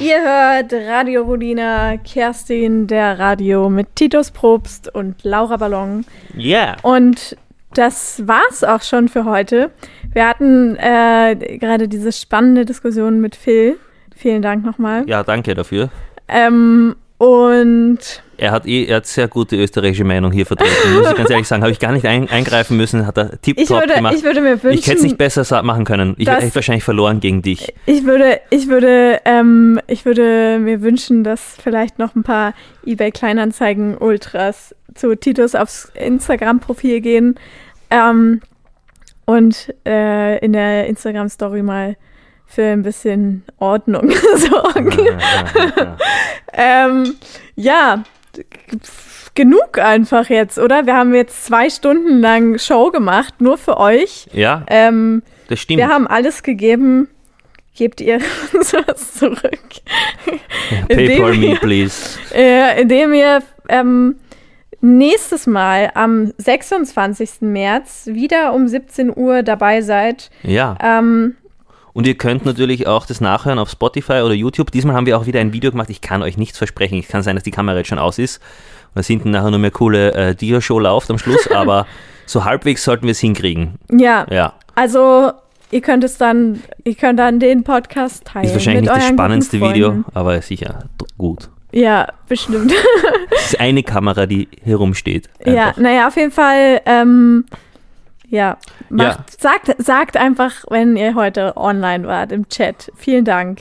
[0.00, 6.04] Ihr hört Radio Rodina, Kerstin, der Radio mit Titus Probst und Laura Ballon.
[6.36, 6.76] Ja.
[6.82, 7.36] Und
[7.72, 9.70] das war's auch schon für heute.
[10.12, 13.78] Wir hatten äh, gerade diese spannende Diskussion mit Phil.
[14.14, 15.08] Vielen Dank nochmal.
[15.08, 15.90] Ja, danke dafür.
[16.28, 17.98] Ähm, und
[18.36, 21.46] Er hat, eh, er hat sehr gute österreichische Meinung hier vertreten, muss ich ganz ehrlich
[21.46, 21.62] sagen.
[21.62, 24.14] Habe ich gar nicht ein, eingreifen müssen, hat er würde, gemacht.
[24.16, 26.14] ich würde mir wünschen, Ich hätte es nicht besser machen können.
[26.18, 27.72] Ich hätte wahrscheinlich verloren gegen dich.
[27.86, 32.54] ich würde, ich würde, ähm, ich würde mir wünschen, dass vielleicht noch ein paar
[32.84, 37.36] eBay Kleinanzeigen Ultras zu Titus aufs Instagram-Profil gehen
[37.90, 38.40] ähm,
[39.24, 41.96] und äh, in der Instagram-Story mal
[42.54, 44.96] für ein bisschen Ordnung sorgen.
[46.52, 47.14] Ähm,
[47.56, 48.02] ja,
[49.34, 50.86] genug einfach jetzt, oder?
[50.86, 54.26] Wir haben jetzt zwei Stunden lang Show gemacht, nur für euch.
[54.32, 55.78] Ja, Ähm, das stimmt.
[55.78, 57.08] wir haben alles gegeben.
[57.76, 58.20] Gebt ihr
[58.52, 59.42] uns was zurück?
[60.88, 62.18] Paypal indem- me, please.
[62.34, 64.16] Äh, indem ihr ähm,
[64.80, 67.40] nächstes Mal am 26.
[67.40, 70.30] März wieder um 17 Uhr dabei seid.
[70.44, 70.76] Ja.
[70.80, 71.34] Ähm,
[71.94, 74.70] Und ihr könnt natürlich auch das nachhören auf Spotify oder YouTube.
[74.72, 75.88] Diesmal haben wir auch wieder ein Video gemacht.
[75.90, 76.98] Ich kann euch nichts versprechen.
[76.98, 78.38] Es kann sein, dass die Kamera jetzt schon aus ist.
[78.88, 81.48] Und dass hinten nachher nur mehr coole äh, Dia-Show läuft am Schluss.
[81.54, 81.86] aber
[82.26, 83.74] so halbwegs sollten wir es hinkriegen.
[83.90, 84.54] ja, Ja.
[84.74, 85.32] also
[85.70, 88.46] ihr könnt es dann, ihr könnt dann den Podcast teilen.
[88.46, 90.84] Ist wahrscheinlich nicht das spannendste Video, aber sicher
[91.16, 91.48] gut.
[91.72, 92.72] Ja, bestimmt.
[93.30, 95.28] Es ist eine Kamera, die herumsteht.
[95.44, 95.80] Ja, Einfach.
[95.80, 97.44] naja, auf jeden Fall, ähm,
[98.34, 98.56] ja,
[98.88, 102.90] macht, Sagt, sagt einfach, wenn ihr heute online wart im Chat.
[102.96, 103.60] Vielen Dank.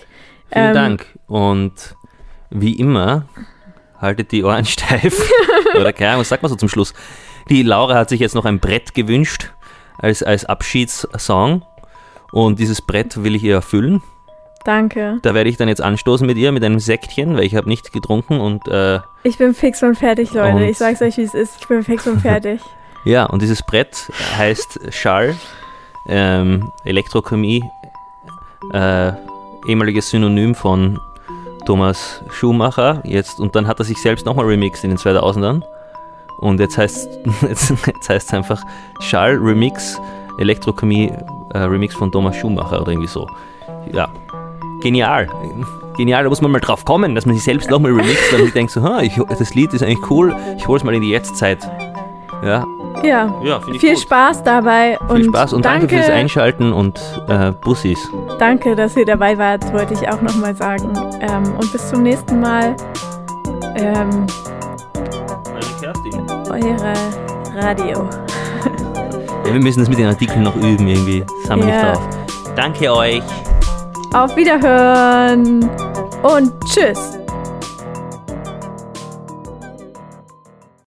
[0.52, 1.06] Vielen Ähm, Dank.
[1.28, 1.96] Und
[2.50, 3.26] wie immer,
[4.00, 5.20] haltet die Ohren steif.
[5.80, 6.94] Oder keine Ahnung, was sagt man so zum Schluss?
[7.50, 9.52] Die Laura hat sich jetzt noch ein Brett gewünscht
[10.00, 11.64] als, als Abschiedssong.
[12.32, 14.02] Und dieses Brett will ich ihr erfüllen.
[14.66, 15.20] Danke.
[15.22, 17.92] Da werde ich dann jetzt anstoßen mit ihr, mit einem Sektchen, weil ich habe nicht
[17.92, 18.40] getrunken.
[18.40, 20.56] Und äh, Ich bin fix und fertig, Leute.
[20.56, 21.58] Und- ich sag's euch, wie es ist.
[21.62, 22.62] Ich bin fix und fertig.
[23.06, 25.36] Ja, und dieses Brett heißt Schall,
[26.08, 27.64] ähm, Elektrochemie,
[28.72, 29.12] äh,
[29.68, 31.00] ehemaliges Synonym von
[31.66, 33.02] Thomas Schumacher.
[33.04, 35.64] Jetzt, und dann hat er sich selbst nochmal remixed in den 2000ern.
[36.40, 37.10] Und jetzt heißt
[37.42, 38.62] jetzt, jetzt heißt einfach
[39.00, 40.00] Schall Remix,
[40.40, 41.12] Elektrochemie
[41.54, 43.28] äh, Remix von Thomas Schumacher oder irgendwie so.
[43.92, 44.10] Ja,
[44.82, 45.30] genial.
[45.98, 48.54] Genial, da muss man mal drauf kommen, dass man sich selbst nochmal remixt und ich
[48.54, 51.12] denke so, ha, ich, das Lied ist eigentlich cool, ich hole es mal in die
[51.12, 51.60] Jetztzeit.
[52.44, 52.66] Ja,
[53.04, 54.00] Ja, Ja, viel gut.
[54.02, 58.00] Spaß dabei und Viel Spaß und danke, danke, fürs Einschalten und äh, Bussis.
[58.40, 60.94] danke, dass ihr dabei wart, wollte ich auch nochmal sagen.
[61.22, 62.76] Ähm, und bis zum nächsten Mal.
[63.76, 64.26] Ähm,
[66.50, 66.94] eure
[67.56, 68.08] Radio.
[69.46, 71.26] Ja, wir müssen das mit den Artikeln noch üben irgendwie.
[71.42, 71.76] Das haben wir Ja.
[71.76, 72.10] nicht drauf.
[72.56, 73.24] Danke euch.
[74.14, 75.70] Auf Wiederhören
[76.22, 77.18] und tschüss.